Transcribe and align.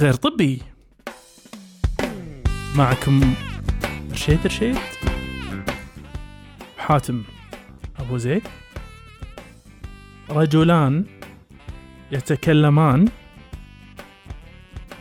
الغير 0.00 0.14
طبي. 0.14 0.62
معكم 2.76 3.34
رشيد 4.12 4.38
رشيد. 4.46 4.76
حاتم 6.78 7.22
أبو 7.98 8.16
زيد. 8.18 8.42
رجلان 10.30 11.04
يتكلمان 12.12 13.08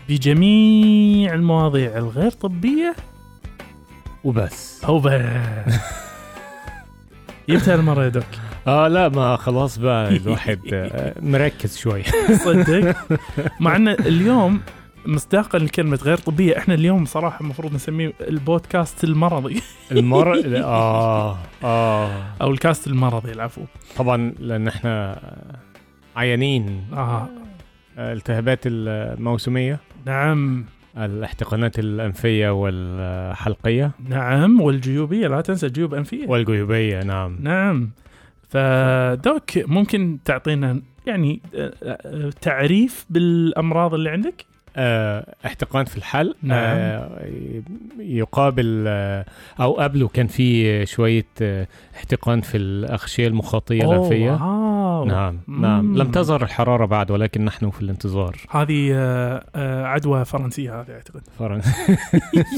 بجميع 0.10 1.34
المواضيع 1.34 1.98
الغير 1.98 2.32
طبية. 2.32 2.96
وبس. 4.24 4.84
أو 4.86 5.00
بس 5.00 5.74
جبتها 7.50 7.76
المرة 7.76 8.04
يا 8.04 8.10
دوك. 8.10 8.24
آه 8.68 8.88
لا 8.88 9.10
ما 9.10 9.36
خلاص 9.38 9.78
بقى 9.78 10.10
الواحد 10.18 10.60
آه، 10.74 11.16
مركز 11.22 11.78
شوي. 11.78 12.04
صدق. 12.46 12.96
مع 13.60 13.76
إن 13.76 13.88
اليوم 13.88 14.62
مصداقا 15.06 15.60
لكلمة 15.60 16.00
غير 16.04 16.18
طبية. 16.18 16.58
إحنا 16.58 16.74
اليوم 16.74 17.06
صراحة 17.06 17.42
المفروض 17.42 17.74
نسميه 17.74 18.14
البودكاست 18.22 19.04
المرضي. 19.04 19.62
المرة 19.92 20.38
آه 20.64 21.38
آه. 21.64 22.24
أو 22.42 22.52
الكاست 22.52 22.88
المرضي 22.88 23.32
العفو. 23.32 23.62
طبعا 23.98 24.34
لأن 24.40 24.68
إحنا 24.68 25.20
عيانين. 26.16 26.84
آه. 26.94 27.30
آه، 27.98 28.14
التهابات 28.14 28.60
الموسمية. 28.66 29.80
نعم. 30.06 30.66
الاحتقانات 30.98 31.80
الأنفية 31.80 32.50
والحلقية. 32.50 33.92
نعم. 34.10 34.62
والجيوبية 34.62 35.28
لا 35.28 35.42
تنسى 35.42 35.66
الجيوب 35.66 35.94
أنفية. 35.94 36.28
والجيوبية 36.28 37.04
نعم. 37.04 37.38
نعم. 37.42 37.90
فدوك 38.50 39.58
ممكن 39.58 40.18
تعطينا 40.26 40.82
يعني 41.08 41.42
آه، 41.56 41.74
آه، 41.84 42.30
تعريف 42.42 43.06
بالأمراض 43.10 43.94
اللي 43.94 44.10
عندك؟ 44.10 44.46
احتقان 45.46 45.86
في 45.86 45.98
الحلق 45.98 46.36
نعم. 46.44 46.58
آه، 46.60 47.26
يقابل 48.00 48.86
آه، 48.88 49.26
أو 49.60 49.74
قبله 49.74 50.08
كان 50.08 50.28
في 50.28 50.86
شوية 50.86 51.26
آه، 51.42 51.68
احتقان 51.96 52.42
في 52.42 52.58
الأغشية 52.58 53.28
المخاطية 53.28 53.84
الأنفية. 53.84 54.38
نعم 55.06 55.40
مم. 55.48 55.62
نعم. 55.62 55.98
لم 55.98 56.12
تظهر 56.12 56.44
الحرارة 56.44 56.86
بعد 56.86 57.12
ولكن 57.12 57.46
نحن 57.46 57.70
في 57.70 57.82
الانتظار. 57.82 58.36
هذه 58.52 58.92
آه، 58.94 59.46
آه، 59.56 59.86
عدوى 59.86 60.26
فرنسية 60.26 60.82
هذه 60.82 60.92
أعتقد. 60.92 61.22
فرن... 61.40 61.62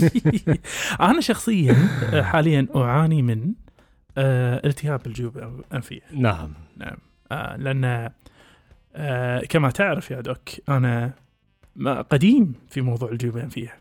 أنا 1.09 1.21
شخصيا 1.21 1.75
آه، 2.13 2.21
حاليا 2.21 2.67
أعاني 2.75 3.21
من 3.21 3.53
آه، 4.17 4.61
التهاب 4.65 5.07
الجيوب 5.07 5.37
الأنفية. 5.37 6.01
نعم. 6.13 6.53
نعم. 6.77 6.97
آه 7.31 7.57
لأن 7.57 8.09
آه 8.95 9.39
كما 9.49 9.69
تعرف 9.69 10.11
يا 10.11 10.21
دوك 10.21 10.49
أنا 10.69 11.13
ما- 11.75 12.01
قديم 12.01 12.53
في 12.69 12.81
موضوع 12.81 13.11
الجيوب 13.11 13.37
الانفيه 13.37 13.73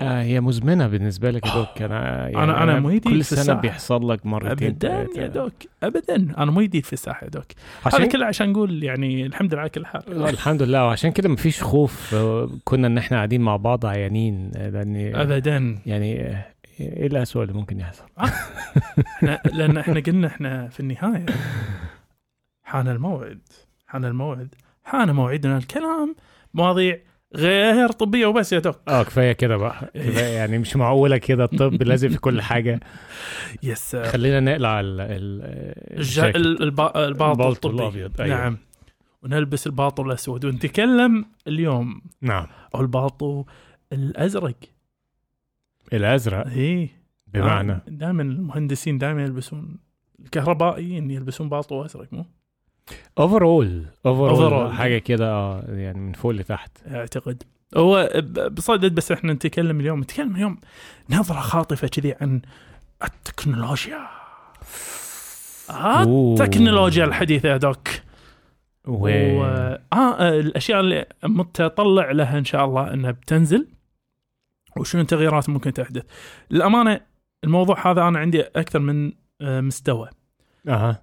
آه 0.00 0.22
هي 0.22 0.40
مزمنة 0.40 0.86
بالنسبة 0.86 1.30
لك 1.30 1.46
يا 1.46 1.54
دوك. 1.54 1.82
أنا 1.82 2.28
يعني 2.28 2.52
أنا- 2.52 2.56
أنا 2.62 2.80
مو 2.80 3.00
كل 3.00 3.24
سنة 3.24 3.40
الساحة. 3.40 3.60
بيحصل 3.60 4.10
لك 4.10 4.26
مرتين 4.26 4.68
ابدا 4.68 5.04
تلاتة. 5.04 5.20
يا 5.20 5.26
دوك. 5.26 5.52
ابدا. 5.82 6.16
أنا 6.16 6.50
مو 6.50 6.62
جديد 6.62 6.84
في 6.86 6.92
الساحة 6.92 7.24
يا 7.24 7.30
دوك. 7.30 7.44
هذا 7.82 7.94
عشان 7.96 8.08
كله 8.08 8.26
عشان 8.26 8.52
نقول 8.52 8.84
يعني 8.84 9.26
الحمد 9.26 9.52
لله 9.52 9.60
على 9.60 9.70
كل 9.70 9.86
حال. 9.86 10.02
الحمد 10.28 10.62
لله. 10.62 10.84
وعشان 10.86 11.10
كده 11.12 11.28
مفيش 11.28 11.62
خوف. 11.62 12.14
آه، 12.14 12.50
كنا 12.64 12.86
إن 12.86 12.98
إحنا 12.98 13.16
قاعدين 13.16 13.40
مع 13.40 13.56
بعض 13.56 13.86
عيانين 13.86 14.50
آه، 14.56 14.70
لأن 14.70 15.14
ابدا. 15.14 15.78
يعني 15.86 16.20
آه، 16.20 16.46
إيه 16.80 17.06
الاسوء 17.06 17.42
اللي 17.42 17.54
ممكن 17.54 17.80
يحصل؟ 17.80 18.04
إحنا 18.18 19.40
لأن 19.52 19.76
إحنا 19.76 20.00
قلنا 20.00 20.26
إحنا 20.26 20.68
في 20.68 20.80
النهاية. 20.80 21.26
حان 22.62 22.88
الموعد. 22.88 23.40
حان 23.86 24.04
الموعد. 24.04 24.54
حان 24.84 25.10
موعدنا. 25.14 25.56
الكلام 25.56 26.16
مواضيع 26.54 26.98
غير 27.36 27.88
طبية 27.92 28.26
وبس 28.26 28.52
يا 28.52 28.58
دوك 28.58 28.76
آه 28.88 29.02
كفاية 29.02 29.32
كده 29.32 29.56
بقى. 29.56 29.90
كفاية 29.94 30.36
يعني 30.36 30.58
مش 30.58 30.76
معقولة 30.76 31.16
كده 31.16 31.44
الطب 31.44 31.82
لازم 31.82 32.08
في 32.08 32.18
كل 32.18 32.42
حاجة. 32.42 32.80
يس 33.62 33.96
خلينا 33.96 34.40
نقلع 34.40 34.80
ال. 34.80 35.00
الباطل 36.96 37.48
الطبي 37.48 38.10
أيوة. 38.20 38.36
نعم. 38.36 38.58
ونلبس 39.22 39.66
الباطو 39.66 40.02
الأسود. 40.02 40.44
ونتكلم 40.44 41.24
اليوم 41.46 42.00
نعم. 42.20 42.46
أو 42.74 42.80
البالطو 42.80 43.44
الأزرق. 43.92 44.56
الأزرق؟ 45.92 46.46
اي 46.46 46.88
بمعنى؟ 47.26 47.78
دائما 47.88 48.22
المهندسين 48.22 48.98
دائما 48.98 49.22
يلبسون 49.22 49.76
الكهربائيين 50.24 51.10
يلبسون 51.10 51.48
بالطو 51.48 51.84
أزرق 51.84 52.12
مو؟ 52.12 52.24
overall 53.18 53.86
overall 54.06 54.50
overall. 54.50 54.72
حاجة 54.72 54.98
كده 54.98 55.32
آه 55.32 55.64
يعني 55.68 56.00
من 56.00 56.12
فوق 56.12 56.30
لتحت. 56.30 56.70
أعتقد. 56.86 57.42
هو 57.76 58.10
بصدد 58.52 58.94
بس 58.94 59.12
إحنا 59.12 59.32
نتكلم 59.32 59.80
اليوم 59.80 60.00
نتكلم 60.00 60.34
اليوم 60.36 60.58
نظرة 61.10 61.40
خاطفة 61.40 61.88
كذي 61.88 62.14
عن 62.20 62.40
التكنولوجيا. 63.04 64.06
أوه. 65.70 66.34
التكنولوجيا 66.34 67.04
الحديثة 67.04 67.48
يا 67.48 67.56
doc. 67.56 67.88
و... 68.86 69.08
و... 69.08 69.44
آه 69.44 69.80
آه، 69.92 70.40
الأشياء 70.40 70.80
اللي 70.80 71.06
متطلع 71.24 72.10
لها 72.10 72.38
إن 72.38 72.44
شاء 72.44 72.64
الله 72.64 72.92
إنها 72.92 73.10
بتنزل. 73.10 73.66
وشنو 74.76 75.00
التغييرات 75.00 75.48
ممكن 75.48 75.72
تحدث؟ 75.72 76.02
للأمانة 76.50 77.00
الموضوع 77.44 77.90
هذا 77.90 78.08
أنا 78.08 78.18
عندي 78.18 78.42
أكثر 78.42 78.78
من 78.78 79.12
آه، 79.40 79.60
مستوى. 79.60 80.08
أها. 80.68 81.02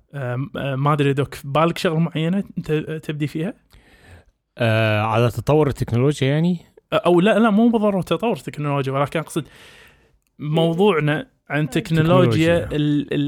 ما 0.75 0.93
أدري 0.93 1.13
دوك 1.13 1.33
في 1.33 1.47
بالك 1.47 1.77
شغلة 1.77 1.99
معينة 1.99 2.43
أنت 2.57 2.71
تبدي 3.03 3.27
فيها؟ 3.27 3.53
آه 4.57 5.01
على 5.01 5.29
تطور 5.29 5.67
التكنولوجيا 5.67 6.27
يعني؟ 6.27 6.59
أو 6.93 7.21
لا 7.21 7.39
لا 7.39 7.49
مو 7.49 7.69
بالضروره 7.69 8.01
تطور 8.01 8.35
تكنولوجيا 8.35 8.93
ولكن 8.93 9.19
أقصد 9.19 9.47
موضوعنا 10.39 11.27
عن 11.49 11.69
تكنولوجيا. 11.69 12.69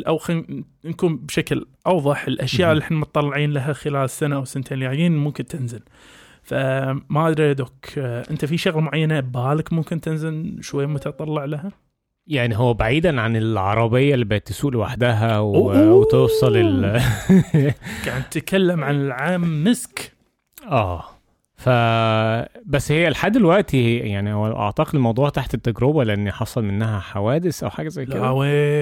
أو 0.07 0.17
خلينا 0.17 0.63
نكون 0.85 1.17
بشكل 1.17 1.65
أوضح 1.87 2.27
الأشياء. 2.27 2.71
اللي 2.71 2.83
إحنا 2.83 2.97
مطلعين 2.97 3.51
لها 3.51 3.73
خلال 3.73 4.03
السنة 4.03 4.35
أو 4.35 4.41
السنتين 4.41 4.77
الجايين 4.77 5.17
ممكن 5.17 5.45
تنزل. 5.45 5.81
فما 6.43 7.29
أدري 7.29 7.53
دوك 7.53 7.97
آه، 7.97 8.23
أنت 8.31 8.45
في 8.45 8.57
شغلة 8.57 8.79
معينة 8.79 9.19
ببالك 9.19 9.73
ممكن 9.73 10.01
تنزل 10.01 10.57
شوي 10.61 10.85
متطلع 10.85 11.45
لها؟ 11.45 11.71
يعني 12.29 12.57
هو 12.57 12.73
بعيدا 12.73 13.21
عن 13.21 13.35
العربية 13.35 14.13
اللي 14.13 14.25
بقت 14.25 14.47
تسوق 14.47 14.71
لوحدها 14.71 15.39
و... 15.39 15.53
وتوصل 15.99 16.57
ال... 16.57 17.01
قاعد 18.05 18.21
نتكلم 18.21 18.83
عن 18.83 18.95
العام 19.01 19.63
مسك. 19.63 20.11
آه. 20.67 21.03
ف 21.55 21.69
بس 22.65 22.91
هي 22.91 23.09
لحد 23.09 23.31
دلوقتي 23.31 23.97
يعني 23.97 24.33
هو 24.33 24.55
أعتقد 24.61 24.95
الموضوع 24.95 25.29
تحت 25.29 25.53
التجربة 25.53 26.03
لأن 26.03 26.31
حصل 26.31 26.63
منها 26.63 26.99
حوادث 26.99 27.63
أو 27.63 27.69
حاجة 27.69 27.87
زي 27.87 28.05
كده. 28.05 28.19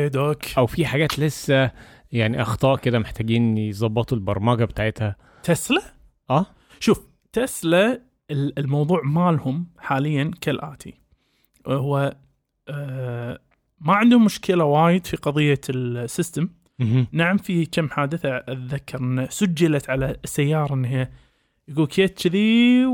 doc 0.08 0.44
أو 0.58 0.66
في 0.68 0.86
حاجات 0.86 1.20
لسه 1.20 1.72
يعني 2.12 2.42
أخطاء 2.42 2.78
كده 2.78 3.00
محتاجين 3.00 3.58
يظبطوا 3.58 4.18
البرمجة 4.18 4.66
بتاعتها. 4.66 5.16
تسلا؟ 5.44 5.82
آه. 6.30 6.46
شوف 6.80 7.08
تسلا 7.34 8.02
ال- 8.32 8.60
الموضوع 8.60 9.02
مالهم 9.04 9.68
حاليا 9.80 10.32
كالآتي. 10.42 10.94
هو 11.68 12.16
ما 13.82 13.94
عندهم 13.94 14.26
مشكلة 14.26 14.64
وايد 14.64 15.06
في 15.06 15.18
قضية 15.18 15.62
ال 15.70 15.80
system. 15.80 16.50
نعم 17.12 17.38
في 17.38 17.66
كم 17.66 17.90
حادثة 17.90 18.38
أتذكر 18.38 19.00
إن 19.00 19.28
سجلت 19.30 19.90
على 19.90 20.16
السيارة 20.24 20.74
إن 20.74 20.86
هي 20.86 21.10
يقول 21.68 21.88
كيت 21.88 22.28
كذي 22.28 22.86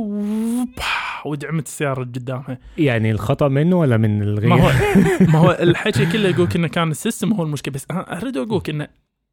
ودعمت 1.25 1.67
السيارة 1.67 2.01
اللي 2.01 2.13
قدامها 2.19 2.59
يعني 2.77 3.11
الخطأ 3.11 3.47
منه 3.47 3.79
ولا 3.79 3.97
من 3.97 4.21
الغير 4.21 4.49
ما 4.49 4.61
هو 4.61 4.71
ما 5.33 5.39
هو 5.39 5.51
الحكي 5.51 6.05
كله 6.05 6.29
يقول 6.29 6.47
انه 6.55 6.67
كان 6.67 6.91
السيستم 6.91 7.33
هو 7.33 7.43
المشكلة 7.43 7.73
بس 7.73 7.85
أنا 7.91 8.17
أريد 8.17 8.37
أقول 8.37 8.61
انه 8.69 8.87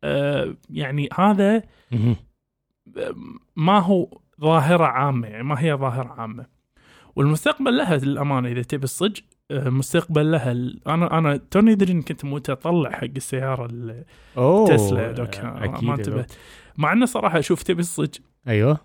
آه 0.04 0.54
يعني 0.70 1.08
هذا. 1.18 1.62
ما 3.56 3.78
هو 3.78 4.20
ظاهرة 4.40 4.84
عامة 4.84 5.28
يعني 5.28 5.42
ما 5.42 5.60
هي 5.60 5.74
ظاهرة 5.74 6.14
عامة 6.18 6.46
والمستقبل 7.16 7.76
لها 7.76 7.96
للأمانة 7.96 8.48
إذا 8.48 8.62
تبي 8.62 8.84
الصج 8.84 9.18
آه، 9.18 9.39
مستقبل 9.50 10.30
لها 10.32 10.52
أنا 10.86 11.18
أنا 11.18 11.36
توني 11.36 11.72
أدري 11.72 11.92
إن 11.92 12.02
كنت 12.02 12.24
متطلع 12.24 12.90
حق 12.90 13.04
السيارة 13.16 13.66
ال- 13.66 14.04
أوه 14.36 14.68
تسلا 14.76 15.06
يا 15.06 15.12
دوك 15.12 15.34
أكيد 15.34 15.84
ما 15.84 15.94
انتبهت. 15.94 16.32
مع 16.76 16.92
إنه 16.92 17.06
صراحة 17.06 17.38
أشوف 17.38 17.62
تبي 17.62 17.80
الصج 17.80 18.14
أيوه 18.48 18.78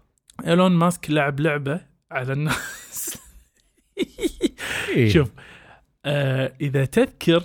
إيلون 0.48 0.72
ماسك 0.72 1.12
لعب 1.12 1.40
لعبة 1.40 1.82
على 2.12 2.34
الناس 2.34 3.18
إيه. 4.90 5.10
شوف 5.10 5.32
آه 6.06 6.54
إذا 6.62 6.86
تذكر. 6.86 7.44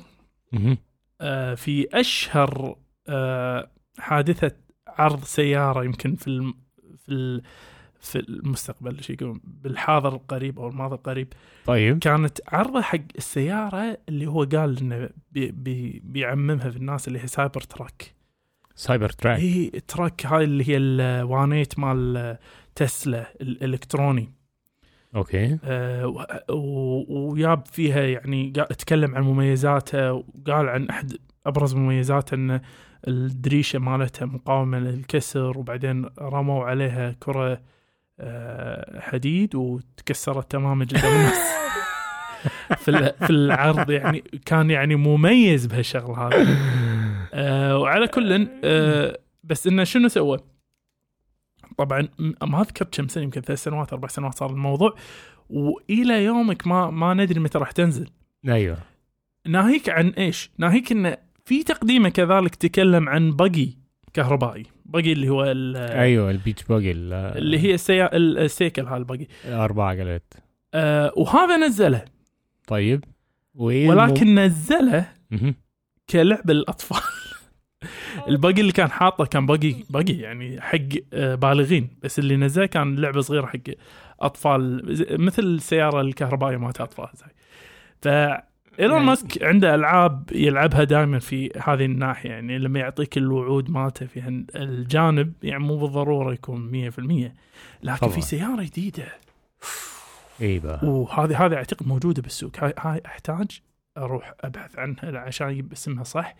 آه 1.20 1.54
في 1.54 1.88
أشهر 2.00 2.76
آه 3.08 3.70
حادثة 3.98 4.52
عرض 4.88 5.24
سيارة 5.24 5.84
يمكن 5.84 6.16
في 6.16 6.26
الم 6.26 6.54
في 7.06 7.12
ال 7.12 7.42
في 8.00 8.18
المستقبل 8.18 9.02
شو 9.02 9.12
يقولون 9.12 9.40
بالحاضر 9.44 10.14
القريب 10.14 10.58
أو 10.58 10.68
الماضي 10.68 10.94
القريب. 10.94 11.32
طيب. 11.66 11.98
كانت 11.98 12.38
عرضة 12.48 12.80
حق 12.80 13.00
السيارة 13.18 13.98
اللي 14.08 14.26
هو 14.26 14.44
قال 14.44 14.78
إنه 14.78 15.10
بي 15.32 15.50
بي 15.50 16.02
بيعممها 16.04 16.70
في 16.70 16.76
الناس 16.76 17.08
اللي 17.08 17.18
هي 17.18 17.26
Cybertruck. 17.26 18.14
Cybertruck. 18.74 19.40
هي 19.40 19.70
truck 19.70 20.26
هاي 20.26 20.44
اللي 20.44 20.68
هي 20.68 20.76
الوانيت 20.76 21.78
مال 21.78 22.36
تسلا 22.74 23.34
الإلكتروني. 23.40 24.32
أوكي. 25.14 25.58
آه، 25.64 26.26
وياب 27.10 27.66
فيها 27.66 28.00
يعني 28.00 28.50
تكلم 28.50 29.14
عن 29.14 29.22
مميزاتها 29.22 30.10
وقال 30.10 30.68
عن 30.68 30.88
أحد 30.88 31.16
أبرز 31.46 31.74
مميزاتها 31.74 32.36
إن 32.36 32.60
الدريشة 33.08 33.78
مالتها 33.78 34.26
مقاومة 34.26 34.78
للكسر 34.78 35.58
وبعدين 35.58 36.06
رموا 36.18 36.64
عليها 36.64 37.12
كرة 37.20 37.60
حديد 39.00 39.54
وتكسرت 39.54 40.50
تماما 40.50 40.84
قدام 40.84 41.12
الناس. 41.16 41.38
في 42.82 42.88
ال- 42.90 43.14
في 43.26 43.30
العرض 43.30 43.90
يعني 43.90 44.24
كان 44.46 44.70
يعني 44.70 44.96
مميز 44.96 45.66
بهالشغلة 45.66 46.28
هذه. 46.28 46.56
آه، 47.34 47.78
وعلى 47.78 48.08
كل 48.08 48.48
آه، 48.64 49.18
بس 49.44 49.66
إنه 49.66 49.84
شنو 49.84 50.08
سوى؟ 50.08 50.38
طبعا 51.78 52.08
ما 52.42 52.60
أذكر 52.60 52.84
كم 52.92 53.08
سنة 53.08 53.24
يمكن 53.24 53.40
ثلاث 53.40 53.62
سنوات 53.62 53.92
أربع 53.92 54.08
سنوات 54.08 54.34
صار 54.38 54.50
الموضوع. 54.50 54.94
وإلى 55.50 56.24
يومك 56.24 56.66
ما 56.66 56.90
ما 56.90 57.14
ندري 57.14 57.40
متى 57.40 57.58
راح 57.58 57.70
تنزل. 57.72 58.10
أيوه. 58.48 58.78
ناهيك 59.46 59.88
عن 59.88 60.08
إيش؟ 60.08 60.50
ناهيك 60.58 60.92
انه 60.92 61.16
في 61.44 61.62
تقديمه 61.62 62.08
كذلك 62.08 62.54
تكلم 62.54 63.08
عن 63.08 63.30
بقي 63.36 63.68
كهربائي. 64.12 64.66
بقي 64.90 65.12
اللي 65.12 65.28
هو 65.28 65.44
أيوه 65.44 66.30
البيتش 66.30 66.64
ال- 66.70 67.12
اللي 67.12 67.58
هي 67.58 67.74
السيا... 67.74 68.16
ال- 68.16 68.38
السيكل 68.38 68.86
هالبقي 68.86 69.26
أربع 69.46 69.88
عجلات 69.88 70.34
أه 70.74 71.12
وهذا 71.16 71.56
نزله. 71.56 72.04
طيب 72.66 73.04
ولكن 73.54 74.34
نزله. 74.34 75.08
كلعبه 76.10 76.54
للاطفال 76.54 77.02
الباقي 78.28 78.60
اللي 78.60 78.72
كان 78.72 78.90
حاطه 78.90 79.24
كان 79.24 79.46
باقي 79.46 79.74
باقي 79.90 80.12
يعني 80.12 80.60
حق 80.60 80.78
آه، 81.12 81.34
بالغين. 81.34 81.88
بس 82.02 82.18
اللي 82.18 82.36
نزله 82.36 82.66
كان 82.66 82.96
لعبة 82.96 83.20
صغيرة 83.20 83.46
حق 83.46 83.58
أطفال 84.20 84.82
مثل 85.20 85.42
السياره 85.42 86.00
الكهربائية 86.00 86.56
مالت 86.56 86.80
أطفال 86.80 87.08
زي. 87.14 87.26
ف 88.02 88.08
إيلون 88.80 88.94
يعني- 88.94 89.06
ماسك 89.06 89.42
عنده 89.42 89.74
ألعاب 89.74 90.30
يلعبها 90.32 90.84
دائما 90.84 91.18
في 91.18 91.50
هذه 91.66 91.84
الناحية 91.84 92.30
يعني 92.30 92.58
لما 92.58 92.78
يعطيك 92.80 93.18
الوعود 93.18 93.70
مالته 93.70 94.06
في 94.06 94.44
الجانب 94.54 95.32
يعني 95.42 95.64
مو 95.64 95.76
بالضرورة 95.78 96.32
يكون 96.32 96.70
100% 96.70 97.34
لكن 97.82 97.96
طبعاً. 97.98 98.12
في 98.14 98.20
سيارة 98.20 98.62
جديدة. 98.62 99.04
بقى. 100.40 100.86
وهذه 100.88 101.46
هذه 101.46 101.54
أعتقد 101.54 101.86
موجودة 101.86 102.22
بالسوق. 102.22 102.52
هاي 102.64 102.74
هاي 102.78 103.02
أحتاج 103.06 103.60
أروح 103.98 104.34
أبحث 104.40 104.78
عنها 104.78 105.18
عشان 105.18 105.48
أجيب 105.48 105.72
اسمها 105.72 106.04
صح 106.04 106.34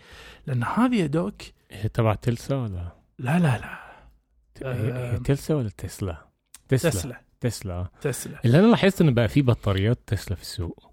لأن 0.47 0.65
هذه 0.65 0.95
يا 1.01 1.07
دوك 1.07 1.35
هي 1.71 1.89
تبع 1.89 2.15
تلسا 2.15 2.57
ولا؟ 2.57 2.93
لا 3.19 3.39
لا 3.39 3.59
لا. 3.59 3.79
هي 4.73 4.93
هي 5.13 5.19
تلسا 5.19 5.55
ولا 5.55 5.69
تسلا؟ 5.69 6.17
تسلا. 6.69 6.91
تسلا. 6.91 7.21
تسلا. 7.41 7.87
تسلا. 8.01 8.41
اللي 8.45 8.59
أنا 8.59 8.67
لاحظت 8.67 9.01
انه 9.01 9.11
بقى 9.13 9.29
في 9.29 9.43
بطاريات 9.43 9.99
تسلا 10.07 10.37
في 10.37 10.43
السوق. 10.43 10.90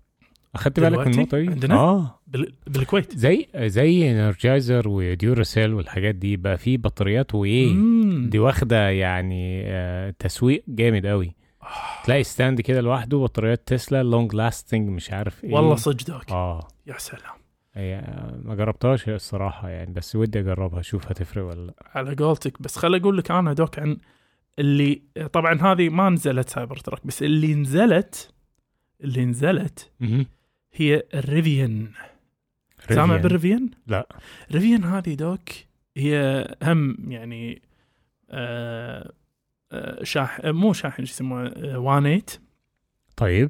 اخدت 0.56 0.80
بالك 0.80 1.08
من؟ 1.08 1.14
النقطة 1.14 1.38
دي؟ 1.40 1.48
عندنا؟ 1.48 1.76
آه. 1.76 2.20
بال... 2.28 2.54
بالكويت. 2.68 3.18
زي 3.18 3.48
زي 3.56 4.12
Energizer 4.12 4.90
و 4.90 4.99
Duracell 4.99 5.74
والحاجات 5.74 6.16
دي 6.16 6.38
بقى 6.38 6.58
في 6.58 6.78
بطاريات 6.78 7.36
وإيه. 7.36 7.74
دي 8.30 8.40
واخدة 8.40 8.90
يعني 8.90 9.64
آه، 9.66 10.14
تسويق 10.20 10.64
جامد 10.68 11.06
قوي 11.06 11.36
تلاقي 12.06 12.24
stand 12.24 12.62
كده 12.62 12.82
لوحده 12.82 13.18
بطاريات 13.18 13.68
تسلا 13.68 14.04
long 14.04 14.36
lasting 14.36 14.90
مش 14.90 15.12
عارف 15.12 15.44
إيه. 15.44 15.54
والله 15.54 15.76
صدق 15.76 16.08
دوك 16.08 16.32
آه. 16.32 16.68
يا 16.88 16.96
سلام. 16.98 17.38
هي 17.74 18.02
ما 18.44 18.56
جربتهاش 18.56 19.10
الصراحة 19.10 19.70
يعني 19.70 19.94
بس 19.94 20.16
ودي 20.16 20.40
أجربها 20.40 20.80
أشوف 20.80 21.06
هتفرق 21.08 21.44
ولا 21.46 21.66
لأ. 21.66 21.74
على 21.96 22.16
قولتك 22.16 22.62
بس 22.62 22.78
خل 22.78 22.96
أقول 22.96 23.18
لك 23.18 23.32
أنا 23.32 23.54
دوك 23.54 23.80
عن 23.80 23.98
اللي 24.60 25.02
طبعا 25.34 25.62
هذه 25.62 25.90
ما 25.90 26.10
نزلت 26.10 26.50
Cybertruck 26.50 27.08
بس 27.08 27.24
اللي 27.24 27.56
نزلت 27.56 28.34
اللي 29.04 29.26
نزلت. 29.26 29.92
هي 30.74 31.04
ال 31.14 31.25
Rivian 31.25 31.88
سامع 32.90 33.04
Rivian. 33.04 33.22
بال 33.22 33.33
Rivian؟ 33.33 33.70
لا. 33.88 34.08
Rivian 34.52 34.84
هذه 34.84 35.14
دوك 35.14 35.50
هي 35.98 36.46
هم 36.64 36.98
يعني 37.12 37.62
آه 38.30 39.12
آه 39.72 40.04
شاح 40.04 40.42
مو 40.46 40.74
شاحن 40.74 41.06
شو 41.06 41.12
يسمونه 41.14 41.50
آه 41.56 41.80
وانيت 41.80 42.40
طيب 43.18 43.50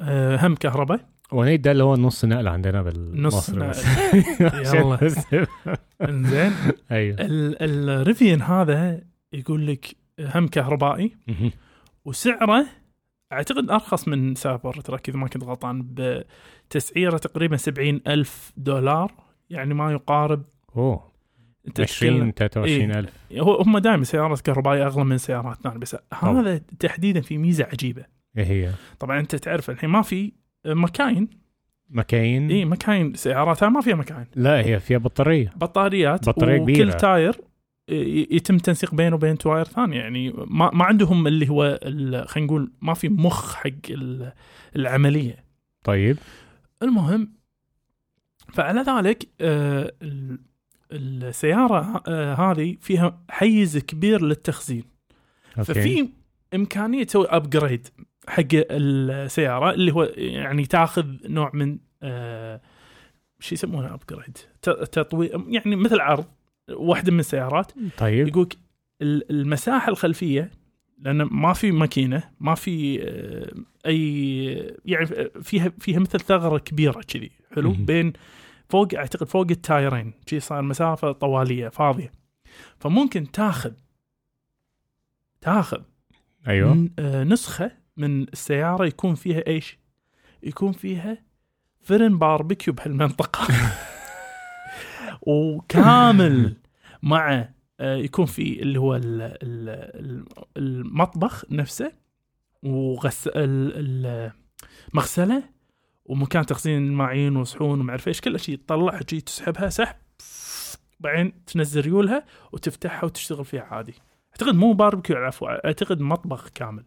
آه 0.00 0.36
هم 0.46 0.54
كهرباء 0.54 1.00
ونيت 1.32 1.60
ده 1.60 1.72
اللي 1.72 1.84
هو 1.84 1.94
النص 1.94 2.24
نقل 2.24 2.48
عندنا 2.48 2.80
نص 2.82 3.50
بالمصري 3.50 3.56
نقل. 3.58 5.06
بس. 5.06 5.32
يلا. 5.32 5.46
إنزين 6.08 6.52
أيوه 6.90 7.16
ال- 7.20 7.62
ال 7.90 7.97
Rivian 7.97 8.42
هذا 8.42 9.00
يقول 9.32 9.66
لك 9.66 9.96
هم 10.20 10.48
كهربائي. 10.48 11.16
وسعره 12.04 12.66
أعتقد 13.34 13.70
أرخص 13.70 14.08
من 14.08 14.34
Cybertruck 14.34 15.08
اذا 15.08 15.18
ما 15.18 15.28
كنت 15.28 15.44
غلطان 15.44 15.86
بتسعيرة 16.68 17.16
تقريبا 17.16 17.56
سبعين 17.56 18.00
ألف 18.06 18.52
دولار. 18.56 19.12
يعني 19.50 19.74
ما 19.74 19.92
يقارب 19.92 20.42
أوه. 20.76 21.12
أنت 21.68 21.80
20 21.80 22.32
23 22.32 22.90
إيه. 22.90 22.98
ألف. 22.98 23.10
هو 23.32 23.54
هم 23.54 23.78
دائما 23.78 24.04
سيارات 24.04 24.40
كهربائية 24.40 24.86
أغلى 24.86 25.04
من 25.04 25.18
سيارات 25.18 25.56
ثانية 25.62 25.78
بس 25.78 25.96
هذا 26.22 26.60
تحديدا 26.78 27.20
في 27.20 27.38
ميزة 27.38 27.64
عجيبة. 27.64 28.04
إيه 28.38 28.44
هي. 28.44 28.70
طبعا 28.98 29.20
أنت 29.20 29.36
تعرف 29.36 29.70
الحين 29.70 29.90
ما 29.90 30.02
في 30.02 30.32
مكاين. 30.66 31.28
مكاين؟ 31.90 32.50
اي 32.50 32.64
مكاين 32.64 33.14
سياراتها 33.14 33.68
ما 33.68 33.80
فيها 33.80 33.94
مكاين. 33.94 34.26
لا 34.34 34.60
هي 34.60 34.80
فيها 34.80 34.98
بطارية. 34.98 35.52
بطاريات 35.56 36.28
بطارية 36.28 36.60
وكل 36.60 36.72
كبيرة. 36.72 36.90
تاير 36.90 37.40
يتم 37.88 38.58
تنسيق 38.58 38.94
بينه 38.94 39.14
وبين 39.16 39.38
تواير 39.38 39.64
ثانية 39.64 39.96
يعني 39.98 40.30
ما, 40.30 40.70
ما 40.70 40.84
عندهم 40.84 41.26
اللي 41.26 41.48
هو 41.48 41.78
ال- 41.82 42.28
خلينا 42.28 42.46
نقول 42.46 42.72
ما 42.82 42.94
في 42.94 43.08
مخ 43.08 43.54
حق 43.54 43.70
ال- 43.90 44.32
العملية. 44.76 45.44
طيب. 45.84 46.16
المهم 46.82 47.32
فعلى 48.52 48.80
ذلك 48.80 49.28
آه، 49.40 49.92
ال- 50.02 50.38
السيارة 50.92 52.02
آه، 52.08 52.34
هذه 52.34 52.76
فيها 52.80 53.22
حيز 53.30 53.78
كبير 53.78 54.22
للتخزين. 54.22 54.84
أوكي. 55.58 55.74
ففي 55.74 56.08
إمكانية 56.54 57.04
تسوي 57.04 57.26
upgrade 57.28 57.88
حق 58.28 58.42
السيارة 58.52 59.70
اللي 59.70 59.92
هو 59.92 60.02
يعني 60.16 60.66
تاخذ 60.66 61.06
نوع 61.24 61.50
من 61.54 61.78
آه 62.02 62.60
شو 63.40 63.54
يسمونه 63.54 63.94
upgrade 63.94 64.38
تطوير 64.92 65.44
يعني 65.48 65.76
مثل 65.76 66.00
عرض. 66.00 66.24
واحدة 66.70 67.12
من 67.12 67.20
السيارات 67.20 67.72
طيب. 67.98 68.28
يقولك 68.28 68.56
ال- 69.02 69.30
المساحة 69.30 69.88
الخلفية 69.88 70.50
لأن 70.98 71.22
ما 71.22 71.52
في 71.52 71.72
ماكينة 71.72 72.30
ما 72.40 72.54
في 72.54 73.02
آه، 73.02 73.52
أي 73.86 74.76
يعني 74.84 75.06
فيها 75.42 75.72
فيها 75.80 75.98
مثل 75.98 76.20
ثغرة 76.20 76.58
كبيرة 76.58 77.00
كذي 77.00 77.30
حلو. 77.54 77.72
بين 77.72 78.12
فوق 78.68 78.94
أعتقد 78.94 79.26
فوق 79.28 79.46
التايرين 79.50 80.12
شي 80.26 80.40
صار 80.40 80.62
مسافة 80.62 81.12
طوالية 81.12 81.68
فاضية. 81.68 82.12
فممكن 82.78 83.30
تاخذ 83.30 83.72
تاخذ 85.40 85.82
أيوه. 86.48 86.74
ن- 86.74 86.90
آه، 86.98 87.24
نسخة 87.24 87.70
من 87.96 88.22
السيارة 88.22 88.86
يكون 88.86 89.14
فيها 89.14 89.46
إيش؟ 89.46 89.78
يكون 90.42 90.72
فيها 90.72 91.18
فرن 91.82 92.18
باربيكيو 92.18 92.74
بهالمنطقة. 92.74 93.46
وكامل 95.26 96.56
مع 97.02 97.48
آه، 97.80 97.96
يكون 97.96 98.26
في 98.26 98.62
اللي 98.62 98.80
هو 98.80 98.96
ال- 98.96 99.22
ال- 99.22 100.00
ال- 100.00 100.24
المطبخ 100.56 101.44
نفسه 101.50 101.92
وغس 102.62 103.26
ال- 103.28 103.36
ال- 104.06 104.32
مغسلة 104.94 105.42
ومكان 106.04 106.46
تخزين 106.46 106.86
الماعين 106.86 107.36
وصحون 107.36 107.80
وما 107.80 107.90
أعرف 107.90 108.08
إيش 108.08 108.20
كل 108.20 108.40
شيء 108.40 108.56
تطلعها 108.56 109.00
شي 109.10 109.20
تسحبها 109.20 109.68
سحب 109.68 109.96
بعدين 111.00 111.32
تنزل 111.46 111.80
ريولها 111.80 112.24
وتفتحها 112.52 113.04
وتشتغل 113.04 113.44
فيها 113.44 113.62
عادي. 113.62 113.94
أعتقد 114.30 114.54
مو 114.54 114.72
باربيكيو 114.72 115.16
العفو 115.16 115.46
أعتقد 115.46 116.00
مطبخ 116.00 116.48
كامل. 116.48 116.84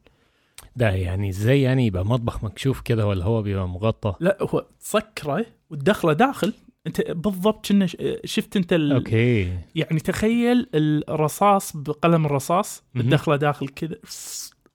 ده 0.76 0.90
يعني 0.90 1.30
إزاي 1.30 1.62
يعني 1.62 1.86
يبقى 1.86 2.06
مطبخ 2.06 2.44
مكشوف 2.44 2.82
كده 2.82 3.08
ولا 3.08 3.26
هو 3.26 3.42
بيبقى 3.42 3.68
مغطى؟ 3.68 4.14
لا 4.20 4.38
هو 4.42 4.66
تسكره 4.80 5.46
وتدخله 5.70 6.14
داخل. 6.14 6.54
انت 6.88 7.12
بالضبط 7.12 7.68
كنا 7.68 7.88
شفت 8.26 8.58
انت 8.58 8.74
ال... 8.74 8.92
أوكي. 8.92 9.58
يعني 9.76 10.00
تخيل 10.00 10.70
الرصاص 10.76 11.78
بقلم 11.78 12.26
الرصاص 12.26 12.84
مهم. 12.94 13.10
تدخله 13.10 13.36
داخل 13.36 13.68
كذا 13.68 13.96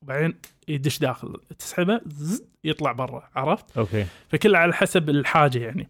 وبعدين 0.02 0.35
يدش 0.69 0.99
داخل 0.99 1.37
تسحبه 1.59 2.00
يطلع 2.64 2.92
برا 2.92 3.28
عرفت؟ 3.37 3.78
أوكي. 3.78 4.07
فكله 4.28 4.59
على 4.59 4.73
حسب 4.73 5.11
الحاجة 5.11 5.59
يعني. 5.59 5.88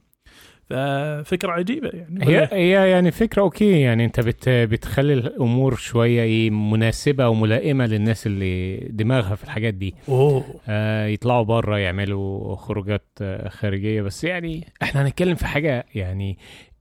ففكرة 0.72 1.52
عجيبة 1.52 1.88
يعني. 1.88 2.28
هي 2.28 2.48
هي 2.52 2.90
يعني 2.90 3.10
فكرة 3.10 3.42
أوكي 3.42 3.80
يعني 3.80 4.04
أنت 4.04 4.20
بت 4.20 4.48
بتخلي 4.48 5.12
الأمور 5.14 5.74
شوية 5.76 6.22
إيه 6.22 6.50
مناسبة 6.50 7.28
وملائمه 7.28 7.86
للناس 7.86 8.26
اللي 8.26 8.76
دماغها 8.76 9.34
في 9.34 9.44
الحاجات 9.44 9.74
دي. 9.74 9.94
أوه. 10.08 10.44
آه 10.68 11.06
يطلعوا 11.06 11.42
بره 11.44 11.78
يعملوا 11.78 12.56
خروجات 12.56 13.06
آه 13.22 13.48
خارجية. 13.48 14.02
بس 14.02 14.24
يعني 14.24 14.66
إحنا 14.82 15.02
هنتكلم 15.02 15.34
في 15.34 15.46
حاجة 15.46 15.84
يعني 15.94 16.38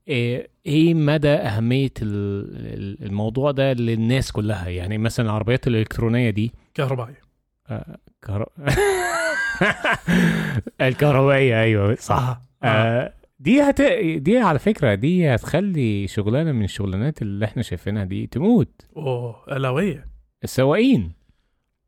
إيه 0.08 0.48
إيه 0.66 0.94
مدى 0.94 1.30
أهمية 1.30 1.90
ال- 2.02 3.00
ال- 3.02 3.06
الموضوع 3.06 3.52
ده 3.52 3.74
للناس 3.74 4.32
كلها؟ 4.32 4.70
يعني 4.70 4.98
مثلا 4.98 5.26
العربيات 5.26 5.68
الإلكترونية 5.68 6.30
دي. 6.30 6.52
كهربائي 6.74 7.14
آه، 7.70 7.98
كهر... 8.22 8.50
الكهربائية 10.82 11.62
أيوه 11.62 11.96
صح. 11.96 12.42
آه. 12.64 12.68
آه. 12.68 13.14
دي 13.42 13.62
هت... 13.62 13.82
دي 14.22 14.38
على 14.38 14.60
فكرة 14.60 14.96
دي 14.96 15.36
هتخلي 15.36 16.08
شغلانه 16.08 16.52
من 16.52 16.64
الشغلانات 16.64 17.22
اللي 17.22 17.46
إحنا 17.46 17.64
شايفينها 17.64 18.04
دي 18.04 18.28
تموت. 18.28 18.82
أوه 18.98 19.44
الاويه 19.52 20.08
السواقين. 20.44 21.12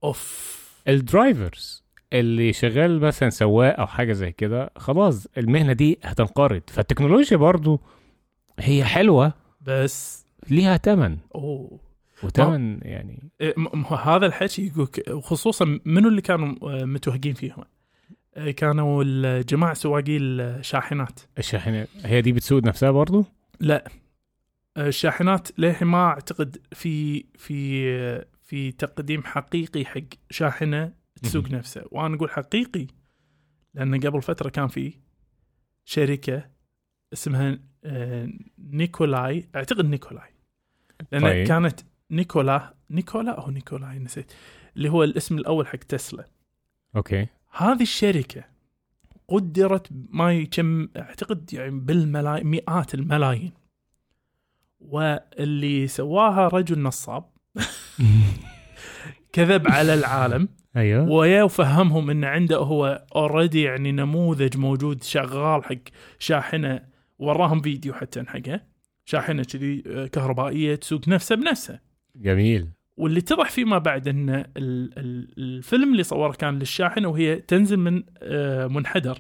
أوف. 0.03 0.53
الدرايفرز 0.88 1.83
اللي 2.13 2.53
شغال 2.53 3.00
مثلا 3.00 3.29
سواق 3.29 3.79
أو 3.79 3.88
حاجة 3.88 4.13
زي 4.13 4.31
كده 4.31 4.69
خلاص 4.75 5.27
المهنة 5.38 5.74
دي 5.74 6.00
هتنقرض. 6.03 6.62
فالتكنولوجيا 6.67 7.38
برضو 7.38 7.79
هي 8.60 8.83
حلوة. 8.83 9.33
بس. 9.62 10.25
ليها 10.50 10.77
تمن. 10.77 11.17
أوه. 11.36 11.79
وتمن 12.24 12.79
يعني. 12.81 13.31
هذا 13.89 14.25
الحكي 14.25 14.67
يقولك 14.67 15.03
وخصوصا 15.10 15.79
منو 15.86 16.10
اللي 16.10 16.22
كانوا 16.22 16.55
آه، 16.63 16.86
متوهقين 16.86 17.33
فيهم؟ 17.33 17.63
آه، 18.36 18.52
كانوا 18.52 19.04
الجماعة 19.08 19.74
سواقي 19.74 20.18
الشاحنات. 20.18 21.20
الشاحنات 21.38 21.88
هي 22.04 22.22
دي 22.22 22.32
بتسوق 22.32 22.63
نفسها 22.63 22.92
برضو؟ 22.92 23.25
لا. 23.60 23.92
آه، 24.78 24.88
الشاحنات 24.88 25.60
للحين 25.60 25.88
ما 25.88 26.06
أعتقد 26.06 26.58
في 26.72 27.25
في 27.38 28.25
في 28.44 28.72
تقديم 28.72 29.24
حقيقي 29.24 29.86
حق 29.86 30.02
شاحنة 30.30 30.94
تسوق. 31.24 31.52
نفسها. 31.52 31.84
وأنا 31.92 32.16
أقول 32.16 32.30
حقيقي 32.30 32.88
لأن 33.74 34.00
قبل 34.00 34.22
فترة 34.22 34.50
كان 34.50 34.68
في 34.68 34.94
شركة 35.86 36.50
اسمها 37.13 37.60
آه، 37.84 38.30
نيكولاي. 38.60 39.50
أعتقد 39.56 39.86
نيكولاي. 39.86 40.30
لأن. 41.12 41.22
طيب. 41.22 41.48
كانت 41.48 41.80
نيكولا 42.12 42.74
نيكولا 42.90 43.32
أو 43.32 43.52
نيكولاي 43.52 44.00
نسيت. 44.00 44.34
اللي 44.78 44.90
هو 44.90 45.04
الاسم 45.04 45.38
الأول 45.38 45.68
حق 45.68 45.78
تسلا. 45.78 46.25
أوكي. 46.96 47.28
هذه 47.55 47.81
الشركة 47.81 48.43
قدرت 49.27 49.88
ما 50.10 50.33
يكم 50.33 50.88
أعتقد 50.98 51.53
يعني 51.53 51.79
بالملايين 51.79 52.48
مئات 52.48 52.93
الملايين. 52.93 53.51
واللي 54.79 55.88
سواها 55.88 56.48
رجل 56.48 56.79
نصاب. 56.79 57.25
كذب 59.33 59.67
على 59.67 59.93
العالم. 59.93 60.50
أيوه. 60.75 61.10
ويا 61.10 61.43
وفهمهم 61.43 62.10
إن 62.10 62.24
عنده 62.24 62.57
هو 62.57 63.05
already 63.15 63.62
يعني 63.62 63.91
نموذج 63.91 64.57
موجود 64.57 65.03
شغال 65.03 65.63
حق 65.63 65.75
شاحنة. 66.19 66.93
وراهم 67.19 67.62
فيديو 67.62 67.93
حتى 67.93 68.24
حقه 68.24 68.62
شاحنة 69.05 69.43
كذي 69.43 69.83
آه، 69.88 70.07
كهربائية 70.07 70.75
تسوق 70.75 71.07
نفسها 71.07 71.36
بنفسها 71.36 71.81
جميل. 72.15 72.69
واللي 72.98 73.20
اتضح 73.20 73.50
فيما 73.50 73.78
بعد 73.78 74.08
إن 74.08 74.30
ال- 74.30 74.46
ال- 74.58 75.28
الفيلم 75.38 75.92
اللي 75.92 76.04
صوره 76.04 76.32
كان 76.32 76.60
للشاحنة 76.60 77.08
وهي 77.08 77.36
تنزل 77.36 77.78
من 77.78 78.04
آه، 78.24 78.68
منحدر. 78.68 79.18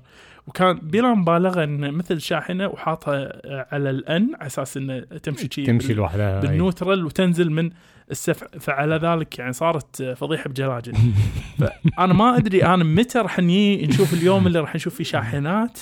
وكان 0.47 0.73
بلا 0.79 1.13
مبالغة 1.13 1.63
إن 1.63 1.91
مثل 1.93 2.21
شاحنة 2.21 2.67
وحاطها 2.67 3.15
آه، 3.45 3.67
على 3.71 3.89
الأن 3.89 4.29
على 4.35 4.45
أساس 4.47 4.77
انه 4.77 4.99
تمشي 4.99 5.47
شي 5.51 5.63
تمشي 5.63 5.93
لوحدها 5.93 6.29
أيوة. 6.29 6.41
بال 6.41 6.55
neutral 6.55 7.05
وتنزل 7.05 7.49
من 7.51 7.69
السفع 8.11 8.47
فعلى 8.59 8.95
ذلك 8.95 9.39
يعني 9.39 9.53
صارت 9.53 10.01
آه، 10.01 10.13
فضيحة 10.13 10.49
بجلاجل 10.49 10.93
أنا 11.99 12.13
ما 12.13 12.37
أدري 12.37 12.65
أنا 12.65 12.83
متى 12.83 13.19
راح 13.19 13.39
نجي 13.39 13.87
نشوف 13.87 14.13
اليوم 14.13 14.47
اللي 14.47 14.59
راح 14.59 14.75
نشوف 14.75 14.95
فيه 14.95 15.03
شاحنات 15.03 15.79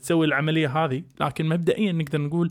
تسوي 0.00 0.26
العملية 0.26 0.84
هذه. 0.84 1.02
لكن 1.20 1.48
مبدئيا 1.48 1.92
نقدر 1.92 2.20
نقول 2.20 2.50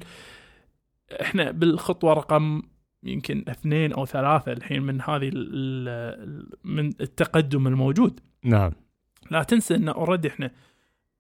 إحنا 1.22 1.52
بالخطوة 1.52 2.14
رقم 2.14 2.62
يمكن 3.04 3.44
اثنين 3.48 3.94
أو 3.94 4.06
ثلاثة 4.06 4.52
الحين 4.52 4.82
من 4.84 5.02
هذه 5.02 5.30
من 6.64 6.88
التقدم 7.02 7.68
الموجود. 7.68 8.20
نعم. 8.44 8.72
لا 9.32 9.44
تنسى 9.44 9.76
إن 9.76 9.90
اوريدي 9.90 10.28
إحنا 10.28 10.52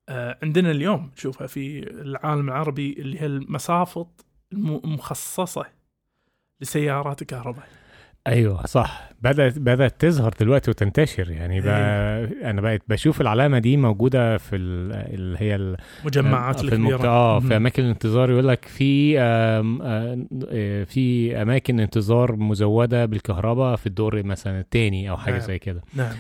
آه، 0.09 0.37
عندنا 0.43 0.71
اليوم 0.71 1.11
نشوفها 1.17 1.47
في 1.47 1.79
العالم 2.01 2.47
العربي 2.49 2.93
اللي 2.93 3.21
هي 3.21 3.25
المسافط 3.25 4.25
الم- 4.53 4.81
المخصصة 4.83 5.65
لسيارات 6.61 7.21
الكهرباء 7.21 7.67
أيوه 8.27 8.65
صح. 8.65 9.09
بدأت 9.21 9.59
بدأت 9.59 10.01
تظهر 10.01 10.33
دلوقتي 10.39 10.71
وتنتشر. 10.71 11.31
يعني 11.31 11.61
بقى 11.61 12.23
أنا 12.49 12.61
بقيت 12.61 12.81
بشوف 12.87 13.21
العلامة 13.21 13.59
دي 13.59 13.77
موجودة 13.77 14.37
في 14.37 14.55
ال- 14.55 15.13
اللي 15.13 15.37
هي 15.39 15.55
ال- 15.55 15.77
مجمعات 16.05 16.59
في 16.59 16.65
الكبيرة. 16.75 17.07
آه. 17.07 17.39
في 17.39 17.55
أماكن 17.57 17.83
الانتظار. 17.83 18.31
يقول 18.31 18.47
لك 18.47 18.65
في 18.65 19.19
آم، 19.19 19.81
آه، 19.81 20.25
آه، 20.49 20.83
في 20.83 21.35
أماكن 21.41 21.79
انتظار 21.79 22.35
مزودة 22.35 23.05
بالكهرباء 23.05 23.75
في 23.75 23.87
الدور 23.87 24.23
مثلا 24.23 24.59
الثاني 24.59 25.09
أو 25.09 25.17
حاجة 25.17 25.33
نعم. 25.37 25.41
زي 25.47 25.59
كده. 25.59 25.81
نعم. 25.95 26.15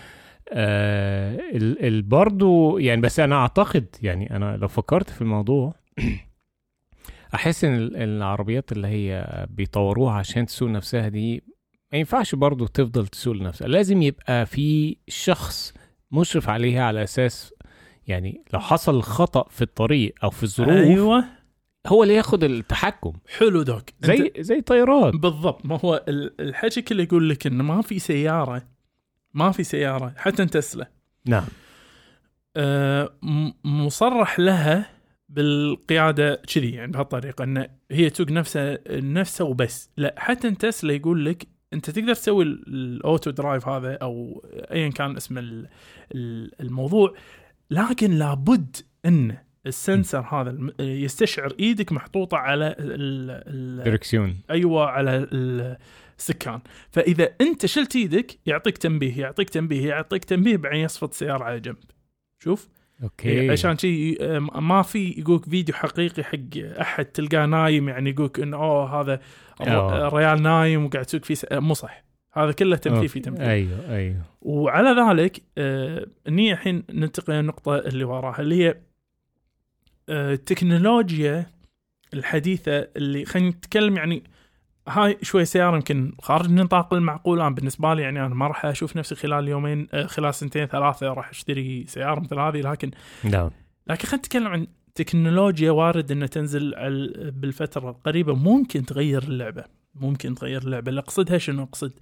آه 0.53 1.35
ال- 1.53 1.85
ال- 1.85 2.01
برضو 2.01 2.77
يعني 2.77 3.01
بس 3.01 3.19
أنا 3.19 3.35
أعتقد 3.35 3.85
يعني 4.03 4.35
أنا 4.35 4.57
لو 4.57 4.67
فكرت 4.67 5.09
في 5.09 5.21
الموضوع 5.21 5.75
أحس 7.35 7.63
إن 7.65 7.75
ال- 7.75 7.95
العربيات 7.97 8.71
اللي 8.71 8.87
هي 8.87 9.25
بيطوروها 9.49 10.13
عشان 10.13 10.45
تسوق 10.45 10.69
نفسها 10.69 11.07
دي 11.07 11.43
ما 11.91 11.97
ينفعش 11.99 12.35
برضو 12.35 12.65
تفضل 12.67 13.07
تسوق 13.07 13.35
نفسها 13.35 13.67
لازم 13.67 14.01
يبقى 14.01 14.45
في 14.45 14.97
شخص 15.07 15.73
مشرف 16.11 16.49
عليها 16.49 16.83
على 16.83 17.03
أساس 17.03 17.53
يعني 18.07 18.43
لو 18.53 18.59
حصل 18.59 19.01
خطأ 19.01 19.49
في 19.49 19.61
الطريق 19.61 20.13
أو 20.23 20.29
في 20.29 20.43
الظروف. 20.43 20.69
أيوه. 20.69 21.25
هو 21.87 22.03
اللي 22.03 22.13
ياخد 22.15 22.43
التحكم. 22.43 23.13
حلو 23.37 23.61
دوك. 23.61 23.83
زي 23.99 24.33
زي 24.39 24.61
طيارات 24.61 25.13
بالضبط. 25.15 25.65
ما 25.65 25.79
هو 25.85 26.05
ال- 26.07 26.41
الحكي 26.41 26.81
كله 26.81 27.03
يقول 27.03 27.29
لك 27.29 27.47
إنه 27.47 27.63
ما 27.63 27.81
في 27.81 27.99
سيارة 27.99 28.67
ما 29.33 29.51
في 29.51 29.63
سيارة 29.63 30.13
حتى 30.17 30.45
تسلا 30.45 30.91
نعم. 31.25 31.43
آه، 32.57 33.13
مصرح 33.63 34.39
لها 34.39 34.89
بالقيادة 35.29 36.35
كذي 36.35 36.71
يعني 36.71 36.91
بهالطريقة 36.91 37.43
ان 37.43 37.67
هي 37.91 38.09
تسوق 38.09 38.31
نفسها 38.31 38.79
نفسها 38.89 39.47
وبس. 39.47 39.89
لا 39.97 40.15
حتى 40.17 40.51
تسلا 40.51 40.93
يقول 40.93 41.25
لك 41.25 41.47
انت 41.73 41.89
تقدر 41.89 42.13
تسوي 42.13 42.43
ال- 42.43 42.63
ال 42.67 42.80
auto 42.80 43.31
drive 43.31 43.67
هذا 43.67 43.93
أو 44.01 44.45
ايا 44.71 44.89
كان 44.89 45.15
اسم 45.17 45.37
ال- 45.37 45.67
ال- 46.15 46.51
الموضوع 46.61 47.13
لكن 47.69 48.11
لابد 48.11 48.75
ان 49.05 49.37
ال 49.65 49.73
sensor 49.73 50.19
هذا 50.19 50.57
يستشعر 50.79 51.53
إيدك 51.59 51.91
محطوطة 51.91 52.37
على 52.37 52.67
ال- 52.79 53.31
ال- 53.79 53.83
دركسيون 53.83 54.37
أيوه 54.51 54.85
على 54.85 55.27
السكان. 56.19 56.59
فإذا 56.89 57.29
انت 57.41 57.65
شلت 57.65 57.95
إيدك 57.95 58.39
يعطيك 58.45 58.77
تنبيه 58.77 59.21
يعطيك 59.21 59.49
تنبيه 59.49 59.87
يعطيك 59.89 60.23
تنبيه 60.25 60.57
بعدين 60.57 60.79
يصفط 60.79 61.09
السياره 61.09 61.43
على 61.43 61.59
جنب. 61.59 61.77
شوف؟ 62.43 62.69
أوكي 63.03 63.51
عشان 63.51 63.77
شي 63.77 64.17
آه، 64.21 64.39
ما 64.39 64.81
في 64.81 65.15
يقولك 65.17 65.45
فيديو 65.45 65.75
حقيقي 65.75 66.23
حق 66.23 66.57
أحد 66.81 67.05
تلقاه 67.05 67.45
نايم 67.45 67.89
يعني 67.89 68.09
يقولك 68.09 68.39
إنه 68.39 68.57
أوه 68.57 69.01
هذا 69.01 69.19
آه. 69.61 70.09
ريال 70.09 70.41
نايم 70.41 70.85
وقاعد 70.85 71.05
تسوق 71.05 71.25
فيه 71.25 71.35
مو 71.51 71.73
صح 71.73 72.03
هذا 72.33 72.51
كله 72.51 72.75
تمثيل 72.75 73.09
في. 73.09 73.19
تمثيل 73.19 73.45
أيوه 73.45 73.95
أيوه 73.95 74.21
وعلى 74.41 74.89
ذلك 75.01 75.41
آه، 75.57 76.05
إني 76.27 76.51
الحين 76.53 76.83
ننتقل 76.89 77.33
للنقطة 77.33 77.77
اللي 77.77 78.03
وراها 78.03 78.41
اللي 78.41 78.63
هي 78.63 78.77
آه، 80.09 80.33
التكنولوجيا 80.33 81.45
الحديثة 82.13 82.87
اللي 82.97 83.25
خلينا 83.25 83.49
نتكلم 83.49 83.97
يعني 83.97 84.23
هاي 84.87 85.17
شوي 85.21 85.45
سيارة 85.45 85.75
يمكن 85.75 86.13
خارج 86.21 86.51
نطاق 86.51 86.93
المعقول. 86.93 87.39
أنا 87.41 87.49
بالنسبة 87.49 87.93
لي 87.93 88.01
يعني 88.01 88.25
أنا 88.25 88.35
ما 88.35 88.47
راح 88.47 88.65
أشوف 88.65 88.97
نفسي 88.97 89.15
خلال 89.15 89.47
يومين 89.47 89.87
آه، 89.93 90.05
خلال 90.05 90.33
سنتين 90.33 90.65
ثلاثة 90.65 91.13
راح 91.13 91.29
أشتري 91.29 91.85
سيارة 91.87 92.19
مثل 92.19 92.39
هذه. 92.39 92.61
لكن 92.61 92.91
نعم. 93.23 93.49
لكن 93.87 94.07
خلينا 94.07 94.17
نتكلم 94.17 94.47
عن 94.47 94.67
تكنولوجيا 94.95 95.71
وارد 95.71 96.11
إنها 96.11 96.27
تنزل 96.27 96.73
بالفترة 97.31 97.89
القريبة. 97.89 98.35
ممكن 98.35 98.85
تغير 98.85 99.23
اللعبة 99.23 99.63
ممكن 99.95 100.35
تغير 100.35 100.61
اللعبة. 100.61 100.89
اللي 100.89 101.01
اقصدها 101.01 101.37
شنو 101.37 101.63
أقصد. 101.63 101.93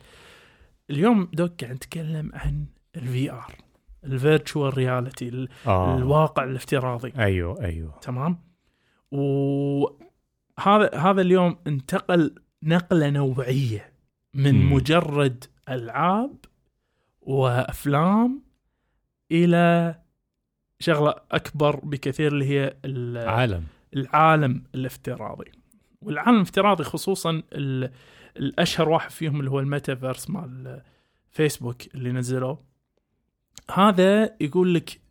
اليوم 0.89 1.29
دوك 1.33 1.63
قاعد 1.63 1.75
نتكلم 1.75 2.31
عن 2.33 2.65
ال 2.95 3.31
VR 3.31 3.55
ال 4.03 4.12
virtual 4.12 4.77
reality 4.77 5.47
الواقع 5.67 6.43
الافتراضي. 6.43 7.13
أيوه 7.17 7.63
أيوه. 7.63 7.99
تمام؟ 8.01 8.39
وهذا 9.11 9.99
هذا 10.95 11.21
اليوم 11.21 11.57
انتقل 11.67 12.35
نقلة 12.63 13.09
نوعية 13.09 13.91
من 14.33 14.55
مم. 14.55 14.73
مجرد 14.73 15.43
ألعاب 15.69 16.35
وأفلام 17.21 18.41
إلى 19.31 19.95
شغلة 20.79 21.15
أكبر 21.31 21.75
بكثير 21.75 22.31
اللي 22.31 22.45
هي 22.45 22.75
ال- 22.85 23.29
عالم. 23.29 23.63
العالم 23.95 24.63
الافتراضي. 24.75 25.51
والعالم 26.01 26.35
الافتراضي 26.35 26.83
خصوصا 26.83 27.41
ال- 27.53 27.91
الأشهر 28.37 28.89
واحد 28.89 29.11
فيهم 29.11 29.39
اللي 29.39 29.51
هو 29.51 29.59
الميتافيرس 29.59 30.29
مال 30.29 30.81
فيسبوك 31.31 31.95
اللي 31.95 32.11
نزلوه. 32.11 32.63
هذا 33.73 34.35
يقول 34.41 34.73
لك 34.73 35.01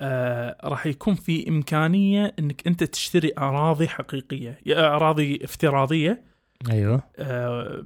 آه 0.00 0.56
راح 0.68 0.86
يكون 0.86 1.14
في 1.14 1.48
إمكانية 1.48 2.34
إنك 2.38 2.66
أنت 2.66 2.84
تشتري 2.84 3.32
أراضي 3.38 3.88
حقيقية 3.88 4.58
يا 4.66 4.96
أراضي 4.96 5.44
افتراضية 5.44 6.24
أيوه. 6.70 7.02
آه 7.18 7.84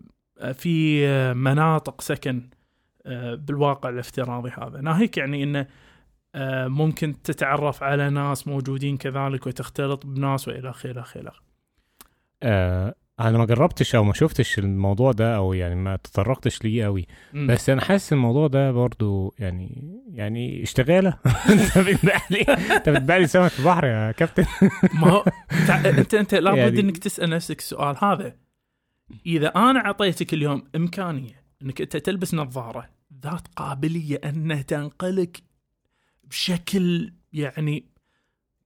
في 0.52 1.06
مناطق 1.34 2.00
سكن 2.00 2.50
آه 3.06 3.34
بالواقع 3.34 3.88
الافتراضي 3.88 4.50
هذا. 4.50 4.80
ناهيك 4.80 5.16
يعني 5.18 5.42
إنه 5.42 5.66
آه 6.34 6.68
ممكن 6.68 7.22
تتعرف 7.22 7.82
على 7.82 8.10
ناس 8.10 8.48
موجودين 8.48 8.96
كذلك 8.96 9.46
وتختلط 9.46 10.06
بناس 10.06 10.48
وإلى 10.48 10.70
آخره 10.70 10.90
إلى 10.90 11.00
آخره 11.00 11.42
آه 12.42 12.94
أنا 13.20 13.38
ما 13.38 13.44
جربتش 13.44 13.94
أو 13.94 14.04
ما 14.04 14.12
شفتش 14.12 14.58
الموضوع 14.58 15.12
ده 15.12 15.36
أو 15.36 15.52
يعني 15.52 15.74
ما 15.74 15.96
تطرقتش 15.96 16.64
ليه 16.64 16.84
قوي. 16.84 17.06
بس 17.34 17.70
أنا 17.70 17.80
حاسس 17.80 18.12
الموضوع 18.12 18.46
ده 18.46 18.72
برضو 18.72 19.34
يعني 19.38 19.94
يعني 20.12 20.62
اشتغاله. 20.62 21.14
أنت 21.50 21.78
لي 22.30 22.42
أنت 22.76 22.88
لي 23.10 23.26
سمك 23.26 23.48
في 23.50 23.58
البحر 23.60 23.86
يا 23.86 24.12
كابتن. 24.12 24.44
ما 24.94 25.10
هو 25.10 25.24
أنت 25.98 26.14
أنت 26.14 26.34
لابد 26.34 26.58
يعني- 26.58 26.80
إنك 26.80 26.98
تسأل 26.98 27.30
نفسك 27.30 27.58
السؤال 27.58 27.96
هذا. 28.02 28.36
إذا 29.26 29.48
أنا 29.48 29.84
أعطيتك 29.86 30.34
اليوم 30.34 30.62
إمكانية 30.76 31.42
إنك 31.62 31.80
انت 31.80 31.96
تلبس 31.96 32.34
نظارة 32.34 32.88
ذات 33.22 33.48
قابلية 33.56 34.16
انها 34.24 34.62
تنقلك 34.62 35.42
بشكل 36.24 37.12
يعني 37.32 37.84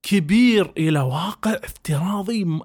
كبير 0.02 0.72
إلى 0.78 1.00
واقع 1.00 1.50
افتراضي 1.50 2.60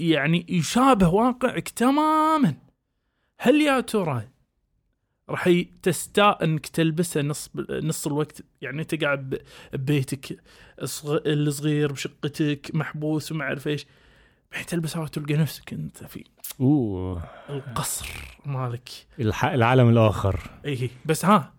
يعني 0.00 0.46
يشابه 0.48 1.08
واقعك 1.08 1.68
تماما. 1.68 2.54
هل 3.38 3.60
يا 3.60 3.80
ترى 3.80 4.28
راح 5.28 5.48
تستاء 5.82 6.44
إنك 6.44 6.66
تلبسه 6.66 7.20
نص 7.22 7.50
نص 7.70 8.06
الوقت؟ 8.06 8.42
يعني 8.60 8.82
انت 8.82 9.04
قاعد 9.04 9.42
ببيتك 9.72 10.42
الصغ- 10.82 11.22
الصغير 11.26 11.92
بشقتك 11.92 12.70
محبوس 12.74 13.32
وما 13.32 13.44
أعرف 13.44 13.68
إيش. 13.68 13.86
بعدين 14.52 14.66
تلبسها 14.66 15.02
وتلقى 15.02 15.34
نفسك 15.34 15.72
أنت 15.72 16.04
في 16.04 16.24
أوه. 16.60 17.22
القصر 17.50 18.08
مالك. 18.46 18.88
الح... 19.20 19.44
العالم 19.44 19.88
الآخر. 19.88 20.40
اي 20.66 20.90
بس 21.04 21.24
ها 21.24 21.52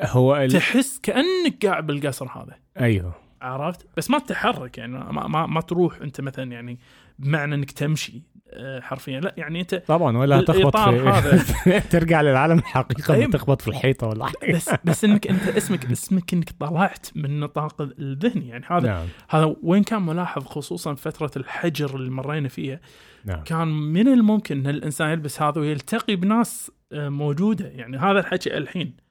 هو 0.00 0.36
ال... 0.36 0.50
تحس 0.52 1.00
كأنك 1.02 1.66
قاعد 1.66 1.86
بالقصر 1.86 2.26
هذا. 2.26 2.58
أيوه. 2.80 3.23
عرفت؟ 3.44 3.86
بس 3.96 4.10
ما 4.10 4.18
تتحرك 4.18 4.78
يعني 4.78 4.92
ما, 4.92 5.28
ما, 5.28 5.46
ما 5.46 5.60
تروح 5.60 6.00
أنت 6.00 6.20
مثلا 6.20 6.52
يعني 6.52 6.78
بمعنى 7.18 7.54
إنك 7.54 7.70
تمشي 7.70 8.22
آه، 8.56 8.80
حرفيا. 8.80 9.20
لا 9.20 9.34
يعني 9.36 9.60
أنت 9.60 9.74
طبعا 9.74 10.18
ولا 10.18 10.40
بالإطار 10.40 11.38
في 11.38 11.80
ترجع 11.90 12.20
للعالم 12.20 12.58
الحقيقة 12.58 13.14
أيوة. 13.14 13.26
ما 13.26 13.32
تخبط 13.32 13.62
في 13.62 13.68
الحيطة 13.68 14.06
ولا 14.06 14.26
حاجة. 14.26 14.52
بس 14.52 14.70
بس 14.84 15.04
إنك 15.04 15.26
أنت 15.26 15.48
اسمك 15.48 15.90
اسمك 15.90 16.34
إنك 16.34 16.50
طلعت 16.60 17.06
من 17.14 17.40
نطاق 17.40 17.82
الذهني 17.82 18.48
يعني 18.48 18.64
هذا 18.68 18.86
نعم. 18.88 19.06
هذا 19.28 19.56
وين 19.62 19.82
كان 19.82 20.02
ملاحظ 20.02 20.44
خصوصا 20.44 20.94
فترة 20.94 21.30
الحجر 21.36 21.96
اللي 21.96 22.10
مرينا 22.10 22.48
فيها؟ 22.48 22.80
نعم. 23.24 23.42
كان 23.44 23.68
من 23.68 24.08
الممكن 24.08 24.58
إن 24.58 24.66
الإنسان 24.66 25.10
يلبس 25.10 25.42
هذا 25.42 25.60
ويلتقي 25.60 26.16
بناس 26.16 26.70
آه، 26.92 27.08
موجودة. 27.08 27.66
يعني 27.66 27.96
هذا 27.96 28.18
الحكي 28.18 28.56
الحين. 28.56 29.03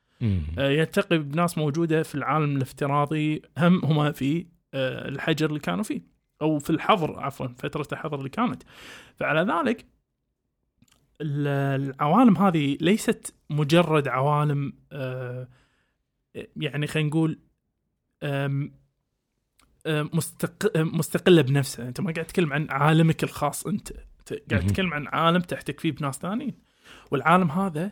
يلتقي 0.57 1.17
بناس 1.17 1.57
موجودة 1.57 2.03
في 2.03 2.15
العالم 2.15 2.55
الافتراضي 2.57 3.41
هم 3.57 3.85
هم 3.85 4.11
في 4.11 4.45
آه، 4.73 5.07
الحجر 5.09 5.49
اللي 5.49 5.59
كانوا 5.59 5.83
فيه 5.83 6.01
أو 6.41 6.59
في 6.59 6.69
الحظر 6.69 7.19
عفوا 7.19 7.47
فترة 7.47 7.87
الحظر 7.91 8.17
اللي 8.17 8.29
كانت. 8.29 8.63
فعلى 9.15 9.53
ذلك 9.53 9.85
ال- 11.21 11.91
العوالم 11.91 12.37
هذه 12.37 12.77
ليست 12.81 13.35
مجرد 13.49 14.07
عوالم 14.07 14.73
آه، 14.91 15.47
يعني 16.55 16.87
خلينا 16.87 17.09
نقول 17.09 17.39
آه، 18.23 18.69
مستق... 19.87 20.77
آه، 20.77 20.83
مستقلة 20.83 21.41
بنفسها. 21.41 21.87
أنت 21.87 22.01
ما 22.01 22.11
قاعد 22.13 22.25
تتكلم 22.25 22.53
عن 22.53 22.67
عالمك 22.69 23.23
الخاص 23.23 23.67
أنت 23.67 23.93
قاعد. 24.51 24.67
تتكلم 24.67 24.93
عن 24.93 25.07
عالم 25.07 25.39
تحتك 25.41 25.79
فيه 25.79 25.91
بناس 25.91 26.17
ثانيين. 26.17 26.53
والعالم 27.11 27.51
هذا 27.51 27.91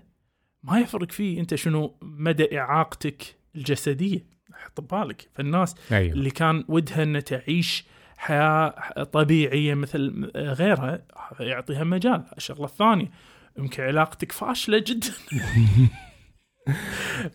ما 0.64 0.80
يفرق 0.80 1.12
فيه 1.12 1.40
انت 1.40 1.56
شنو 1.56 1.98
مدى 2.02 2.60
اعاقتك 2.60 3.24
الجسدية. 3.56 4.26
حط 4.54 4.82
ببالك 4.82 5.30
فالناس 5.34 5.76
أيوه. 5.92 6.14
اللي 6.14 6.30
كان 6.30 6.64
ودها 6.68 7.04
انها 7.04 7.22
تعيش 7.22 7.86
حياة 8.18 8.70
طبيعية 9.04 9.74
مثل 9.74 10.32
غيرها 10.36 11.06
يعطيها 11.40 11.84
مجال. 11.84 12.24
الشغلة 12.38 12.66
الثانية 12.66 13.12
يمكن 13.58 13.84
علاقتك 13.84 14.32
فاشلة 14.32 14.84
جدا. 14.88 15.14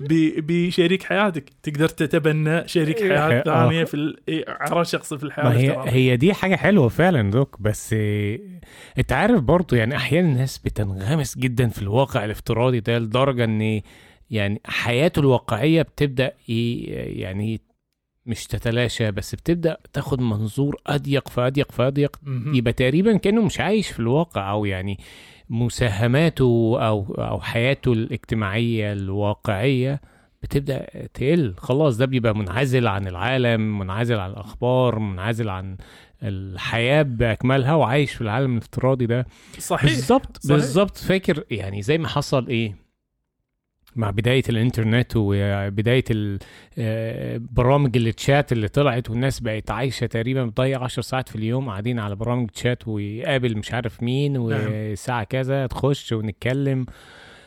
بشريك 0.01 1.03
حياتك 1.03 1.51
تقدر 1.63 1.89
تتبنى 1.89 2.69
شريك 2.69 2.99
حياة 3.01 3.41
آه. 3.41 3.43
ثانية 3.43 3.85
في 3.85 4.15
إيه، 4.29 4.45
على 4.49 4.85
شخص 4.85 5.15
في 5.15 5.25
الحياة 5.25 5.45
ما 5.45 5.57
هي. 5.59 5.77
هي 5.87 6.17
دي 6.17 6.35
حاجة 6.35 6.57
حلوة 6.57 6.89
فعلا 6.89 7.31
دوك 7.31 7.57
بس 7.61 7.95
آه، 7.99 8.39
انت 8.99 9.13
عارف 9.13 9.41
برضو 9.41 9.77
يعني 9.77 9.97
أحيانا 9.97 10.29
الناس 10.29 10.59
بتنغمس 10.59 11.39
جدا 11.39 11.69
في 11.69 11.83
الواقع 11.83 12.25
الافتراضي 12.25 12.81
ده 12.81 12.99
لدرجة 12.99 13.45
إن 13.45 13.81
يعني 14.31 14.61
حياته 14.65 15.21
الواقعية 15.21 15.83
بتبدأ 15.83 16.33
ي- 16.49 16.83
يعني 17.21 17.61
مش 18.27 18.47
تتلاشى 18.47 19.11
بس 19.11 19.35
بتبدأ 19.35 19.77
تاخد 19.93 20.21
منظور 20.21 20.77
أضيق 20.87 21.29
فأضيق 21.29 21.73
فأضيق 21.73 22.17
مهم. 22.23 22.55
يبقى 22.55 22.73
تقريبا 22.73 23.17
كأنه 23.17 23.43
مش 23.43 23.61
عايش 23.61 23.89
في 23.89 24.01
الواقع 24.01 24.51
أو 24.51 24.65
يعني 24.65 24.99
مساهماته 25.51 26.77
أو 26.81 27.15
أو 27.19 27.41
حياته 27.41 27.93
الاجتماعية 27.93 28.93
الواقعية 28.93 30.01
بتبدأ 30.43 30.87
تقل. 31.15 31.55
خلاص 31.59 31.97
ده 31.97 32.07
بيبقى 32.07 32.37
منعزل 32.37 32.87
عن 32.87 33.07
العالم 33.07 33.79
منعزل 33.79 34.19
عن 34.19 34.31
الأخبار 34.31 34.99
منعزل 34.99 35.49
عن 35.49 35.77
الحياة 36.23 37.03
بأكملها 37.03 37.75
وعايش 37.75 38.13
في 38.13 38.21
العالم 38.21 38.53
الافتراضي 38.53 39.07
ده. 39.07 39.27
صحيح 39.59 39.91
بالظبط. 39.91 40.47
بالظبط 40.47 40.97
فاكر 40.97 41.45
يعني 41.51 41.83
زي 41.83 41.99
ما 41.99 42.09
حصل 42.09 42.47
إيه؟ 42.47 42.86
مع 43.97 44.11
بداية 44.11 44.43
الإنترنت 44.49 45.13
وبداية 45.17 46.05
ال- 46.11 46.39
آه، 46.79 47.41
برامج 47.51 47.97
التشات 47.97 48.53
اللي 48.53 48.69
طلعت 48.69 49.11
والناس 49.11 49.41
بقت 49.41 49.71
عايشة 49.71 50.07
تقريبا 50.07 50.45
بتضيع 50.45 50.85
10 50.85 51.03
ساعات 51.03 51.29
في 51.29 51.37
اليوم 51.37 51.69
قاعدين 51.69 51.99
على 51.99 52.17
برامج 52.17 52.49
تشات 52.51 52.89
ويقابل 52.89 53.57
مش 53.59 53.73
عارف 53.73 54.03
مين 54.03 54.35
وساعة 54.39 55.25
كذا 55.25 55.67
تخش 55.67 56.13
ونتكلم. 56.13 56.87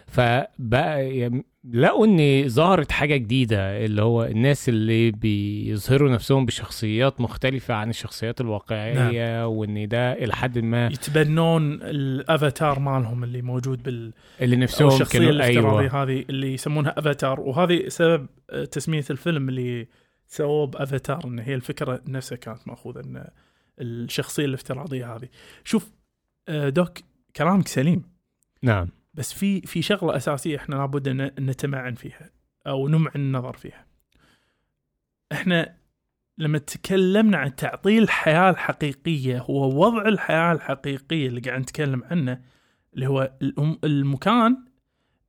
فبقى 0.07 1.29
لقوا 1.73 2.05
إن 2.05 2.49
ظهرت 2.49 2.91
حاجة 2.91 3.17
جديدة 3.17 3.85
اللي 3.85 4.01
هو 4.01 4.23
الناس 4.23 4.69
اللي 4.69 5.11
بيظهروا 5.11 6.09
نفسهم 6.09 6.45
بشخصيات 6.45 7.21
مختلفة 7.21 7.73
عن 7.73 7.89
الشخصيات 7.89 8.41
الواقعية 8.41 9.47
وإن 9.47 9.87
ده 9.87 10.13
إلى 10.13 10.35
حد 10.35 10.59
ما 10.59 10.87
يتبنون 10.87 11.73
الأفاتار 11.73 12.79
مالهم 12.79 13.23
اللي 13.23 13.41
موجود 13.41 13.83
بال 13.83 14.13
اللي 14.41 14.55
نفسهم 14.55 14.87
الشخصية 14.87 15.19
كانوا 15.19 15.31
الافتراضية 15.31 15.79
أيوه 15.79 16.03
هذه 16.03 16.25
اللي 16.29 16.53
يسمونها 16.53 16.99
أفاتار. 16.99 17.39
وهذه 17.39 17.87
سبب 17.87 18.27
تسمية 18.71 19.05
الفيلم 19.09 19.49
اللي 19.49 19.87
سووه 20.27 20.67
بأفاتار 20.67 21.25
إن 21.25 21.39
هي 21.39 21.55
الفكرة 21.55 22.01
نفسها 22.07 22.35
كانت 22.35 22.67
مأخوذة 22.67 22.99
إن 22.99 23.27
الشخصية 23.81 24.45
الافتراضية 24.45 25.15
هذه. 25.15 25.27
شوف 25.63 25.91
آه، 26.49 26.69
دوك 26.69 26.97
كلامك 27.35 27.67
سليم. 27.67 28.03
نعم. 28.63 28.87
بس 29.13 29.33
في 29.33 29.61
في 29.61 29.81
شغلة 29.81 30.15
أساسية 30.15 30.57
إحنا 30.57 30.75
لابد 30.75 31.07
أن 31.07 31.21
نتمعن 31.39 31.93
فيها 31.95 32.29
أو 32.67 32.87
نمعن 32.87 33.11
النظر 33.15 33.53
فيها. 33.57 33.85
إحنا 35.31 35.75
لما 36.37 36.57
تكلمنا 36.57 37.37
عن 37.37 37.55
تعطيل 37.55 38.03
الحياة 38.03 38.49
الحقيقية 38.49 39.39
هو 39.39 39.85
وضع 39.85 40.07
الحياة 40.07 40.51
الحقيقية 40.51 41.27
اللي 41.27 41.41
قاعد 41.41 41.59
نتكلم 41.61 42.03
عنه 42.11 42.41
اللي 42.93 43.07
هو 43.07 43.31
الأم- 43.43 43.77
المكان 43.83 44.65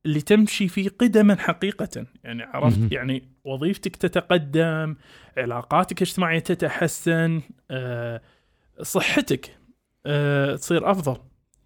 اللي 0.05 0.21
تمشي 0.21 0.67
فيه 0.67 0.89
قدما 0.89 1.35
حقيقه. 1.35 2.05
يعني 2.23 2.43
عرفت. 2.43 2.91
يعني 2.91 3.29
وظيفتك 3.43 3.95
تتقدم 3.95 4.95
علاقاتك 5.37 6.01
الاجتماعية 6.01 6.39
تتحسن 6.39 7.41
آه، 7.71 8.21
صحتك 8.81 9.57
آه، 10.05 10.55
تصير 10.55 10.91
أفضل. 10.91 11.17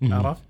عرفت؟ 0.01 0.43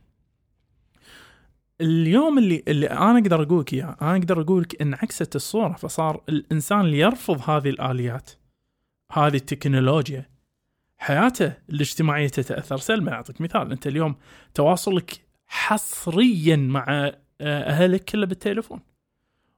اليوم 1.82 2.38
اللي 2.38 2.64
اللي 2.68 2.88
أنا 2.88 3.20
أقدر 3.20 3.42
أقول 3.42 3.62
لك 3.62 3.74
إياه، 3.74 3.98
أنا 4.02 4.12
أقدر 4.12 4.42
أقول 4.42 4.62
لك 4.62 4.82
إن 4.82 4.94
عكست 4.94 5.36
الصورة 5.36 5.74
فصار 5.74 6.22
الإنسان 6.30 6.80
اللي 6.80 7.00
يرفض 7.00 7.50
هذه 7.50 7.70
الآليات 7.70 8.32
هذه 9.12 9.36
التكنولوجيا 9.36 10.30
حياته 10.98 11.54
الاجتماعية 11.70 12.28
تتأثر. 12.28 12.78
سلبا 12.78 13.14
أعطيك 13.14 13.42
مثال 13.42 13.72
أنت 13.72 13.88
اليوم 13.88 14.16
تواصلك 14.54 15.22
حصريا 15.48 16.56
مع 16.56 16.86
آه، 17.42 17.70
أهلك 17.70 18.04
كله 18.04 18.26
بالتليفون 18.26 18.80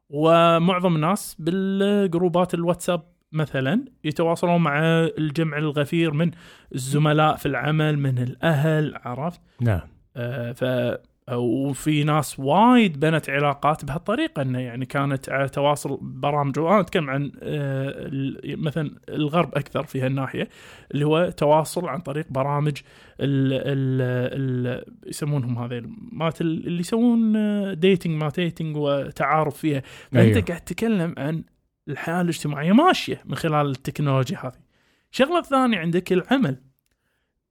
ومعظم 0.10 0.96
الناس 0.96 1.36
بالجروبات 1.40 2.54
الواتساب 2.54 3.04
مثلا 3.32 3.86
يتواصلون 4.04 4.62
مع 4.62 4.80
الجمع 5.18 5.58
الغفير 5.58 6.14
من 6.14 6.32
الزملاء 6.76 7.36
في 7.36 7.46
العمل 7.46 8.00
من 8.00 8.18
الأهل 8.18 8.96
عرفت؟ 8.96 9.42
نعم. 9.62 9.82
آه، 10.16 10.52
ف 10.52 10.64
وفي 11.32 12.04
ناس 12.04 12.40
وايد 12.40 13.00
بنت 13.00 13.30
علاقات 13.30 13.86
بهالطريقة 13.86 14.42
إنه 14.42 14.60
يعني 14.60 14.86
كانت 14.86 15.30
على 15.30 15.50
تواصل 15.50 15.98
برامج 16.02 16.60
وأنا 16.60 16.80
أتكلم 16.80 17.10
عن 17.10 17.32
آه، 17.42 18.10
مثلا 18.46 18.92
الغرب 19.10 19.56
أكثر 19.56 19.84
في 19.84 20.02
هالناحية 20.02 20.50
اللي 20.92 21.06
هو 21.06 21.30
تواصل 21.30 21.86
عن 21.88 22.00
طريق 22.00 22.26
برامج 22.30 22.78
ال 23.20 23.54
ال 23.54 24.02
ال 24.82 24.84
يسمونهم 25.08 25.58
هذه 25.58 25.84
مالت 26.12 26.42
ال- 26.42 26.68
اللي 26.68 26.80
يسوون 26.80 27.34
dating 27.80 28.22
ما 28.24 28.30
dating 28.30 28.78
وتعارف 28.78 29.58
فيها 29.58 29.82
فأنت 30.12 30.36
أيوه. 30.36 30.46
قاعد 30.48 30.62
تتكلم 30.62 31.16
عن 31.18 31.44
الحياة 31.88 32.22
الاجتماعية 32.22 32.72
ماشية 32.72 33.22
من 33.26 33.36
خلال 33.36 33.70
التكنولوجيا 33.70 34.38
هذه. 34.38 34.54
الشغله 35.12 35.40
الثانية 35.40 35.78
عندك 35.78 36.14
العمل. 36.14 36.62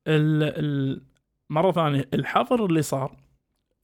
ال 0.06 0.42
ال 0.42 1.00
مرة 1.50 1.72
ثانية 1.72 2.08
الحظر 2.14 2.66
اللي 2.66 2.82
صار 2.82 3.16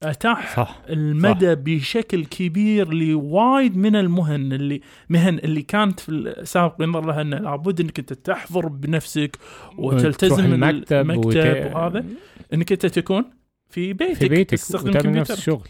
أتاح 0.05 0.57
صح 0.57 0.83
المدى 0.89 1.55
بشكل 1.55 2.25
كبير 2.25 2.95
لوايد 2.95 3.77
من 3.77 3.97
المهن 3.97 4.53
اللي 4.53 4.81
مهن 5.09 5.39
اللي 5.39 5.63
كانت 5.63 6.01
في 6.01 6.09
السابق 6.09 6.83
ينظر 6.83 7.07
لها 7.07 7.21
أنه 7.23 7.39
لابد 7.39 7.81
إنك 7.81 7.99
أنت 7.99 8.13
تحضر 8.13 8.69
بنفسك 8.69 9.37
وتلتزم 9.79 10.45
المكتب 10.65 10.97
المكتب 10.97 11.27
وت- 11.27 11.37
وهذا 11.75 12.05
إنك 12.53 12.73
أنت 12.73 12.87
تكون 12.87 13.25
في 13.71 13.93
بيتك 13.93 14.15
في 14.19 14.29
بيتك 14.29 14.51
تستخدم 14.51 14.93
كمبيوتر 14.93 15.35
الشغل 15.35 15.69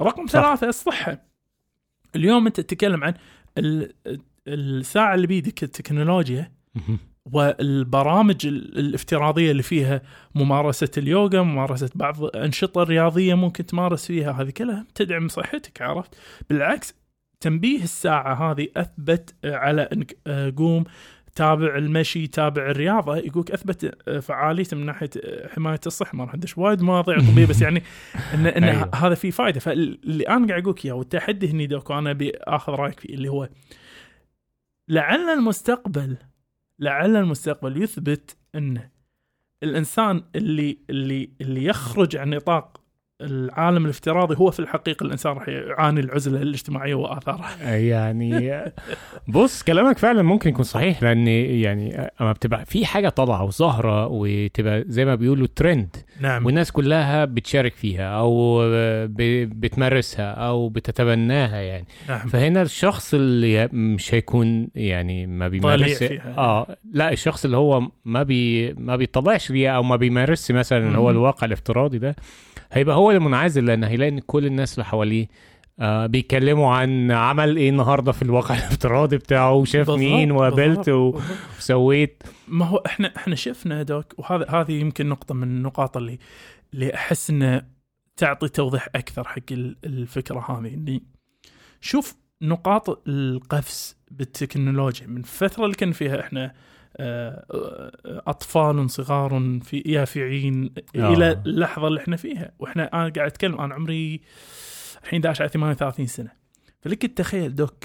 رقم 0.00 0.26
صح. 0.26 0.32
ثلاثة 0.32 0.68
الصحة 0.68 1.22
اليوم 2.16 2.46
أنت 2.46 2.60
تتكلم 2.60 3.04
عن 3.04 3.14
ال- 3.58 3.92
الساعة 4.48 5.14
اللي 5.14 5.26
بيدك 5.26 5.62
التكنولوجيا. 5.62 6.52
والبرامج 7.32 8.46
ال- 8.46 8.78
الافتراضية 8.78 9.50
اللي 9.50 9.62
فيها 9.62 10.02
ممارسة 10.34 10.90
اليوغا 10.98 11.42
ممارسة 11.42 11.90
بعض 11.94 12.24
الأنشطة 12.24 12.82
الرياضية 12.82 13.34
ممكن 13.34 13.66
تمارس 13.66 14.06
فيها 14.06 14.32
هذه 14.32 14.50
كلها 14.50 14.86
تدعم 14.94 15.28
صحتك 15.28 15.82
عرفت؟ 15.82 16.14
بالعكس 16.50 16.94
تنبيه 17.40 17.82
الساعة 17.82 18.50
هذه 18.50 18.68
أثبت 18.76 19.34
على 19.44 19.82
أنك 19.82 20.16
آه، 20.26 20.52
قوم 20.56 20.84
تابع 21.34 21.76
المشي 21.76 22.26
تابع 22.26 22.70
الرياضة 22.70 23.16
يقولك 23.16 23.50
أثبت 23.50 24.08
آه، 24.08 24.18
فعاليته 24.20 24.76
من 24.76 24.86
ناحية 24.86 25.10
آه، 25.24 25.48
حماية 25.48 25.80
الصحة. 25.86 26.16
ما 26.16 26.24
راح 26.24 26.34
ندش 26.34 26.58
وايد 26.58 26.82
مواضيع 26.82 27.18
طبية 27.18 27.46
بس 27.46 27.62
يعني 27.62 27.82
إن, 28.34 28.46
إن 28.46 28.64
أيوه. 28.70 28.90
هذا 28.94 29.14
فيه 29.14 29.30
فائدة 29.30 29.60
فاللي 29.60 30.24
أنا 30.28 30.48
قاعد 30.48 30.62
أقولك 30.62 30.84
إياه 30.84 30.92
والتحدي 30.94 31.50
هني 31.50 31.66
دوك 31.66 31.90
وأنا 31.90 32.10
أبي 32.10 32.32
آخذ 32.36 32.72
رأيك 32.72 33.00
فيه 33.00 33.14
اللي 33.14 33.28
هو 33.28 33.48
لعل 34.88 35.28
المستقبل 35.38 36.16
لعل 36.80 37.16
المستقبل 37.16 37.82
يثبت 37.82 38.36
ان 38.54 38.88
الإنسان 39.62 40.22
اللي 40.36 40.78
اللي 40.90 41.30
اللي 41.40 41.64
يخرج 41.64 42.16
عن 42.16 42.30
نطاق 42.30 42.79
العالم 43.20 43.84
الافتراضي 43.84 44.36
هو 44.38 44.50
في 44.50 44.60
الحقيقة 44.60 45.04
الإنسان 45.04 45.32
راح 45.32 45.48
يعاني 45.48 46.00
العزلة 46.00 46.42
الاجتماعية 46.42 46.94
وآثارها. 46.94 47.74
يعني 47.76 48.62
بص 49.28 49.62
كلامك 49.62 49.98
فعلا 49.98 50.22
ممكن 50.22 50.50
يكون 50.50 50.64
صحيح 50.64 51.02
لأن 51.02 51.26
يعني 51.28 52.10
أما 52.20 52.32
بتبقى 52.32 52.64
في 52.66 52.86
حاجة 52.86 53.08
طالعة 53.08 53.44
وظاهرة 53.44 54.06
وتبقى 54.06 54.84
زي 54.86 55.04
ما 55.04 55.14
بيقولوا 55.14 55.46
ترند 55.56 55.96
نعم 56.20 56.46
والناس 56.46 56.72
كلها 56.72 57.24
بتشارك 57.24 57.74
فيها 57.74 58.18
أو 58.18 58.60
بتمارسها 59.46 60.30
أو 60.32 60.68
بتتبناها 60.68 61.60
يعني 61.60 61.86
نعم 62.08 62.28
فهنا 62.28 62.62
الشخص 62.62 63.14
اللي 63.14 63.68
مش 63.72 64.14
هيكون 64.14 64.68
يعني 64.74 65.26
ما 65.26 65.48
بيمارس. 65.48 66.02
آه 66.02 66.76
لا 66.92 67.12
الشخص 67.12 67.44
اللي 67.44 67.56
هو 67.56 67.82
ما 68.04 68.22
بي 68.22 68.72
ما 68.72 68.96
بيطلعش 68.96 69.50
ليها 69.50 69.70
أو 69.70 69.82
ما 69.82 69.96
بيمارسش 69.96 70.52
مثلا 70.52 70.96
هو. 70.96 71.10
الواقع 71.10 71.44
الافتراضي 71.44 71.98
ده 71.98 72.16
هيبقى 72.72 72.96
هو 72.96 73.10
المنعزل 73.10 73.64
لأن 73.64 73.84
هيلاقي 73.84 74.08
إن 74.08 74.18
كل 74.18 74.46
الناس 74.46 74.74
اللي 74.74 74.84
حواليه 74.84 75.28
آه 75.80 76.06
بيتكلموا 76.06 76.74
عن 76.74 77.10
عمل 77.10 77.56
إيه 77.56 77.70
النهارده 77.70 78.12
في 78.12 78.22
الواقع 78.22 78.54
الافتراضي 78.58 79.16
بتاعه 79.16 79.52
وشاف 79.52 79.90
مين 79.90 80.32
وقابلت. 80.32 80.88
وسويت 81.58 82.22
ما 82.48 82.64
هو 82.66 82.76
إحنا 82.86 83.12
إحنا 83.16 83.34
شفنا 83.34 83.82
دوك 83.82 84.14
وهذا 84.18 84.50
هذه 84.50 84.72
يمكن 84.72 85.08
نقطة 85.08 85.34
من 85.34 85.42
النقاط 85.42 85.96
اللي 85.96 86.18
اللي 86.74 86.94
أحس 86.94 87.30
إنه 87.30 87.62
تعطي 88.16 88.48
توضيح 88.48 88.88
أكثر 88.94 89.24
حق 89.24 89.38
ال- 89.52 89.76
الفكرة 89.84 90.40
هذه 90.50 90.74
إني 90.74 91.02
شوف 91.80 92.14
نقاط 92.42 93.08
القفز 93.08 93.96
بالتكنولوجيا 94.10 95.06
من 95.06 95.16
الفترة 95.16 95.64
اللي 95.64 95.76
كان 95.76 95.92
فيها 95.92 96.20
إحنا 96.20 96.52
أطفال 98.26 98.90
صغار 98.90 99.58
في 99.62 99.82
يافعين 99.86 100.74
آه. 100.96 101.12
إلى 101.12 101.32
اللحظة 101.46 101.88
اللي 101.88 102.00
إحنا 102.00 102.16
فيها. 102.16 102.52
وإحنا 102.58 102.82
أنا 102.82 103.08
قاعد 103.08 103.18
أتكلم 103.18 103.60
أنا 103.60 103.74
عمري 103.74 104.20
الحين 105.04 105.20
داش 105.20 105.40
على 105.40 105.50
38 105.50 106.06
سنة. 106.06 106.30
فلك 106.80 107.06
تخيل 107.06 107.54
دوك 107.54 107.84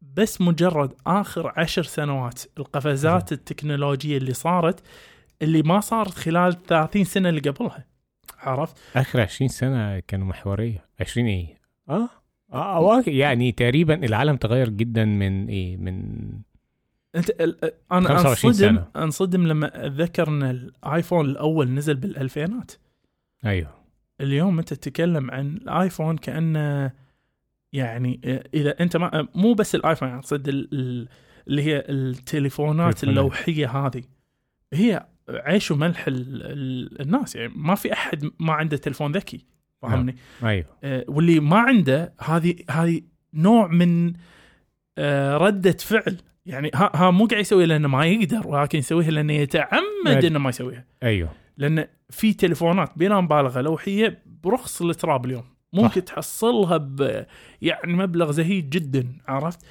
بس 0.00 0.40
مجرد 0.40 0.92
آخر 1.06 1.52
عشر 1.56 1.82
سنوات 1.82 2.42
القفزات 2.58 3.32
التكنولوجية 3.32 4.16
اللي 4.16 4.32
صارت 4.34 4.80
اللي 5.42 5.62
ما 5.62 5.80
صارت 5.80 6.14
خلال 6.14 6.62
30 6.62 7.04
سنة 7.04 7.28
اللي 7.28 7.40
قبلها. 7.40 7.86
عرفت؟ 8.38 8.76
آخر 8.96 9.20
20 9.20 9.48
سنة 9.48 9.98
كانوا 9.98 10.26
محورية. 10.26 10.84
20 11.00 11.26
إيه؟ 11.26 11.60
آه. 11.88 12.08
آه 12.52 13.02
يعني 13.06 13.52
تقريبا 13.52 13.94
العالم 14.04 14.36
تغير 14.36 14.68
جدا 14.68 15.04
من 15.04 15.48
إيه؟ 15.48 15.76
من 15.76 16.18
أنت 17.16 17.30
ال- 17.30 17.72
أنا 17.92 18.08
25 18.08 18.52
انصدم 18.52 18.68
سنة. 18.68 18.86
أنصدم 19.04 19.46
لما 19.46 19.86
اتذكر 19.86 20.28
إن 20.28 20.42
الآيفون 20.42 21.26
الأول 21.30 21.70
نزل 21.70 21.94
بالألفينات 21.94 22.72
أيوه 23.44 23.74
اليوم 24.20 24.58
أنت 24.58 24.74
تتكلم 24.74 25.30
عن 25.30 25.56
الآيفون 25.56 26.16
كأنه 26.16 26.90
يعني 27.72 28.20
إذا 28.54 28.80
أنت 28.80 28.96
ما 28.96 29.28
مو 29.34 29.54
بس 29.54 29.74
الآيفون 29.74 30.08
يعني 30.08 30.20
أقصد 30.20 30.48
ال- 30.48 30.68
ال- 30.72 31.08
اللي 31.48 31.62
هي 31.62 31.84
التليفونات 31.88 32.94
تليفونات. 32.98 33.04
اللوحية 33.18 33.70
هذه 33.86 34.02
هي 34.72 35.06
عيش 35.28 35.70
وملح 35.70 36.06
ال- 36.06 36.42
ال- 36.42 37.00
الناس 37.00 37.36
يعني 37.36 37.52
ما 37.56 37.74
في 37.74 37.92
أحد 37.92 38.30
ما 38.40 38.52
عنده 38.52 38.76
تليفون 38.76 39.12
ذكي 39.12 39.46
فاهمني؟ 39.82 40.16
أيوه 40.44 40.66
آه، 40.84 41.04
واللي 41.08 41.40
ما 41.40 41.58
عنده 41.58 42.12
هذه 42.20 42.54
هذه 42.70 43.00
نوع 43.34 43.66
من 43.66 44.12
ردة 45.36 45.72
فعل 45.72 46.16
يعني 46.46 46.70
ها, 46.74 46.90
ها 46.94 47.10
مو 47.10 47.26
قاعد 47.26 47.40
يسويها 47.40 47.66
لأنه 47.66 47.88
ما 47.88 48.06
يقدر 48.06 48.48
ولكن 48.48 48.78
يسويها 48.78 49.10
لأنه 49.10 49.32
يتعمد 49.32 50.24
إنه 50.24 50.38
ما 50.38 50.48
يسويها. 50.48 50.84
أيوه. 51.02 51.28
لأن 51.56 51.86
في 52.10 52.32
تليفونات 52.32 52.90
بلا 52.96 53.20
مبالغة 53.20 53.60
لوحية 53.60 54.22
برخص 54.44 54.82
التراب 54.82 55.24
اليوم. 55.26 55.44
ممكن 55.72 56.00
صح. 56.00 56.06
تحصلها 56.06 56.76
ب 56.76 57.24
يعني 57.62 57.92
مبلغ 57.92 58.30
زهيد 58.30 58.70
جدا 58.70 59.06
عرفت؟ 59.28 59.66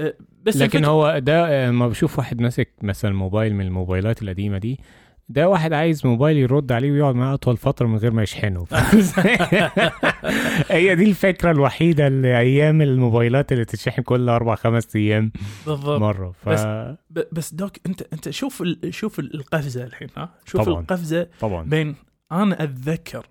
أه، 0.00 0.14
بس 0.42 0.56
لكن 0.56 0.84
الفكرة- 0.84 0.88
هو 0.88 1.18
ده 1.18 1.46
آه، 1.48 1.70
ما 1.70 1.88
بشوف 1.88 2.18
واحد 2.18 2.40
ماسك 2.40 2.68
مثلا 2.82 3.12
موبايل 3.14 3.54
من 3.54 3.64
الموبايلات 3.66 4.22
القديمة 4.22 4.58
دي 4.58 4.80
ده 5.28 5.48
واحد 5.48 5.72
عايز 5.72 6.06
موبايل 6.06 6.36
يرد 6.36 6.72
عليه 6.72 6.92
ويقعد 6.92 7.14
معاه 7.14 7.34
أطول 7.34 7.56
فترة 7.56 7.86
من 7.86 7.96
غير 7.96 8.10
ما 8.10 8.22
يشحنه. 8.22 8.66
هي 10.68 10.94
دي 10.94 11.04
الفكرة 11.04 11.50
الوحيدة 11.50 12.06
اللي 12.06 12.38
أيام 12.38 12.82
الموبايلات 12.82 13.52
اللي 13.52 13.64
تتشحن 13.64 14.02
كل 14.02 14.28
أربع 14.28 14.54
خمس 14.54 14.96
أيام 14.96 15.32
بالضبط. 15.66 16.00
مرة. 16.00 16.32
ف 16.44 16.48
بس- 16.48 17.26
بس 17.32 17.54
دوك 17.54 17.72
أنت 17.86 18.02
أنت 18.12 18.30
شوف 18.30 18.62
ال- 18.62 18.94
شوف 18.94 19.18
ال- 19.18 19.34
القفزة 19.34 19.84
الحين 19.84 20.08
ها؟ 20.16 20.34
شوف 20.44 20.60
طبعاً. 20.62 20.80
القفزة 20.80 21.28
طبعا. 21.40 21.62
بين 21.64 21.94
أنا 22.32 22.62
أتذكر 22.62 23.26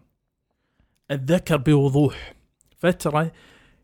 أتذكر 1.12 1.58
بوضوح 1.58 2.34
فترة 2.78 3.32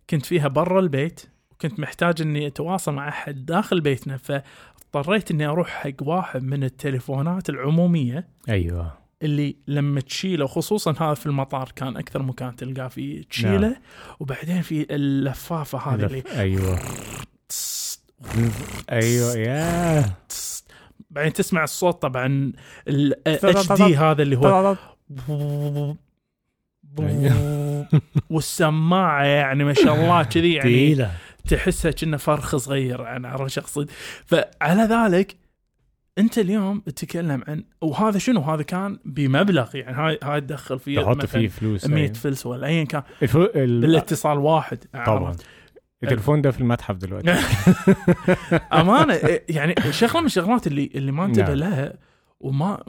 كنت 0.09 0.25
فيها 0.25 0.47
برا 0.47 0.79
البيت 0.79 1.21
وكنت 1.59 1.79
محتاج 1.79 2.21
إني 2.21 2.47
أتواصل 2.47 2.93
مع 2.93 3.09
أحد 3.09 3.45
داخل 3.45 3.81
بيتنا 3.81 4.17
فاضطريت 4.17 5.31
إني 5.31 5.45
أروح 5.45 5.69
حق 5.69 5.91
واحد 6.01 6.43
من 6.43 6.63
التليفونات 6.63 7.49
العمومية 7.49 8.27
أيوه. 8.49 8.93
اللي 9.23 9.55
لما 9.67 10.01
تشيله 10.01 10.47
خصوصا 10.47 10.91
هذا 10.91 11.13
في 11.13 11.25
المطار 11.25 11.71
كان 11.75 11.97
أكثر 11.97 12.23
مكان 12.23 12.55
تلقاه 12.55 12.87
فيه 12.87 13.23
تشيله 13.23 13.67
نعم. 13.67 13.75
وبعدين 14.19 14.61
في 14.61 14.95
اللفافة 14.95 15.77
هذه 15.77 16.05
اللي 16.05 16.23
أيوه. 16.35 16.79
أيوه 18.91 19.35
يا. 19.35 20.05
بعدين 21.09 21.33
تسمع 21.33 21.63
الصوت 21.63 22.01
طبعا 22.01 22.53
الاتش 22.87 23.71
دي 23.71 23.97
هذا 23.97 24.21
اللي 24.21 24.37
هو 24.37 24.75
والسماعة 28.29 29.23
يعني 29.23 29.63
ما 29.63 29.73
شاء 29.73 29.95
الله 29.95 30.23
كذي 30.23 30.53
يعني 30.53 31.09
تحسها 31.47 31.91
كأنه 31.91 32.17
فرخ 32.17 32.55
صغير 32.55 33.01
يعني 33.01 33.27
عرفت 33.27 33.57
أقصد؟ 33.57 33.91
فعلى 34.25 34.81
ذلك 34.81 35.37
أنت 36.17 36.37
اليوم 36.37 36.79
تتكلم 36.79 37.43
عن 37.47 37.63
وهذا 37.81 38.17
شنو؟ 38.17 38.41
هذا 38.41 38.63
كان 38.63 38.99
بمبلغ 39.05 39.75
يعني 39.75 39.97
هاي 39.97 40.19
هاي 40.23 40.41
تدخل 40.41 40.79
فيه 40.79 41.01
تحط 41.01 41.25
فيه 41.25 41.47
فلوس 41.47 41.87
100 41.87 42.03
أيوة. 42.03 42.13
فلس 42.13 42.45
ولا 42.45 42.67
ايا 42.67 42.83
كان. 42.83 43.03
الفو... 43.21 43.43
ال... 43.43 43.81
بالاتصال 43.81 44.37
واحد 44.37 44.83
طبعا؟ 45.05 45.35
التليفون 46.03 46.41
ده 46.41 46.51
في 46.51 46.59
المتحف 46.59 46.95
دلوقتي. 46.95 47.31
أمانة 48.81 49.19
يعني 49.49 49.75
شغلة 49.91 50.19
من 50.19 50.25
الشغلات 50.25 50.67
اللي 50.67 50.91
اللي 50.95 51.11
ما 51.11 51.25
أنتبه 51.25 51.45
نعم. 51.45 51.53
لها 51.53 51.93
وما 52.39 52.83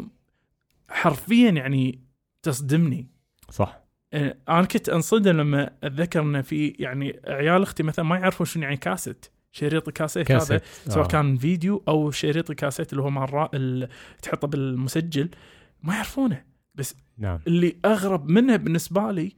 حرفيا 0.89 1.51
يعني 1.51 2.01
تصدمني. 2.43 3.09
صح. 3.51 3.80
أنا 4.15 4.65
كنت 4.65 4.89
أنصدم 4.89 5.37
لما 5.37 5.71
أتذكر 5.85 6.21
إن 6.21 6.43
في 6.43 6.69
يعني 6.79 7.21
عيال 7.27 7.63
أختي 7.63 7.83
مثلا 7.83 8.05
ما 8.05 8.17
يعرفون 8.17 8.47
شنو 8.47 8.63
يعني 8.63 8.77
كاسيت 8.77 9.27
شريط 9.53 9.89
الكاسيت 9.89 10.33
هذا 10.33 10.61
سواء 10.89 11.05
آه. 11.05 11.09
كان 11.09 11.37
فيديو 11.37 11.83
أو 11.89 12.11
شريط 12.11 12.51
الكاسيت 12.51 12.93
اللي 12.93 13.03
هو 13.03 13.11
مع 13.11 13.25
الرا... 13.25 13.51
ال... 13.55 13.89
تحطه 14.23 14.49
بالمسجل 14.49 15.29
ما 15.83 15.95
يعرفونه. 15.95 16.45
نعم. 17.19 17.41
اللي 17.47 17.77
أغرب 17.85 18.29
منه 18.29 18.57
بالنسبة 18.57 19.13
لي 19.13 19.33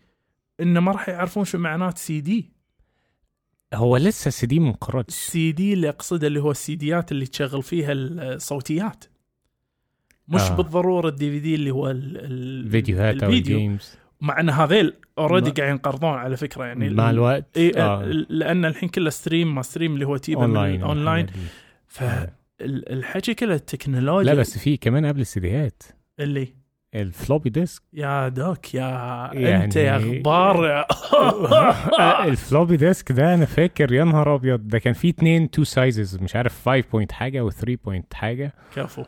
إنه 0.61 0.81
ما 0.81 0.93
راح 0.93 1.09
يعرفون 1.09 1.45
شو 1.45 1.59
معنات 1.59 1.99
سي 1.99 2.21
دي. 2.21 2.53
هو 3.75 3.97
لسه 3.97 4.31
سي 4.31 4.47
دي 4.47 4.61
منقرض 4.61 5.05
السي 5.09 5.53
دي 5.53 5.73
اللي 5.73 5.89
أقصده 5.89 6.27
اللي 6.27 6.41
هو 6.41 6.51
السيديات 6.51 7.13
اللي 7.13 7.27
تشغل 7.27 7.63
فيها 7.63 7.93
الصوتيات. 7.93 9.05
مش 10.29 10.41
آه. 10.41 10.57
بالضرورة 10.57 11.09
ال 11.09 11.31
DVD 11.31 11.55
اللي 11.55 11.71
هو 11.71 11.91
ال... 11.91 12.17
ال... 12.17 12.71
فيديوهات 12.71 13.23
أو 13.23 13.31
الفيديو. 13.31 13.59
games 13.59 14.02
مع 14.23 14.41
إن 14.41 14.51
هذيل 14.51 14.95
already 15.19 15.49
ما- 15.49 15.55
قاعد 15.55 15.71
ينقرضون 15.71 16.11
على 16.11 16.37
فكرة 16.37 16.65
يعني 16.65 16.91
مع 16.91 17.11
ال- 17.11 17.15
الوقت؟ 17.15 17.45
إي 17.57 17.73
آه. 17.77 18.03
لأن 18.29 18.65
الحين 18.65 18.89
كله 18.89 19.11
stream 19.11 19.55
ما 19.55 19.63
stream 19.63 19.95
اللي 19.95 20.07
هو 20.07 20.17
تيبا 20.17 20.43
online 20.43 20.83
online. 20.83 21.27
فالحكي 21.87 23.35
كله 23.35 23.55
التكنولوجيا. 23.55 24.35
لا 24.35 24.41
بس 24.41 24.59
في 24.59 24.77
كمان 24.77 25.07
قبل 25.07 25.21
السيديات 25.21 25.83
اللي؟ 26.21 26.49
ال 26.95 27.03
floppy 27.03 27.51
disk 27.51 27.83
يا 27.93 28.29
doc 28.29 28.75
يا 28.75 28.81
يعني- 29.33 29.65
أنت 29.65 29.77
يا 29.77 29.99
يا 31.99 32.25
ال 32.25 32.32
floppy 32.32 32.77
disk 32.77 33.13
ده 33.13 33.35
أنا 33.35 33.45
فاكر 33.45 33.93
يا 33.93 34.05
نهار 34.05 34.35
أبيض 34.35 34.69
ده 34.69 34.79
كان 34.79 34.93
فيه 34.95 35.11
اتنين 35.11 35.51
two 35.51 35.65
sizes 35.65 36.17
مش 36.23 36.37
عارف 36.37 36.69
5 36.69 36.85
point 36.93 37.13
حاجة 37.13 37.49
و3 37.51 37.77
point 37.85 38.15
حاجة. 38.15 38.53
كفو. 38.77 39.05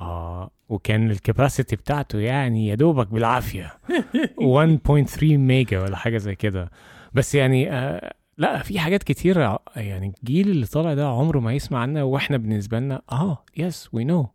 آه 0.00 0.50
وكان 0.68 1.10
ال 1.10 1.17
capacity 1.17 1.76
بتاعته 1.76 2.18
يعني 2.18 2.66
يا 2.66 2.74
دوبك 2.74 3.06
بالعافية. 3.06 3.78
1.3 5.18 5.22
mega 5.22 5.80
ولا 5.80 5.96
حاجة 5.96 6.16
زي 6.18 6.34
كده. 6.34 6.70
بس 7.14 7.34
يعني 7.34 7.72
آه 7.72 8.14
لا 8.38 8.62
في 8.62 8.78
حاجات 8.78 9.02
كتيرة 9.02 9.58
يعني 9.76 10.12
الجيل 10.18 10.48
اللي 10.50 10.66
طالع 10.66 10.94
ده 10.94 11.08
عمره 11.08 11.38
ما 11.38 11.52
يسمع 11.52 11.78
عنها 11.78 12.02
وإحنا 12.02 12.36
بالنسبة 12.36 12.78
لنا 12.78 13.02
آه 13.12 13.44
yes 13.56 13.88
we 13.92 14.04
know 14.04 14.28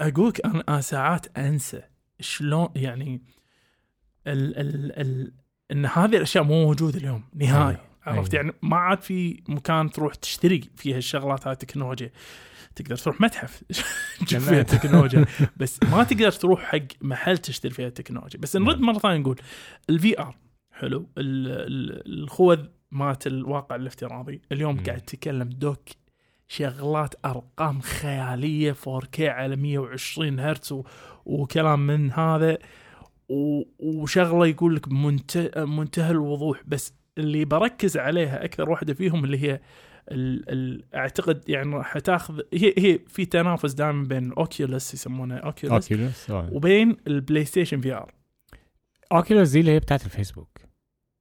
أقولك 0.00 0.46
أنا 0.46 0.80
ساعات 0.80 1.38
أنسى 1.38 1.82
شلون 2.20 2.68
يعني 2.76 3.22
ال 4.26 4.58
ال 4.58 5.00
ال 5.00 5.32
إن 5.72 5.86
هذه 5.86 6.16
الأشياء 6.16 6.44
مو 6.44 6.64
موجودة 6.64 6.98
اليوم 6.98 7.22
نهائي. 7.34 7.68
أيوة. 7.68 7.80
عرفت؟ 8.06 8.34
أيوة. 8.34 8.46
يعني 8.46 8.56
ما 8.62 8.76
عاد 8.76 9.00
في 9.02 9.42
مكان 9.48 9.90
تروح 9.90 10.14
تشتري 10.14 10.70
فيها 10.76 10.96
الشغلات 10.98 11.46
هاي 11.46 11.52
التكنولوجيا. 11.52 12.10
تقدر 12.76 12.96
تروح 12.96 13.20
متحف. 13.20 13.62
تشوف 14.26 14.28
فيها 14.28 14.38
تمام. 14.38 14.60
التكنولوجيا 14.60 15.24
بس 15.56 15.80
ما 15.92 16.04
تقدر 16.04 16.30
تروح 16.32 16.62
حق 16.62 16.78
محل 17.02 17.38
تشتري 17.38 17.72
فيها 17.72 17.86
التكنولوجيا 17.86 18.40
بس 18.40 18.56
نرد 18.56 18.76
نعم. 18.80 18.86
مرة 18.86 18.98
ثانية 18.98 19.16
نقول 19.18 19.40
ال 19.90 20.18
VR 20.20 20.36
حلو. 20.72 20.98
ال- 21.18 21.48
ال- 21.48 22.22
الخوذ 22.22 22.58
مالت 22.90 23.26
الواقع 23.26 23.76
الافتراضي. 23.76 24.42
اليوم 24.52 24.76
مم. 24.76 24.82
قاعد 24.84 25.00
تتكلم 25.00 25.48
doc 25.48 25.88
شغلات 26.48 27.14
أرقام 27.24 27.80
خيالية 27.80 28.72
4K 28.72 29.20
على 29.20 29.56
120 29.56 30.40
هرتز 30.40 30.82
وكلام 31.24 31.86
من 31.86 32.12
هذا. 32.12 32.58
وشغلة 33.78 34.46
يقول 34.46 34.76
لك 34.76 34.88
منتهى 34.92 35.64
منتهى 35.66 36.10
الوضوح. 36.10 36.62
بس 36.66 36.94
اللي 37.18 37.44
بركز 37.44 37.96
عليها 37.96 38.44
أكثر 38.44 38.70
واحدة 38.70 38.94
فيهم 38.94 39.24
اللي 39.24 39.42
هي 39.42 39.60
ال 40.12 40.50
ال 40.50 40.84
أعتقد 40.94 41.48
يعني 41.48 41.74
راح 41.76 41.98
تاخذ 41.98 42.40
هي 42.54 42.74
هي 42.78 42.98
في 43.08 43.24
تنافس 43.24 43.72
دائما 43.72 44.04
بين 44.04 44.32
Oculus 44.32 44.94
يسمونه 44.94 45.36
Oculus 45.36 45.92
Oculus 45.92 46.30
وبين 46.30 46.96
ال 47.06 47.44
PlayStation 47.44 47.80
VR 47.80 48.12
Oculus 49.12 49.48
دي 49.50 49.60
اللي 49.60 49.70
هي 49.70 49.78
بتاعت 49.78 50.04
ال 50.04 50.09
Facebook. 50.09 50.58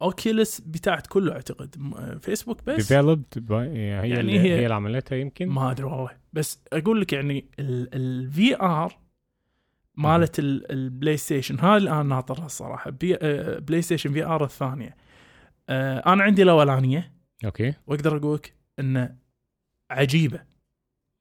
Oculus 0.02 0.62
بتاعت 0.62 1.08
كله 1.08 1.34
أعتقد. 1.34 1.76
م- 1.78 2.20
فيسبوك 2.20 2.64
بس؟ 2.68 2.94
Developed 2.94 3.40
by 3.50 3.52
هي 3.52 3.88
يعني 3.88 4.20
اللي 4.20 4.40
هي- 4.40 4.54
هي 4.60 4.64
اللي 4.64 4.74
عملتها 4.74 5.16
يمكن. 5.16 5.48
ما 5.50 5.72
أدري 5.72 5.84
والله. 5.86 6.10
بس 6.34 6.60
أقول 6.74 7.02
لك 7.02 7.14
يعني 7.14 7.46
ال 7.60 8.56
VR 8.62 8.98
مالت 9.96 10.40
ال- 10.40 10.72
ال 10.72 11.18
PlayStation 11.18 11.60
هاي 11.60 11.78
الآن 11.78 12.06
ناطرها 12.06 12.46
الصراحة. 12.46 12.92
بي 12.92 13.16
آه، 13.22 13.60
PlayStation 13.60 14.12
VR 14.14 14.44
الثانية. 14.44 14.96
آه، 15.70 16.14
أنا 16.14 16.24
عندي 16.24 16.44
الأولانية. 16.44 17.12
okay. 17.46 17.74
وأقدر 17.88 18.18
أقول 18.18 18.36
لك 18.36 18.54
انه 18.80 19.16
عجيبة 19.92 20.40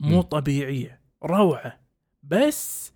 مو. 0.01 0.23
طبيعية 0.23 1.01
روعة 1.25 1.81
بس 2.23 2.93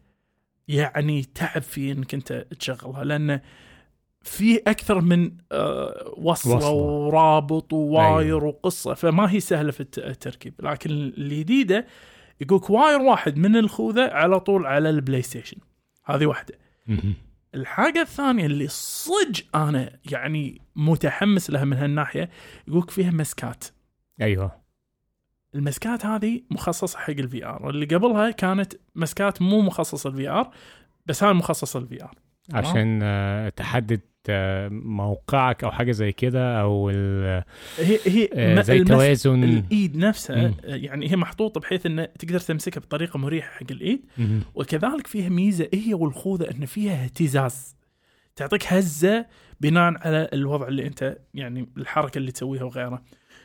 يعني 0.69 1.23
تعب 1.23 1.63
في 1.63 1.93
انك 1.93 2.15
انت 2.15 2.33
تشغلها 2.33 3.05
لأن 3.05 3.41
في 4.23 4.57
أكثر 4.59 5.01
من 5.01 5.33
آه، 5.53 6.15
وصلة, 6.17 6.57
وصلة. 6.57 6.71
ورابط 6.71 7.73
و 7.73 7.82
wire 7.82 8.19
أيوة. 8.19 8.45
وقصة 8.45 8.95
فما 8.95 9.33
هي 9.33 9.41
سهلة 9.41 9.71
في 9.71 9.81
الت- 9.81 9.99
التركيب 9.99 10.55
لكن 10.61 10.91
الجديده 10.91 11.87
يقولك 12.41 12.71
wire 12.71 13.01
واحد 13.01 13.37
من 13.37 13.57
الخوذة 13.57 14.09
على 14.13 14.41
طول 14.41 14.67
على 14.67 14.91
ال 14.91 15.23
PlayStation 15.23 15.57
هذه 16.05 16.27
واحدة 16.27 16.59
مهم. 16.87 17.15
الحاجة 17.55 18.01
الثانية 18.01 18.47
اللي 18.47 18.69
صج 18.69 19.41
أنا 19.55 19.99
يعني 20.13 20.61
متحمس 20.77 21.51
لها 21.51 21.65
من 21.65 21.77
هالناحية 21.77 22.31
يقولك 22.69 22.91
فيها 22.91 23.11
مسكات 23.11 23.65
أيوه. 24.21 24.61
المسكات 25.55 26.07
هذه 26.07 26.41
مخصصة 26.51 26.99
حق 26.99 27.11
ال 27.11 27.47
VR. 27.47 27.71
اللي 27.71 27.87
قبلها 27.87 28.31
كانت 28.31 28.73
مسكات 28.95 29.43
مو 29.43 29.61
مخصصة 29.61 30.11
لل 30.11 30.29
VR 30.29 30.51
بس 31.07 31.25
هاي 31.25 31.33
مخصصة 31.33 31.81
للفي 31.81 32.03
آر. 32.05 32.15
عشان 32.53 33.01
آه، 33.03 33.49
تحدد 33.49 34.01
آه، 34.29 34.69
موقعك 34.69 35.65
أو 35.65 35.71
حاجة 35.71 35.93
زي 35.93 36.13
كده 36.13 36.61
أو 36.61 36.91
ال- 36.91 37.45
هي 37.79 37.99
هي 38.07 38.29
آه، 38.35 38.61
زي 38.63 38.85
توازن 38.85 39.45
الإيد 39.45 39.97
نفسها 39.97 40.49
مم. 40.49 40.55
يعني 40.65 41.11
هي 41.11 41.17
محطوطة 41.17 41.61
بحيث 41.61 41.87
إنه 41.87 42.05
تقدر 42.05 42.41
تمسكها 42.41 42.81
بطريقة 42.81 43.19
مريحة 43.19 43.51
حق 43.51 43.67
الإيد. 43.71 44.05
مهم. 44.19 44.43
وكذلك 44.55 45.07
فيها 45.07 45.29
ميزة 45.29 45.69
هي 45.75 45.95
والخوذة 45.95 46.51
إن 46.51 46.67
فيها 46.67 47.05
اهتزاز. 47.05 47.77
تعطيك 48.37 48.73
هزة 48.73 49.27
بناء 49.61 49.93
على 50.07 50.29
الوضع 50.33 50.69
اللي 50.69 50.87
أنت 50.87 51.19
يعني 51.35 51.69
الحركة 51.77 52.19
اللي 52.19 52.33
تسويها 52.33 52.65
وغيره 52.65 53.03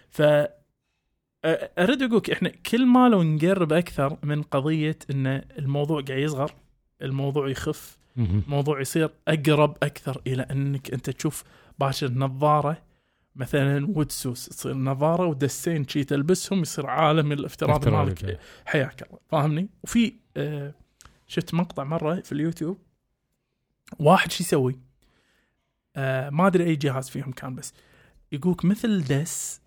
ف 0.09 0.21
أريد 1.45 2.01
أقولك 2.01 2.29
إحنا 2.29 2.49
كل 2.49 2.85
ما 2.85 3.09
لو 3.09 3.23
نقرب 3.23 3.73
أكثر 3.73 4.17
من 4.23 4.41
قضية 4.41 4.97
إن 5.11 5.27
الموضوع 5.59 6.01
قاعد 6.01 6.19
يصغر 6.19 6.51
الموضوع 7.01 7.49
يخف. 7.49 7.97
الموضوع 8.17 8.81
يصير 8.81 9.09
أقرب 9.27 9.77
أكثر 9.83 10.21
إلى 10.27 10.41
إنك 10.41 10.93
أنت 10.93 11.09
تشوف 11.09 11.43
باشر 11.79 12.11
نظارة 12.11 12.77
مثلا 13.35 13.87
وودسوس 13.87 14.45
تصير 14.45 14.73
نظارة 14.73 15.25
ودسين 15.25 15.87
شي 15.87 16.03
تلبسهم 16.03 16.61
يصير 16.61 16.87
عالم 16.87 17.31
الافتراض 17.31 17.87
مالك. 17.87 18.39
حياك 18.65 19.01
الله. 19.01 19.19
فاهمني؟ 19.29 19.69
وفي 19.83 20.13
آه 20.37 20.73
شفت 21.27 21.53
مقطع 21.53 21.83
مرة 21.83 22.15
في 22.15 22.31
اليوتيوب. 22.31 22.77
واحد 23.99 24.31
شو 24.31 24.43
يسوي؟ 24.43 24.79
آه 25.95 26.29
ما 26.29 26.47
أدري 26.47 26.63
أي 26.63 26.75
جهاز 26.75 27.09
فيهم 27.09 27.31
كان 27.31 27.55
بس 27.55 27.73
يقولك 28.31 28.65
مثل 28.65 29.03
دس 29.03 29.61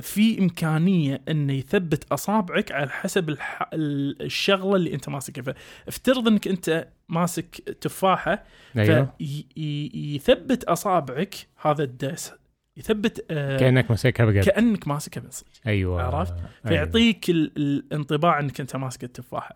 في 0.00 0.38
إمكانية 0.38 1.20
إنه 1.28 1.52
يثبت 1.52 2.04
أصابعك 2.12 2.72
على 2.72 2.90
حسب 2.90 3.28
الح... 3.28 3.68
ال- 3.72 4.22
الشغلة 4.22 4.76
اللي 4.76 4.94
أنت 4.94 5.08
ماسكها. 5.08 5.42
فافترض 5.42 6.28
إنك 6.28 6.48
أنت 6.48 6.88
ماسك 7.08 7.54
تفاحة 7.80 8.44
أيوه. 8.76 9.12
فيثبت 9.18 10.64
أصابعك 10.64 11.34
هذا 11.60 11.84
الدس. 11.84 12.32
يثبت 12.76 13.26
آه 13.30 13.56
كأنك 13.58 13.90
ماسكها 13.90 14.26
بجد 14.26 14.44
كأنك 14.44 14.88
ماسكها 14.88 15.20
بالصدق 15.20 15.48
أيوه. 15.66 16.02
عرفت؟ 16.02 16.32
أيوة. 16.34 16.48
فيعطيك 16.68 17.30
ال- 17.30 17.52
الانطباع 17.56 18.40
إنك 18.40 18.60
أنت 18.60 18.76
ماسك 18.76 19.04
التفاحة. 19.04 19.54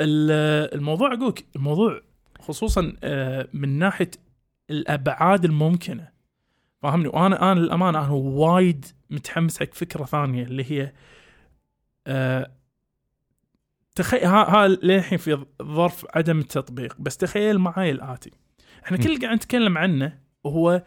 ال- 0.00 0.74
الموضوع 0.74 1.14
أقولك 1.14 1.44
الموضوع 1.56 2.00
خصوصا 2.40 2.92
آه، 3.04 3.48
من 3.52 3.78
ناحية 3.78 4.10
الأبعاد 4.70 5.44
الممكنة. 5.44 6.08
فاهمني؟ 6.82 7.08
وأنا 7.08 7.52
أنا 7.52 7.60
للأمانة 7.60 7.98
أنا 7.98 8.10
وايد 8.12 8.84
متحمس 9.10 9.60
حق 9.60 9.74
فكرة 9.74 10.04
ثانية 10.04 10.42
اللي 10.42 10.64
هي 10.72 10.92
آه، 12.06 12.50
تخيل 13.94 14.24
ها, 14.24 14.64
ها 14.64 14.68
للحين 14.68 15.18
في 15.18 15.44
ظرف 15.62 16.06
عدم 16.14 16.38
التطبيق 16.38 16.96
بس 16.98 17.16
تخيل 17.16 17.58
معاي 17.58 17.90
الآتي. 17.90 18.30
إحنا 18.84 18.96
كل 18.96 19.06
اللي 19.12 19.26
قاعد 19.26 19.36
نتكلم 19.36 19.78
عنه 19.78 20.18
هو 20.46 20.82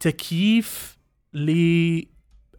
تكييف 0.00 0.98
ل 1.32 1.50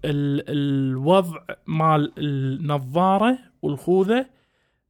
ال- 0.06 0.44
الوضع 0.50 1.40
مال 1.68 2.14
النظارة 2.18 3.38
والخوذة 3.62 4.26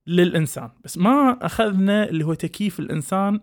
للإنسان. 0.08 0.70
بس 0.84 0.98
ما 0.98 1.38
أخذنا 1.42 2.10
اللي 2.10 2.26
هو 2.26 2.34
تكييف 2.34 2.80
الإنسان 2.80 3.40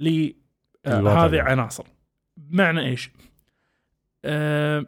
لهذه 0.00 1.30
ده. 1.30 1.42
عناصر. 1.42 1.84
بمعنى 2.36 2.80
إيش؟ 2.80 3.10
آه 4.24 4.86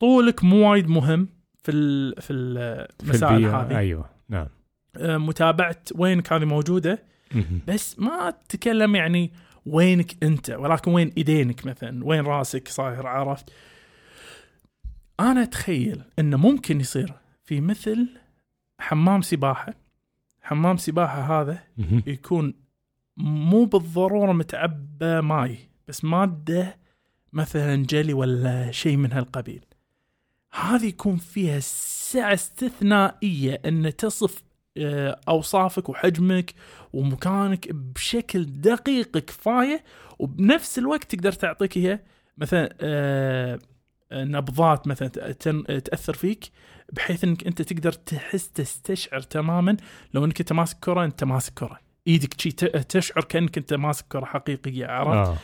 طولك 0.00 0.44
مو 0.44 0.70
وايد 0.70 0.88
مهم 0.88 1.28
في 1.62 1.72
ال- 1.72 2.22
في 2.22 2.30
المسائل. 2.30 3.44
هذه 3.44 3.78
أيوه 3.78 4.10
نعم 4.28 4.46
آه 4.96 5.16
متابعة 5.16 5.76
وينك 5.94 6.32
هذه 6.32 6.44
موجودة. 6.44 7.02
بس 7.68 7.98
ما 7.98 8.30
تتكلم 8.48 8.96
يعني 8.96 9.32
وينك 9.66 10.24
أنت 10.24 10.50
ولكن 10.50 10.90
وين 10.92 11.12
إيدينك 11.16 11.66
مثلا 11.66 12.04
وين 12.04 12.20
راسك 12.26 12.68
صاير 12.68 13.06
عرفت 13.06 13.50
أنا 15.20 15.42
أتخيل 15.42 16.02
إنه 16.18 16.36
ممكن 16.36 16.80
يصير 16.80 17.12
في 17.44 17.60
مثل 17.60 18.08
حمام 18.80 19.22
سباحة 19.22 19.74
حمام 20.42 20.76
سباحة 20.76 21.40
هذا. 21.40 21.58
يكون 22.06 22.54
مو 23.16 23.64
بالضرورة 23.64 24.32
متعبى 24.32 25.20
ماي 25.20 25.58
بس 25.88 26.04
مادة 26.04 26.76
مثلا 27.32 27.76
جلي 27.86 28.12
ولا 28.12 28.70
شيء 28.70 28.96
من 28.96 29.12
هالقبيل. 29.12 29.64
هذه 30.52 30.86
يكون 30.86 31.16
فيها 31.16 31.60
سعة 31.60 32.34
استثنائية 32.34 33.60
إن 33.66 33.96
تصف 33.96 34.42
آه، 34.76 35.20
أوصافك 35.28 35.88
وحجمك 35.88 36.54
ومكانك 36.92 37.72
بشكل 37.72 38.44
دقيق 38.44 39.18
كفاية 39.18 39.84
وبنفس 40.18 40.78
الوقت 40.78 41.14
تقدر 41.14 41.32
تعطيك 41.32 41.76
اياه 41.76 42.00
مثلا 42.38 42.74
آه، 42.80 43.58
نبضات 44.12 44.86
مثلا 44.86 45.08
تأثر 45.78 46.12
فيك 46.14 46.50
بحيث 46.92 47.24
إنك 47.24 47.46
أنت 47.46 47.62
تقدر 47.62 47.92
تحس 47.92 48.50
تستشعر 48.50 49.20
تماما 49.20 49.76
لو 50.14 50.24
إنك 50.24 50.40
أنت 50.40 50.52
ماسك 50.52 50.76
كرة 50.80 51.04
أنت 51.04 51.24
ماسك 51.24 51.54
كرة. 51.54 51.80
إيدك 52.06 52.34
تشعر 52.88 53.24
كأنك 53.24 53.58
أنت 53.58 53.74
ماسك 53.74 54.04
كرة 54.08 54.24
حقيقية 54.24 54.86
عرفت؟ 54.86 55.28
آه، 55.28 55.36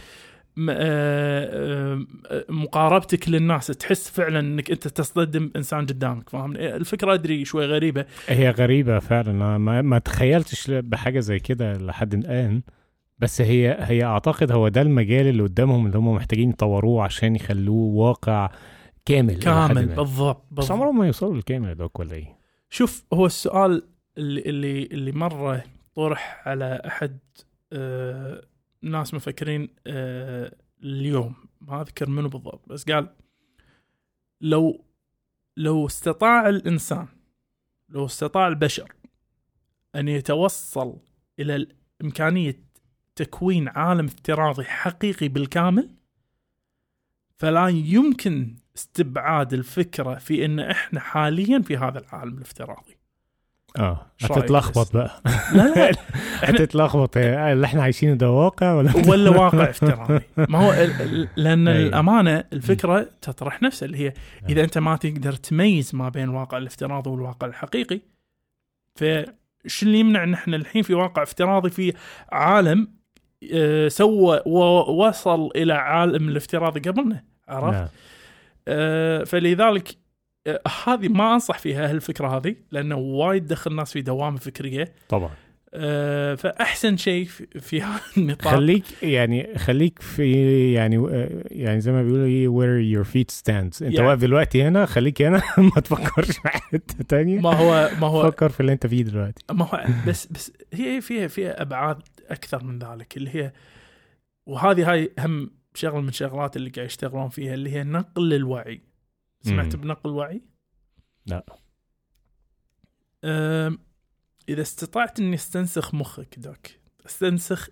مقاربتك 2.48 3.28
للناس 3.28 3.66
تحس 3.66 4.10
فعلا 4.10 4.40
إنك 4.40 4.70
أنت 4.70 4.88
تصطدم 4.88 5.50
إنسان 5.56 5.86
قدامك 5.86 6.28
فاهمني؟ 6.28 6.76
الفكرة 6.76 7.14
أدري 7.14 7.44
شوي 7.44 7.66
غريبة 7.66 8.04
هي 8.28 8.50
غريبة 8.50 8.98
فعلا 8.98 9.58
ما, 9.58 9.82
ما 9.82 9.98
تخيلتش 9.98 10.70
بحاجة 10.70 11.20
زي 11.20 11.38
كده 11.38 11.72
لحد 11.72 12.14
الآن 12.14 12.62
بس 13.18 13.40
هي 13.40 13.76
هي 13.80 14.04
أعتقد 14.04 14.52
هو 14.52 14.68
ده 14.68 14.82
المجال 14.82 15.26
اللي 15.26 15.42
قدامهم 15.42 15.86
اللي 15.86 15.98
هم 15.98 16.14
محتاجين 16.14 16.50
يطوروه 16.50 17.04
عشان 17.04 17.36
يخلوه 17.36 17.94
واقع 17.94 18.50
كامل 19.04 19.34
كامل. 19.38 19.86
بالضبط, 19.86 20.46
بس. 20.50 20.70
عمرهم 20.70 20.98
ما 20.98 21.06
يوصلوا 21.06 21.34
للكامل 21.34 21.68
يا 21.68 21.74
دوك 21.74 22.00
ولا 22.00 22.12
إيه؟ 22.14 22.38
شوف 22.70 23.04
هو 23.12 23.26
السؤال 23.26 23.82
اللي 24.18 24.40
اللي 24.40 24.82
اللي 24.82 25.12
مرة 25.12 25.62
طرح 25.94 26.42
على 26.48 26.82
أحد 26.86 27.18
آه 27.72 28.42
ناس 28.90 29.14
مفكرين 29.14 29.68
آه 29.86 30.56
اليوم 30.82 31.34
ما 31.60 31.80
أذكر 31.80 32.08
منو 32.10 32.28
بالضبط 32.28 32.68
بس 32.68 32.84
قال 32.84 33.14
لو 34.40 34.84
لو 35.56 35.86
استطاع 35.86 36.48
الإنسان 36.48 37.08
لو 37.88 38.06
استطاع 38.06 38.48
البشر 38.48 38.92
أن 39.94 40.08
يتوصل 40.08 40.98
إلى 41.38 41.66
امكانيه 42.02 42.60
تكوين 43.16 43.68
عالم 43.68 44.04
افتراضي 44.04 44.64
حقيقي 44.64 45.28
بالكامل 45.28 45.90
فلا 47.38 47.68
يمكن 47.68 48.56
استبعاد 48.76 49.52
الفكرة 49.52 50.14
في 50.14 50.44
إن 50.44 50.60
إحنا 50.60 51.00
حاليا 51.00 51.58
في 51.58 51.76
هذا 51.76 51.98
العالم 51.98 52.36
الافتراضي. 52.36 52.96
آه 53.76 54.06
هتتلخبط؟ 54.22 54.92
بقى 54.96 55.22
لا 55.54 55.74
لا 55.74 55.92
هتتلخبط 56.48 57.16
اللي 57.16 57.66
إحنا 57.66 57.82
عايشينه 57.82 58.14
ده 58.14 58.30
واقع 58.30 58.72
ولا 58.74 58.92
ولا 59.10 59.30
واقع 59.30 59.70
افتراضي 59.70 60.20
ما 60.36 60.58
هو 60.58 60.72
لأن. 61.36 61.68
الأمانة 61.68 62.44
الفكرة 62.52 63.08
تطرح 63.22 63.62
نفسها 63.62 63.86
اللي 63.86 63.98
هي 63.98 64.12
إذا 64.48 64.64
أنت 64.64 64.78
ما 64.78 64.96
تقدر 64.96 65.32
تميز 65.32 65.94
ما 65.94 66.08
بين 66.08 66.24
الواقع 66.24 66.58
الافتراضي 66.58 67.10
والواقع 67.10 67.46
الحقيقي 67.46 68.00
فش 68.98 69.82
اللي 69.82 69.98
يمنع 69.98 70.24
ان 70.24 70.34
إحنا 70.34 70.56
الحين 70.56 70.82
في 70.82 70.94
واقع 70.94 71.22
افتراضي 71.22 71.70
في 71.70 71.92
عالم 72.32 72.88
آه، 73.52 73.88
سوى 73.88 74.40
ووصل 74.46 75.50
إلى 75.56 75.72
عالم 75.72 76.28
الافتراضي 76.28 76.80
قبلنا 76.80 77.24
عرفت؟ 77.48 77.74
نعم. 77.76 77.88
آه، 78.68 79.24
فلذلك 79.24 79.96
هذه 80.84 81.08
ما 81.08 81.34
أنصح 81.34 81.58
فيها 81.58 81.90
هالفكره 81.90 82.36
هذه 82.36 82.54
لأنه 82.70 82.96
وايد 82.96 83.46
دخل 83.46 83.70
الناس 83.70 83.92
في 83.92 84.02
دوامة 84.02 84.38
فكرية. 84.38 84.92
طبعا. 85.08 85.30
آه، 85.76 86.34
فأحسن 86.34 86.96
شيء 86.96 87.24
في 87.60 87.82
هذا 87.82 88.00
النطاق. 88.16 88.52
خليك 88.54 88.84
يعني 89.02 89.58
خليك 89.58 90.02
في 90.02 90.72
يعني 90.72 91.06
يعني 91.50 91.80
زي 91.80 91.92
ما 91.92 92.02
بيقولوا 92.02 92.26
إيه 92.26 92.48
where 92.48 92.96
your 92.96 93.06
feet 93.08 93.34
stands. 93.40 93.50
أنت 93.52 93.80
يعني- 93.82 94.00
واقف 94.06 94.20
دلوقتي 94.20 94.62
هنا 94.62 94.86
خليك 94.86 95.22
هنا 95.22 95.42
ما 95.74 95.80
تفكرش 95.80 96.30
في 96.30 96.48
حتة 96.48 97.04
تانية. 97.08 97.40
ما 97.40 97.54
هو 97.54 97.90
ما 98.00 98.06
هو 98.06 98.30
فكر 98.30 98.48
في 98.48 98.60
اللي 98.60 98.72
أنت 98.72 98.86
فيه 98.86 99.02
دلوقتي. 99.02 99.44
ما 99.52 99.64
هو 99.64 99.84
بس 100.06 100.26
بس 100.26 100.52
هي 100.72 101.00
فيها 101.00 101.26
فيها 101.28 101.62
أبعاد 101.62 102.02
أكثر 102.28 102.64
من 102.64 102.78
ذلك 102.78 103.16
اللي 103.16 103.30
هي 103.34 103.52
وهذه 104.46 104.92
هاي 104.92 105.12
هم 105.18 105.50
شغلة 105.74 106.00
من 106.00 106.08
الشغلات 106.08 106.56
اللي 106.56 106.70
قاعد 106.70 106.86
يشتغلون 106.86 107.28
فيها 107.28 107.54
اللي 107.54 107.70
هي 107.70 107.84
نقل 107.84 108.34
الوعي. 108.34 108.80
سمعت 109.44 109.76
مم. 109.76 109.82
بنقل 109.82 110.10
الوعي؟ 110.10 110.42
لا. 111.26 111.44
أم، 113.24 113.78
إذا 114.48 114.62
استطعت 114.62 115.20
إني 115.20 115.34
أستنسخ 115.34 115.94
مخك 115.94 116.38
دوك 116.38 116.66
أستنسخ 117.06 117.68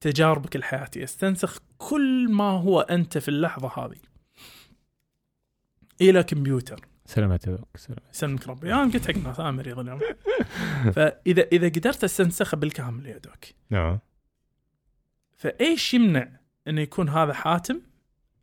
تجاربك 0.00 0.56
الحياتية 0.56 1.04
أستنسخ 1.04 1.58
كل 1.78 2.28
ما 2.32 2.50
هو 2.50 2.80
أنت 2.80 3.18
في 3.18 3.28
اللحظة 3.28 3.68
هذه. 3.68 3.98
إلى 6.00 6.22
كمبيوتر. 6.22 6.76
دوك 6.76 6.88
سلامات. 7.06 7.44
يسلمك 8.14 8.48
ربي. 8.48 8.74
أنا 8.74 8.92
قلت 8.92 9.10
حق 9.10 9.16
ناس 9.16 9.40
أنا 9.40 9.50
مريض 9.50 9.78
اليوم 9.78 10.00
فإذا 10.92 11.42
إذا 11.42 11.68
قدرت 11.68 12.04
أستنسخه 12.04 12.56
بالكامل 12.56 13.06
يا 13.06 13.18
دوك. 13.18 13.44
نعم. 13.70 13.98
فإيش 15.36 15.94
يمنع 15.94 16.40
انه 16.68 16.80
يكون 16.80 17.08
هذا 17.08 17.32
حاتم 17.32 17.80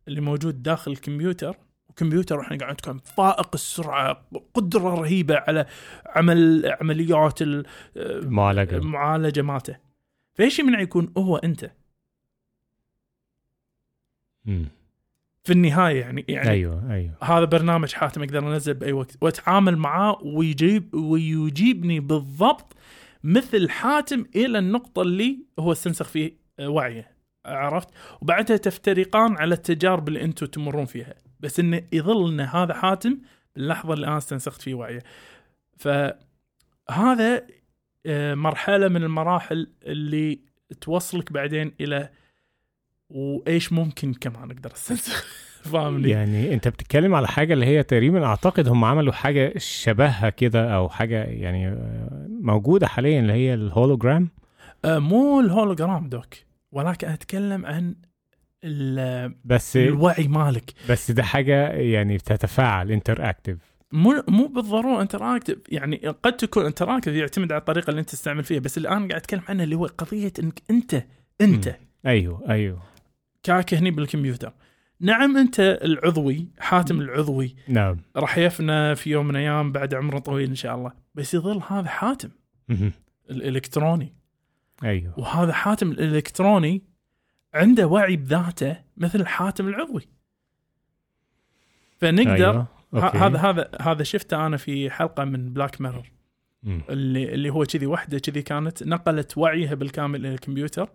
اللي 0.08 0.20
موجود 0.20 0.62
داخل 0.62 0.92
الكمبيوتر 0.92 1.56
وكمبيوتر 1.96 2.38
وإحنا 2.38 2.56
قاعد 2.58 2.72
نتكلم. 2.72 2.98
فائق 2.98 3.48
السرعة 3.54 4.26
قدرة 4.54 4.94
رهيبة 4.94 5.36
على 5.36 5.66
عمل 6.06 6.72
عمليات 6.80 7.42
ال- 7.42 7.66
المعالجة 7.96 8.76
المعالجه 8.76 9.42
مالته. 9.42 9.76
فإيش 10.34 10.58
يمنع 10.58 10.80
يكون 10.80 11.12
هو 11.18 11.36
أنت؟ 11.36 11.70
مم. 14.44 14.68
في 15.44 15.52
النهاية 15.52 16.00
يعني 16.00 16.24
يعني 16.28 16.50
أيوه 16.50 16.92
أيوه. 16.92 17.14
هذا 17.22 17.44
برنامج 17.44 17.92
حاتم 17.92 18.22
أقدر 18.22 18.38
أنزل 18.38 18.74
بأي 18.74 18.92
وقت. 18.92 19.16
وأتعامل 19.20 19.76
معاه 19.76 20.18
ويجيب 20.22 20.94
ويجيبني 20.94 22.00
بالضبط 22.00 22.72
مثل 23.24 23.70
حاتم 23.70 24.24
إلى 24.36 24.58
النقطة 24.58 25.02
اللي 25.02 25.38
هو 25.58 25.72
استنسخ 25.72 26.08
فيه 26.08 26.32
وعيه. 26.60 27.16
عرفت؟ 27.46 27.88
وبعدها 28.22 28.56
تفترقان 28.56 29.36
على 29.36 29.54
التجارب 29.54 30.08
اللي 30.08 30.22
أنتم 30.22 30.46
تمرون 30.46 30.84
فيها. 30.84 31.14
بس 31.40 31.60
إنه 31.60 31.82
يظل 31.92 32.32
إن 32.32 32.40
هذا 32.40 32.74
حاتم 32.74 33.18
باللحظة 33.56 33.94
اللي 33.94 34.06
أنا 34.06 34.18
استنسخت 34.18 34.62
فيه 34.62 34.74
وعيه. 34.74 35.02
فهذا 35.76 37.46
آه، 38.06 38.34
مرحلة 38.34 38.88
من 38.88 39.02
المراحل 39.02 39.70
اللي 39.82 40.40
توصلك 40.80 41.32
بعدين 41.32 41.72
إلى 41.80 42.10
وإيش 43.10 43.72
ممكن 43.72 44.14
كمان 44.14 44.50
أقدر 44.50 44.72
استنسخ. 44.72 45.26
فاهمني؟ 45.72 46.10
يعني 46.10 46.54
أنت 46.54 46.68
بتتكلم 46.68 47.14
على 47.14 47.28
حاجة 47.28 47.52
اللي 47.52 47.66
هي 47.66 47.82
تقريبا 47.82 48.24
أعتقد 48.24 48.68
هم 48.68 48.84
عملوا 48.84 49.12
حاجة 49.12 49.58
شبهها 49.58 50.30
كده 50.30 50.74
أو 50.74 50.88
حاجة 50.88 51.24
يعني 51.24 51.68
آه، 51.68 52.26
موجودة 52.40 52.86
حاليا 52.86 53.20
اللي 53.20 53.32
هي 53.32 53.54
الهولوجرام. 53.54 54.28
آه، 54.84 54.98
مو 54.98 55.40
ال 55.40 55.48
hologram 55.48 56.08
doc 56.08 56.34
ولكن 56.72 57.08
أتكلم 57.08 57.66
عن 57.66 57.94
ال- 58.66 59.34
بس 59.44 59.76
الوعي 59.76 60.28
مالك. 60.28 60.72
بس 60.90 61.10
ده 61.10 61.22
حاجة 61.22 61.68
يعني 61.68 62.16
بتتفاعل 62.16 62.90
interactive 62.92 63.56
مو 63.92 64.22
مو 64.28 64.46
بالضرورة 64.46 65.02
interactive 65.02 65.56
يعني 65.68 65.96
قد 65.96 66.36
تكون 66.36 66.66
interactive 66.66 67.12
يعتمد 67.12 67.52
على 67.52 67.60
الطريقة 67.60 67.90
اللي 67.90 68.00
انت 68.00 68.10
تستعمل 68.10 68.44
فيها. 68.44 68.60
بس 68.60 68.76
اللي 68.76 68.88
أنا 68.88 68.96
قاعد 68.98 69.12
أتكلم 69.12 69.42
عنه 69.48 69.62
اللي 69.62 69.74
هو 69.74 69.86
قضية 69.86 70.32
إنك 70.42 70.62
أنت 70.70 71.04
أنت. 71.40 71.76
أيوه 72.06 72.50
أيوه. 72.50 72.82
كاك 73.42 73.74
هني 73.74 73.90
بالكمبيوتر. 73.90 74.52
نعم 75.00 75.36
أنت 75.36 75.60
العضوي 75.60 76.48
حاتم 76.58 77.00
العضوي. 77.00 77.56
نعم. 77.68 77.96
راح 78.16 78.38
يفنى 78.38 78.94
في 78.94 79.10
يوم 79.10 79.24
من 79.26 79.30
الأيام 79.36 79.72
بعد 79.72 79.94
عمر 79.94 80.18
طويل 80.18 80.48
إن 80.48 80.54
شاء 80.54 80.74
الله. 80.74 80.92
بس 81.14 81.34
يظل 81.34 81.62
هذا 81.68 81.88
حاتم. 81.88 82.28
الإلكتروني. 83.30 84.14
أيوه. 84.84 85.20
وهذا 85.20 85.52
حاتم 85.52 85.90
الإلكتروني 85.90 86.82
عنده 87.56 87.86
وعي 87.86 88.16
بذاته 88.16 88.76
مثل 88.96 89.20
الحاتم 89.20 89.68
العضوي 89.68 90.08
فنقدر 92.00 92.50
أيوة. 92.50 92.66
هذا 92.94 93.38
هذا 93.38 93.70
هذا 93.80 94.02
شفته 94.02 94.46
أنا 94.46 94.56
في 94.56 94.90
حلقة 94.90 95.24
من 95.24 95.52
بلاك 95.52 95.80
ميرور. 95.80 96.10
اللي 96.90 97.34
اللي 97.34 97.50
هو 97.50 97.64
كذي 97.64 97.86
وحدة 97.86 98.18
كذي 98.18 98.42
كانت 98.42 98.82
نقلت 98.82 99.38
وعيها 99.38 99.74
بالكامل 99.74 100.26
إلى 100.26 100.34
الكمبيوتر 100.34 100.88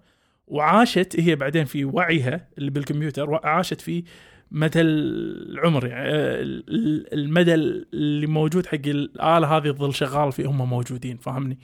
وعاشت 0.47 1.19
هي 1.19 1.35
بعدين 1.35 1.65
في 1.65 1.85
وعيها 1.85 2.47
اللي 2.57 2.71
بالكمبيوتر 2.71 3.39
عاشت 3.47 3.81
في 3.81 4.03
مدى 4.51 4.81
العمر 4.81 5.87
يعني 5.87 6.09
آه، 6.09 6.41
ال- 6.41 7.13
المدى 7.13 7.53
اللي 7.53 8.27
موجود 8.27 8.65
حق 8.65 8.75
الآلة 8.85 9.57
هذه 9.57 9.71
تظل 9.71 9.93
شغال 9.93 10.31
فيه 10.31 10.45
هم 10.45 10.69
موجودين 10.69 11.17
فاهمني؟ 11.17 11.59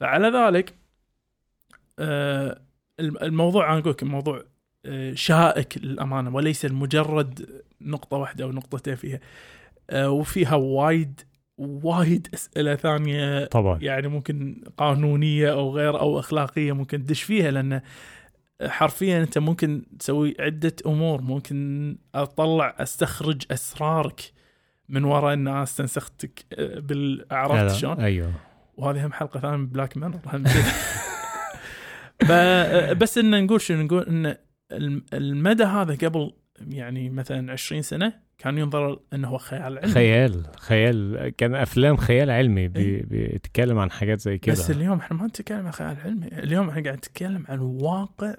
فعلى 0.00 0.28
ذلك 0.28 0.74
آه 1.98 2.60
الموضوع 3.00 3.72
أنا 3.72 3.78
أقول 3.78 3.92
لك 3.92 4.02
الموضوع 4.02 4.42
آه، 4.86 5.14
شائك 5.14 5.78
للأمانة 5.78 6.34
وليس 6.34 6.64
مجرد 6.64 7.62
نقطة 7.80 8.16
واحدة 8.16 8.44
أو 8.44 8.52
نقطتين 8.52 8.94
فيها. 8.94 9.20
آه، 9.90 10.10
وفيها 10.10 10.54
وايد 10.54 11.20
وايد 11.58 12.28
أسئلة 12.34 12.74
ثانية 12.74 13.44
طبعا. 13.44 13.78
يعني 13.82 14.08
ممكن 14.08 14.64
قانونية 14.76 15.52
أو 15.52 15.76
غير 15.76 16.00
أو 16.00 16.18
أخلاقية 16.18 16.72
ممكن 16.72 17.04
تدش 17.06 17.22
فيها 17.22 17.50
لأن 17.50 17.80
حرفيا 18.62 19.22
أنت 19.22 19.38
ممكن 19.38 19.82
تسوي 19.98 20.36
عدة 20.40 20.76
أمور. 20.86 21.20
ممكن 21.22 21.96
أطلع 22.14 22.76
أستخرج 22.78 23.42
أسرارك 23.50 24.32
من 24.88 25.04
وراء 25.04 25.34
الناس 25.34 25.70
استنسختك 25.70 26.44
آه، 26.52 26.78
بال 26.78 27.26
عرفت 27.30 27.76
شلون؟ 27.76 28.00
أيوه. 28.00 28.32
وهذه 28.76 29.06
هم 29.06 29.12
حلقة 29.12 29.40
ثانية 29.40 29.56
من 29.56 29.66
Black 29.66 29.96
Mirror 29.96 30.18
ب- 32.28 32.98
بس 32.98 33.18
إن 33.18 33.44
نقول 33.44 33.60
شنو 33.60 33.82
نقول 33.82 34.02
إن 34.02 34.36
الم- 34.72 35.04
المدى 35.12 35.64
هذا 35.64 35.94
قبل 36.08 36.32
يعني 36.68 37.10
مثلا 37.10 37.52
20 37.52 37.82
سنة 37.82 38.12
كان 38.38 38.58
ينظر 38.58 39.00
إنه 39.12 39.28
هو 39.28 39.38
خيال 39.38 39.62
علمي. 39.78 39.92
خيال 39.94 40.42
خيال 40.58 41.28
كان 41.38 41.54
أفلام 41.54 41.96
خيال 41.96 42.30
علمي 42.30 42.68
بي- 42.68 42.80
إيه. 42.80 43.04
بيتكلم 43.06 43.78
عن 43.78 43.90
حاجات 43.90 44.20
زي 44.20 44.38
كده. 44.38 44.52
بس 44.52 44.70
اليوم 44.70 44.98
إحنا 44.98 45.16
ما 45.16 45.26
نتكلم 45.26 45.66
عن 45.66 45.72
خيال 45.72 45.96
علمي. 46.04 46.26
اليوم 46.26 46.68
إحنا 46.68 46.82
قاعد 46.82 46.96
نتكلم 46.96 47.44
عن 47.48 47.58
واقع 47.58 48.34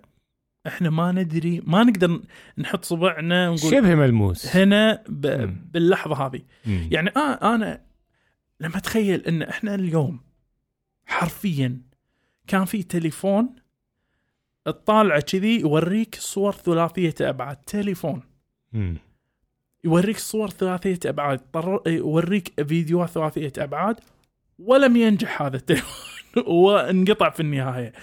إحنا 0.68 0.90
ما 0.90 1.12
ندري 1.12 1.62
ما 1.66 1.84
نقدر 1.84 2.22
نحط 2.58 2.86
صبعنا 2.86 3.50
ونقول 3.50 3.72
شبه 3.72 3.96
ملموس. 3.96 4.56
هنا 4.56 5.04
ب... 5.10 5.28
باللحظة 5.74 6.16
هذه. 6.28 6.42
مم. 6.66 6.88
يعني 6.92 7.10
آه 7.16 7.56
أنا 7.56 7.82
لما 8.60 8.78
أتخيل 8.78 9.22
إن 9.28 9.42
إحنا 9.42 9.76
اليوم 9.76 10.20
حرفيا 11.06 11.82
كان 12.48 12.66
في 12.66 12.84
تليفون 12.84 13.50
تطالعه 14.66 15.20
كذي 15.22 15.60
يوريك 15.60 16.16
صور 16.20 16.52
ثلاثية 16.54 17.16
أبعاد. 17.22 17.56
تليفون. 17.56 18.22
مم. 18.74 18.98
يوريك 19.84 20.18
صور 20.18 20.50
ثلاثية 20.50 21.00
أبعاد. 21.06 21.40
طر- 21.54 21.82
يوريك 21.88 22.64
فيديوهات 22.68 23.10
ثلاثية 23.10 23.54
أبعاد. 23.58 24.00
ولم 24.60 24.96
ينجح 24.96 25.42
هذا 25.42 25.56
التليفون. 25.58 25.92
وانقطع 26.48 27.30
في 27.30 27.40
النهاية. 27.40 27.94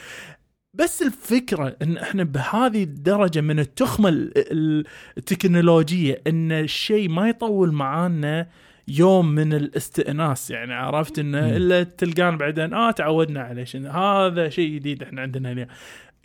بس 0.75 1.03
الفكرة 1.03 1.77
إن 1.83 1.97
إحنا 1.97 2.25
بهذه 2.25 2.83
الدرجة 2.83 3.41
من 3.41 3.59
التخمة 3.59 4.09
ال- 4.09 4.33
ال- 4.53 4.85
التكنولوجية 5.19 6.23
إن 6.27 6.53
الشيء 6.53 7.09
ما 7.09 7.29
يطول 7.29 7.73
معانا 7.73 8.49
يوم 8.89 9.29
من 9.29 9.53
الاستئناس. 9.53 10.51
يعني 10.51 10.75
عرفت 10.75 11.19
انه. 11.19 11.57
إلا 11.57 11.83
تلقان 11.83 12.37
بعدين 12.37 12.75
آه 12.75 12.91
تعودنا 12.91 13.41
عليه 13.41 13.65
هذا 13.91 14.49
شيء 14.49 14.75
جديد 14.75 15.03
إحنا 15.03 15.23
عندنا 15.23 15.53
اليوم. 15.53 15.69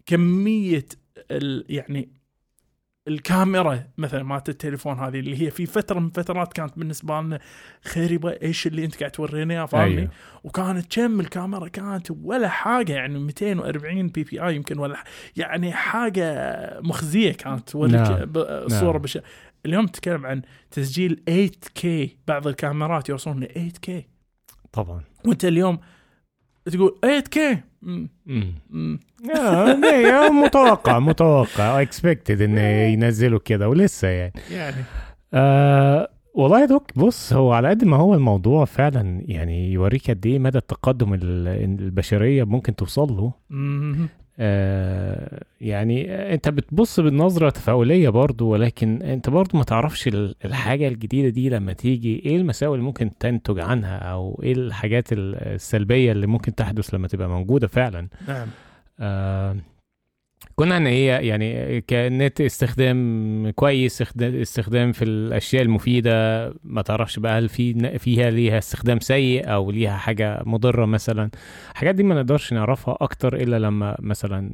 كمية 0.06 0.86
ال 1.32 1.66
يعني 1.70 2.10
الكاميرا 3.08 3.84
مثلا 3.98 4.24
مالت 4.24 4.50
التليفون 4.50 5.00
هذه 5.00 5.20
اللي 5.20 5.42
هي 5.42 5.52
في 5.52 5.66
فترة 5.66 6.00
من 6.00 6.10
فترات 6.10 6.54
كانت 6.54 6.80
بالنسبة 6.80 7.22
لنا 7.22 7.40
خربه 7.84 8.30
إيش 8.42 8.68
اللي 8.68 8.86
أنت 8.86 9.00
قاعد 9.00 9.12
توريني 9.12 9.54
اياه 9.54 9.66
فاهمني؟ 9.66 9.98
أيوه. 9.98 10.12
وكانت 10.44 10.96
كم 10.96 11.20
الكاميرا 11.20 11.68
كانت 11.68 12.12
ولا 12.12 12.50
حاجة 12.50 12.94
يعني 12.94 13.20
240 13.20 14.08
بي 14.08 14.24
بي 14.24 14.48
آي 14.48 14.56
يمكن 14.56 14.80
ولا 14.80 15.04
يعني 15.38 15.72
حاجة 15.72 16.80
مخزية 16.82 17.32
كانت 17.32 17.70
توريك 17.70 17.96
نعم. 17.96 18.32
صورة 18.68 18.92
نعم. 18.92 19.02
بش 19.02 19.20
اليوم 19.66 19.88
تتكلم 19.88 20.26
عن 20.26 20.42
تسجيل 20.72 21.24
8K 21.30 21.88
بعض 22.28 22.48
الكاميرات 22.48 23.10
يوصلون 23.10 23.44
ل 23.44 23.72
8K 23.72 23.92
طبعا 24.72 25.02
وأنت 25.26 25.46
اليوم 25.46 25.80
تقول 26.66 27.00
8K 27.06 27.40
آه، 29.36 29.84
إيه، 29.84 30.30
متوقع 30.30 31.00
متوقع. 31.00 31.82
اكسبكتد 31.82 32.42
انه 32.42 32.62
ينزلوا 32.94 33.40
كده 33.46 33.70
ولسه 33.70 34.08
يعني. 34.08 34.34
يعني. 34.52 34.84
آه 35.34 36.10
والله 36.34 36.62
يا 36.62 36.66
دوك 36.66 36.92
بص 36.96 37.34
هو 37.34 37.54
على 37.54 37.70
قد 37.70 37.84
ما 37.86 37.98
هو 37.98 38.14
الموضوع 38.14 38.66
فعلا 38.66 39.22
يعني 39.26 39.72
يوريك 39.72 40.10
قد 40.12 40.26
إيه 40.26 40.40
مدى 40.40 40.58
التقدم 40.58 41.14
ال- 41.14 41.48
البشرية 41.82 42.44
ممكن 42.44 42.76
توصل 42.76 43.08
له. 43.18 43.34
يعني 45.62 46.12
انت 46.34 46.50
بتبص 46.50 47.00
بالنظرة 47.00 47.50
تفاؤلية 47.50 48.10
برضو 48.10 48.48
ولكن 48.50 49.02
انت 49.02 49.30
برضو 49.30 49.58
ما 49.58 49.64
تعرفش 49.64 50.08
ال- 50.08 50.36
الحاجة 50.46 50.88
الجديدة 50.88 51.30
دي 51.30 51.50
لما 51.50 51.74
تيجي 51.74 52.16
إيه 52.26 52.36
المساوئ 52.38 52.74
اللي 52.76 52.86
ممكن 52.86 53.18
تنتج 53.20 53.60
عنها 53.60 53.98
أو 53.98 54.40
إيه 54.44 54.54
الحاجات 54.54 55.14
ال- 55.14 55.36
السلبية 55.36 56.12
اللي 56.12 56.28
ممكن 56.28 56.56
تحدث 56.56 56.94
لما 56.94 57.08
تبقى 57.08 57.30
موجودة 57.30 57.68
فعلا. 57.68 58.08
نعم. 58.28 58.48
آه 59.00 59.56
كنا 60.56 60.76
عن 60.76 60.88
هي 60.88 61.06
يعني 61.28 61.82
كانت 61.82 62.42
استخدام 62.42 63.50
كويس 63.56 64.02
استخدام- 64.02 64.92
في 64.92 65.04
الأشياء 65.06 65.64
المفيدة 65.64 66.48
ما 66.64 66.82
تعرفش 66.82 67.20
بقى 67.20 67.40
هل 67.40 67.50
في 67.50 67.98
فيها 68.00 68.30
ليها 68.30 68.58
استخدام 68.58 69.00
سيء 69.00 69.54
أو 69.54 69.72
ليها 69.72 69.98
حاجة 69.98 70.42
مضرة 70.46 70.86
مثلا 70.86 71.30
الحاجات 71.72 71.96
دي 71.96 72.04
ما 72.04 72.16
نقدرش 72.16 72.54
نعرفها 72.54 72.98
أكتر 73.02 73.36
إلا 73.36 73.60
لما 73.60 73.96
مثلا 74.00 74.52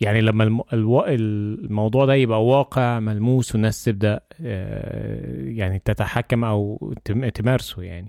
يعني 0.00 0.20
لما. 0.20 0.64
الموضوع 0.72 2.04
ده 2.04 2.14
يبقى 2.14 2.44
واقع 2.46 3.00
ملموس 3.00 3.52
والناس 3.54 3.84
تبدأ 3.84 4.20
آه، 4.42 5.44
يعني 5.50 5.78
تتحكم 5.84 6.44
أو 6.44 6.92
تم- 7.04 7.28
تمارسه 7.28 7.82
يعني 7.82 8.08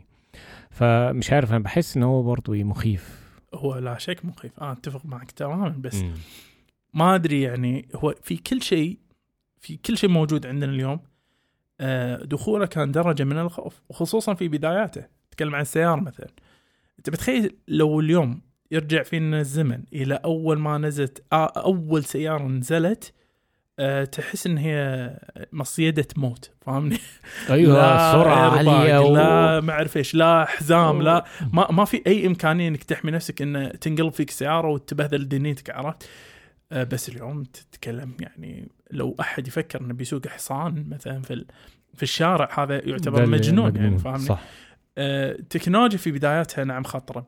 فمش 0.69 1.31
عارف 1.33 1.49
أنا 1.51 1.59
بحس 1.59 1.97
إن 1.97 2.03
هو 2.03 2.23
برضه 2.23 2.53
مخيف 2.63 3.25
هو 3.53 3.77
لا 3.77 3.97
شك 3.97 4.25
مخيف 4.25 4.51
أنا 4.61 4.71
أتفق 4.71 5.05
معك 5.05 5.31
تماما 5.31 5.69
بس 5.79 5.95
مم. 6.03 6.11
ما 6.95 7.15
أدري 7.15 7.41
يعني 7.41 7.87
هو 7.95 8.15
في 8.23 8.37
كل 8.37 8.61
شيء 8.61 8.99
في 9.61 9.77
كل 9.77 9.97
شيء 9.97 10.09
موجود 10.09 10.45
عندنا 10.47 10.71
اليوم 10.71 10.99
آه، 11.79 12.15
دخوله 12.15 12.65
كان 12.65 12.91
درجة 12.91 13.23
من 13.23 13.37
الخوف 13.37 13.81
وخصوصا 13.89 14.33
في 14.33 14.47
بداياته 14.47 15.05
تكلم 15.31 15.55
عن 15.55 15.61
السيارة 15.61 15.99
مثلا 15.99 16.27
أنت 16.99 17.09
بتخيل 17.09 17.55
لو 17.67 17.99
اليوم 17.99 18.41
يرجع 18.71 19.03
فينا 19.03 19.39
الزمن 19.39 19.83
إلى 19.93 20.15
أول 20.25 20.59
ما 20.59 20.77
نزلت 20.77 21.23
أول 21.33 22.03
سيارة 22.03 22.43
نزلت 22.43 23.13
آه، 23.79 24.03
تحس 24.03 24.47
إن 24.47 24.57
هي 24.57 25.11
مصيده 25.53 26.07
موت 26.17 26.51
فاهمني؟ 26.61 26.97
أيوه 27.49 27.73
لا 27.73 28.11
سرعة 28.11 28.57
عالية 28.57 28.99
و... 28.99 29.15
لا 29.15 29.61
ما 29.61 29.73
أعرف 29.73 29.97
إيش 29.97 30.15
لا 30.15 30.45
حزام 30.45 31.01
لا 31.01 31.25
ما 31.53 31.71
ما 31.71 31.85
في 31.85 32.01
أي 32.07 32.27
إمكانية 32.27 32.67
إنك 32.67 32.83
تحمي 32.83 33.11
نفسك 33.11 33.41
إن 33.41 33.79
تنقلب 33.81 34.13
فيك 34.13 34.29
سيارة 34.29 34.67
وتبهذل 34.67 35.29
دنيتك 35.29 35.69
عرفت؟ 35.69 36.09
آه، 36.71 36.83
بس 36.83 37.09
اليوم 37.09 37.43
تتكلم 37.43 38.13
يعني 38.19 38.69
لو 38.91 39.15
أحد 39.19 39.47
يفكر 39.47 39.81
إنه 39.81 39.93
بيسوق 39.93 40.27
حصان 40.27 40.89
مثلا 40.89 41.21
في 41.21 41.45
في 41.93 42.03
الشارع 42.03 42.63
هذا 42.63 42.89
يعتبر 42.89 43.23
اللي 43.23 43.37
مجنون 43.37 43.75
يعني 43.75 43.97
فاهمني؟ 43.97 44.19
صح. 44.25 44.41
آه، 44.97 45.31
التكنولوجيا 45.31 45.97
في 45.97 46.11
بداياتها 46.11 46.63
نعم 46.63 46.83
خطرة. 46.83 47.27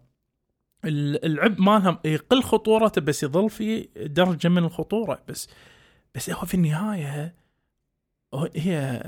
ال- 0.86 1.26
العب 1.26 1.60
مالها 1.62 2.00
يقل 2.06 2.44
خطورته 2.44 3.02
بس 3.02 3.24
يظل 3.24 3.50
في 3.50 3.90
درجة 3.98 4.48
من 4.48 4.64
الخطورة 4.64 5.24
بس 5.28 5.50
بس 6.16 6.30
هو 6.30 6.46
في 6.46 6.54
النهاية 6.54 7.36
هي 8.56 9.04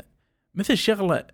مثل 0.56 0.78
شغلة 0.78 1.28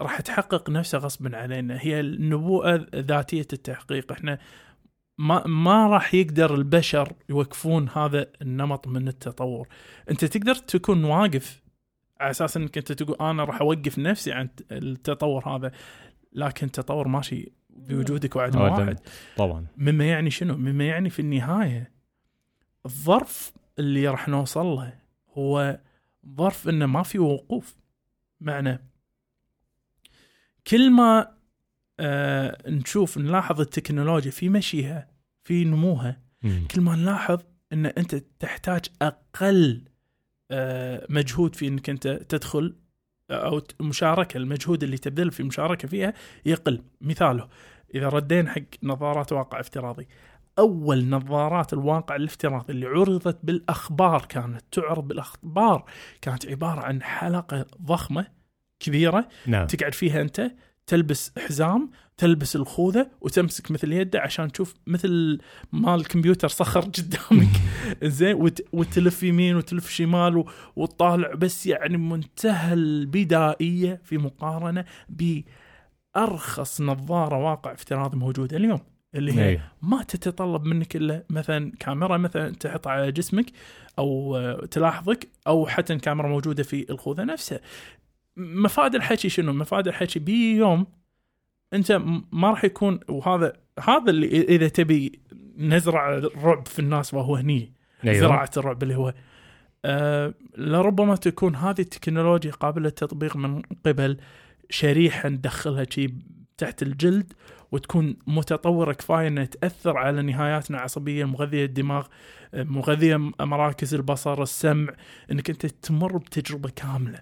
راح 0.00 0.20
تحقق 0.20 0.70
نفسها 0.70 1.00
غصبا 1.00 1.36
علينا 1.36 1.78
هي 1.80 2.00
النبوءة 2.00 2.86
ذاتية 2.94 3.46
التحقيق. 3.52 4.12
إحنا 4.12 4.38
ما 5.20 5.46
ما 5.46 5.86
راح 5.86 6.14
يقدر 6.14 6.54
البشر 6.54 7.12
يوقفون 7.28 7.88
هذا 7.88 8.26
النمط 8.42 8.88
من 8.88 9.08
التطور 9.08 9.68
انت 10.10 10.24
تقدر 10.24 10.54
تكون 10.54 11.04
واقف 11.04 11.62
على 12.20 12.30
أساس 12.30 12.56
إنك 12.56 12.78
أنت 12.78 12.92
تقول 12.92 13.16
أنا 13.20 13.44
راح 13.44 13.60
أوقف 13.60 13.98
نفسي 13.98 14.32
عن 14.32 14.48
التطور 14.72 15.48
هذا 15.48 15.72
لكن 16.32 16.66
التطور 16.66 17.08
ماشي 17.08 17.52
بوجودك 17.70 18.36
وعدم. 18.36 18.60
واحد 18.60 18.98
طبعا 19.36 19.66
مما 19.76 20.04
يعني 20.08 20.30
شنو؟ 20.30 20.56
مما 20.56 20.84
يعني 20.86 21.10
في 21.10 21.18
النهاية 21.22 21.92
الظرف 22.86 23.52
اللي 23.78 24.08
راح 24.08 24.28
نوصل 24.28 24.66
له 24.66 24.92
هو 25.34 25.78
ظرف 26.36 26.68
إنه 26.68 26.86
ما 26.86 27.02
في 27.02 27.18
وقوف 27.18 27.76
معنى 28.40 28.80
كل 30.66 30.90
ما 30.90 31.34
آه 32.00 32.70
نشوف 32.70 33.18
نلاحظ 33.18 33.60
التكنولوجيا 33.60 34.30
في 34.30 34.48
مشيها 34.48 35.09
في 35.50 35.64
نموها. 35.64 36.16
مم. 36.42 36.66
كل 36.70 36.80
ما 36.80 36.96
نلاحظ 36.96 37.38
إن 37.72 37.86
أنت 37.86 38.14
تحتاج 38.14 38.80
أقل 39.02 39.84
آه 40.50 41.06
مجهود 41.10 41.54
في 41.54 41.68
إنك 41.68 41.90
أنت 41.90 42.08
تدخل 42.08 42.76
أو 43.30 43.58
ت- 43.58 43.82
مشاركة. 43.82 44.36
المجهود 44.38 44.82
اللي 44.82 44.98
تبذل 44.98 45.30
في 45.30 45.42
مشاركة 45.42 45.88
فيها 45.88 46.14
يقل. 46.46 46.82
مثاله 47.00 47.48
إذا 47.94 48.08
ردينا 48.08 48.50
حق 48.50 48.60
نظارات 48.82 49.32
واقع 49.32 49.60
افتراضي. 49.60 50.08
أول 50.58 51.08
نظارات 51.08 51.72
الواقع 51.72 52.16
الافتراضي 52.16 52.72
اللي 52.72 52.86
عرضت 52.86 53.38
بالأخبار 53.42 54.24
كانت 54.28 54.62
تعرض 54.72 55.08
بالأخبار 55.08 55.84
كانت 56.22 56.46
عبارة 56.46 56.80
عن 56.80 57.02
حلقة 57.02 57.66
ضخمة 57.82 58.26
كبيرة 58.80 59.28
نعم. 59.46 59.66
تقعد 59.66 59.94
فيها 59.94 60.20
أنت 60.20 60.52
تلبس 60.90 61.32
حزام 61.38 61.90
تلبس 62.16 62.56
الخوذة 62.56 63.10
وتمسك 63.20 63.70
مثل 63.70 63.92
يده 63.92 64.20
عشان 64.20 64.52
تشوف 64.52 64.74
مثل 64.86 65.38
ما 65.72 65.94
الكمبيوتر 65.94 66.48
صخر 66.48 66.80
قدامك 66.98 67.48
زين 68.02 68.34
وت... 68.34 68.60
وتلف 68.72 69.22
يمين 69.22 69.56
وتلف 69.56 69.90
شمال 69.90 70.36
و... 70.36 70.48
وتطالع 70.76 71.34
بس 71.34 71.66
يعني 71.66 71.96
منتهى 71.96 72.74
البدائية 72.74 74.00
في 74.04 74.18
مقارنة 74.18 74.84
بأرخص 75.08 76.80
نظارة 76.80 77.36
واقع 77.36 77.72
افتراضي 77.72 78.16
موجودة 78.16 78.56
اليوم 78.56 78.80
اللي 79.14 79.32
هي 79.32 79.48
أيوه. 79.48 79.62
ما 79.82 80.02
تتطلب 80.02 80.64
منك 80.64 80.96
إلا 80.96 81.24
مثلا 81.30 81.72
كاميرا 81.80 82.16
مثلا 82.16 82.54
تحط 82.54 82.86
على 82.86 83.12
جسمك 83.12 83.46
أو 83.98 84.40
تلاحظك 84.70 85.28
أو 85.46 85.66
حتى 85.66 85.98
كاميرا 85.98 86.28
موجودة 86.28 86.62
في 86.62 86.90
الخوذة 86.90 87.24
نفسها. 87.24 87.60
مفاد 88.40 88.94
الحكي 88.94 89.28
شنو؟ 89.28 89.52
مفاد 89.52 89.88
الحكي 89.88 90.18
بيوم 90.18 90.86
انت 91.72 91.92
م- 91.92 92.24
ما 92.32 92.50
راح 92.50 92.64
يكون 92.64 93.00
وهذا 93.08 93.52
هذا 93.88 94.10
اللي 94.10 94.26
إذا 94.42 94.68
تبي 94.68 95.20
نزرع 95.58 96.14
الرعب 96.18 96.66
في 96.68 96.78
الناس 96.78 97.14
وهو 97.14 97.36
هني 97.36 97.72
أيوه. 98.04 98.18
زراعة 98.18 98.50
الرعب 98.56 98.82
اللي 98.82 98.94
هو 98.96 99.14
آه 99.84 100.34
لربما 100.58 101.16
تكون 101.16 101.56
هذه 101.56 101.80
التكنولوجيا 101.80 102.50
قابلة 102.50 102.84
للتطبيق 102.84 103.36
من 103.36 103.62
قبل 103.86 104.16
شريحه 104.70 105.28
ندخلها 105.28 105.86
شي 105.90 106.14
تحت 106.58 106.82
الجلد 106.82 107.32
وتكون 107.72 108.16
متطورة 108.26 108.92
كفاية 108.92 109.28
إنها 109.28 109.44
تأثر 109.44 109.96
على 109.98 110.22
نهاياتنا 110.22 110.76
العصبيه 110.78 111.24
مغذية 111.24 111.64
الدماغ 111.64 112.06
مغذية 112.54 113.16
مراكز 113.40 113.94
البصر 113.94 114.42
السمع 114.42 114.94
إنك 115.30 115.50
أنت 115.50 115.66
تمر 115.66 116.16
بتجربة 116.16 116.70
كاملة 116.76 117.20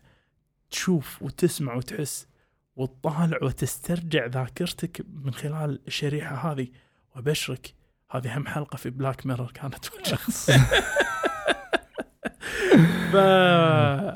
تشوف 0.70 1.22
وتسمع 1.22 1.74
وتحس 1.74 2.28
وتطالع 2.76 3.38
وتسترجع 3.42 4.26
ذاكرتك 4.26 5.06
من 5.24 5.32
خلال 5.32 5.80
الشريحة 5.86 6.52
هذه. 6.52 6.68
وأبشرك 7.16 7.74
هذه 8.10 8.38
هم 8.38 8.46
حلقة 8.46 8.76
في 8.76 8.90
بلاك 8.90 9.26
ميرور 9.26 9.50
كانت. 9.54 9.84
شخص 10.02 10.50
ف 13.12 13.14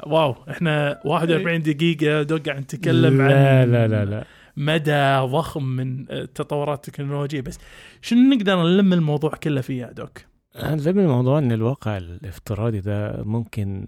واو 0.07 0.37
إحنا 0.51 1.01
41 1.05 1.63
دقيقة 1.63 2.23
دوق 2.23 2.41
قاعد 2.41 2.61
نتكلم 2.61 3.21
عن 3.21 3.29
لا 3.29 3.67
لا 3.67 3.89
لا. 3.89 4.05
لا 4.05 4.25
مدى 4.57 5.33
ضخم 5.33 5.65
من 5.65 6.11
التطورات 6.11 6.89
التكنولوجيه 6.89 7.41
بس 7.41 7.59
شنو 8.03 8.21
نقدر 8.21 8.63
نلم 8.63 8.93
الموضوع 8.93 9.31
كله 9.31 9.61
فيه 9.61 9.83
يا 9.83 9.93
دوك؟ 9.93 10.19
هنلم 10.57 10.99
الموضوع 10.99 11.39
إن 11.39 11.53
الواقع 11.53 11.97
الافتراضي 11.97 12.81
ده 12.81 13.23
ممكن 13.23 13.87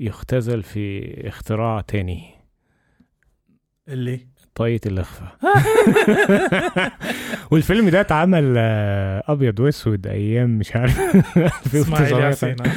يختزل 0.00 0.62
في 0.62 1.14
اختراع 1.28 1.80
تاني؟ 1.80 2.22
اللي؟ 3.88 4.26
طاقية 4.54 4.80
الإخفاء 4.86 5.36
والفيلم 7.50 7.88
ده 7.88 8.00
اتعمل 8.00 8.54
آه، 8.56 9.22
أبيض 9.28 9.60
وأسود 9.60 10.06
أيام 10.06 10.58
مش 10.58 10.76
عارف 10.76 10.98
إسماعيل 11.74 12.14
1900. 12.14 12.26
ياسين 12.26 12.56
ها؟ 12.66 12.72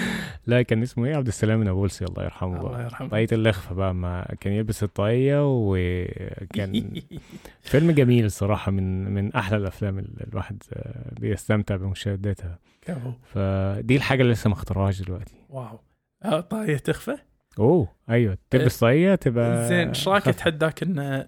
لا 0.47 0.61
كان 0.61 0.81
اسمه 0.81 1.05
إيه؟ 1.05 1.15
عبد 1.15 1.27
السلام 1.27 1.61
النابلسي 1.61 2.05
الله 2.05 2.23
يرحمه 2.23 2.67
الله 2.67 2.83
يرحمه. 2.83 3.07
طاقية 3.07 3.27
الإخفاء 3.31 3.73
بقى 3.73 3.93
ما 3.93 4.35
كان 4.39 4.53
يلبس 4.53 4.83
الطاقية 4.83 5.41
وكان 5.45 6.93
فيلم 7.61 7.91
جميل 7.91 8.25
الصراحة 8.25 8.71
من 8.71 9.13
من 9.13 9.33
أحلى 9.33 9.57
الأفلام 9.57 9.99
اللي 9.99 10.25
الواحد 10.31 10.63
آه، 10.73 11.13
بيستمتع 11.19 11.75
بمشاهدتها 11.75 12.59
كفو. 12.85 13.11
فدي 13.23 13.95
الحاجة 13.95 14.21
اللي 14.21 14.33
لسه 14.33 14.47
ما 14.47 14.53
اخترعوهاش 14.53 15.01
دلوقتي. 15.01 15.35
واو. 15.49 15.79
آه، 16.23 16.39
طاقية 16.39 16.77
تخفى؟ 16.77 17.17
أوه 17.59 17.87
أيوه. 18.09 18.37
تلبس 18.49 18.79
طاقية 18.79 19.15
تبقى 19.15 19.67
زين 19.67 19.87
إيش 19.87 20.07
رأيك 20.07 20.27
اتحداك 20.27 20.83
إن 20.83 21.27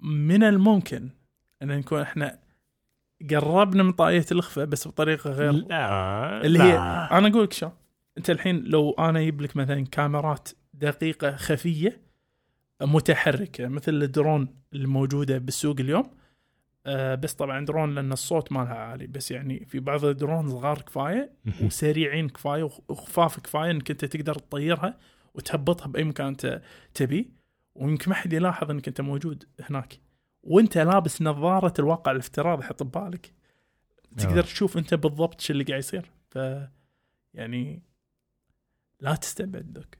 من 0.00 0.42
الممكن 0.42 1.10
إن 1.62 1.68
نكون 1.68 2.00
إحنا 2.00 2.38
قربنا 3.30 3.82
من 3.82 3.92
طاقية 3.92 4.24
الإخفاء 4.32 4.64
بس 4.64 4.88
بطريقة 4.88 5.30
غير 5.30 5.52
لا 5.52 6.46
اللي 6.46 6.58
هي 6.58 6.72
لا. 6.72 7.18
أنا 7.18 7.28
أقول 7.28 7.44
لك 7.44 7.52
شو 7.52 7.70
أنت 8.18 8.30
الحين 8.30 8.64
لو 8.64 8.90
أنا 8.90 9.20
أجيب 9.20 9.40
لك 9.40 9.56
مثلا 9.56 9.84
كاميرات 9.90 10.48
دقيقة 10.74 11.36
خفية 11.36 12.00
متحركة 12.82 13.68
مثل 13.68 13.94
الدرون 13.94 14.48
اللي 14.72 14.88
موجوده 14.88 15.38
بالسوق 15.38 15.76
اليوم 15.80 16.10
آه 16.86 17.14
بس 17.14 17.34
طبعا 17.34 17.64
درون 17.64 17.94
لأن 17.94 18.12
الصوت 18.12 18.52
مالها 18.52 18.74
عالي 18.74 19.06
بس 19.06 19.30
يعني 19.30 19.64
في 19.64 19.80
بعض 19.80 20.04
الدرون 20.04 20.48
صغار 20.50 20.82
كفاية 20.82 21.32
وسريعين 21.62 22.28
كفاية 22.28 22.62
وخ- 22.62 22.80
وخفاف 22.90 23.40
كفاية 23.40 23.70
إنك 23.70 23.90
أنت 23.90 24.04
تقدر 24.04 24.34
تطيرها 24.34 24.98
وتهبطها 25.34 25.86
بأي 25.88 26.04
مكان 26.04 26.26
انت 26.26 26.62
تبي. 26.94 27.30
ويمكن 27.74 28.08
ما 28.10 28.14
حد 28.14 28.32
يلاحظ 28.32 28.70
إنك 28.70 28.88
أنت 28.88 29.00
موجود 29.00 29.44
هناك. 29.60 29.98
وأنت 30.42 30.78
لابس 30.78 31.22
نظارة 31.22 31.74
الواقع 31.78 32.12
الافتراضي 32.12 32.62
حط 32.62 32.82
ببالك. 32.82 33.32
تقدر 34.18 34.38
آه. 34.38 34.42
تشوف 34.42 34.78
أنت 34.78 34.94
بالضبط 34.94 35.40
شو 35.40 35.52
اللي 35.52 35.64
قاعد 35.64 35.78
يصير. 35.78 36.10
ف 36.30 36.38
يعني 37.34 37.82
لا 39.00 39.14
تستبعد 39.14 39.72
دوك 39.72 39.94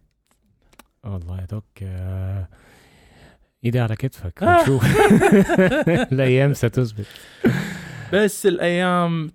والله 1.05 1.41
يا 1.41 1.45
دوك 1.45 1.65
آه، 1.83 2.49
ايدي 3.67 3.81
على 3.81 3.97
كتفك. 3.97 4.43
آه. 4.43 4.59
ونشوف 4.61 4.85
الأيام 6.13 6.55
ستثبت. 6.55 7.07
بس 8.13 8.47
الأيام 8.47 9.31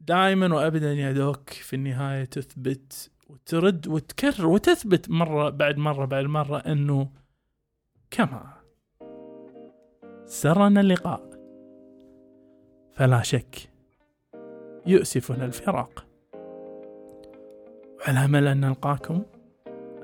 دائما 0.00 0.54
وابدا 0.54 0.92
يا 0.92 1.12
دوك 1.12 1.50
في 1.50 1.76
النهاية 1.76 2.24
تثبت 2.24 3.10
وترد 3.28 3.88
وتكرر 3.88 4.46
وتثبت 4.46 5.10
مرة 5.10 5.50
بعد 5.50 5.76
مرة 5.78 6.04
بعد 6.04 6.24
مرة 6.24 6.58
إنه 6.58 7.08
كما 8.10 8.52
سرنا 10.26 10.80
اللقاء. 10.80 11.28
فلا 12.92 13.22
شك 13.22 13.56
يؤسفنا 14.86 15.44
الفراق. 15.44 16.06
وعلى 18.00 18.24
أمل 18.24 18.46
أن 18.46 18.60
نلقاكم. 18.60 19.22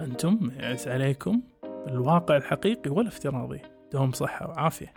أنتم 0.00 0.50
يعز 0.58 0.88
عليكم. 0.88 1.40
بالواقع 1.87 2.37
الحقيقي 2.37 2.91
والافتراضي 2.91 3.61
دوم 3.93 4.12
صحة 4.12 4.49
وعافية. 4.49 4.95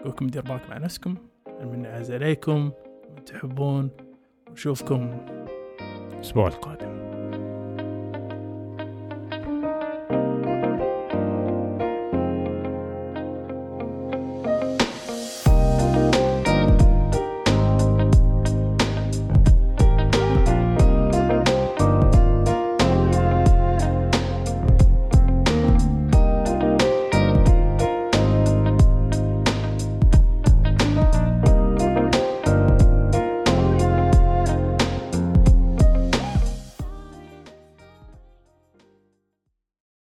أقولكم 0.00 0.26
دير 0.26 0.42
بالك 0.42 0.70
مع 0.70 0.78
نفسكم. 0.78 1.14
من 1.60 1.84
يعز 1.84 2.12
عليكم 2.12 2.70
تحبون 3.26 3.90
ونشوفكم 4.50 5.18
الأسبوع 6.12 6.46
القادم. 6.46 7.03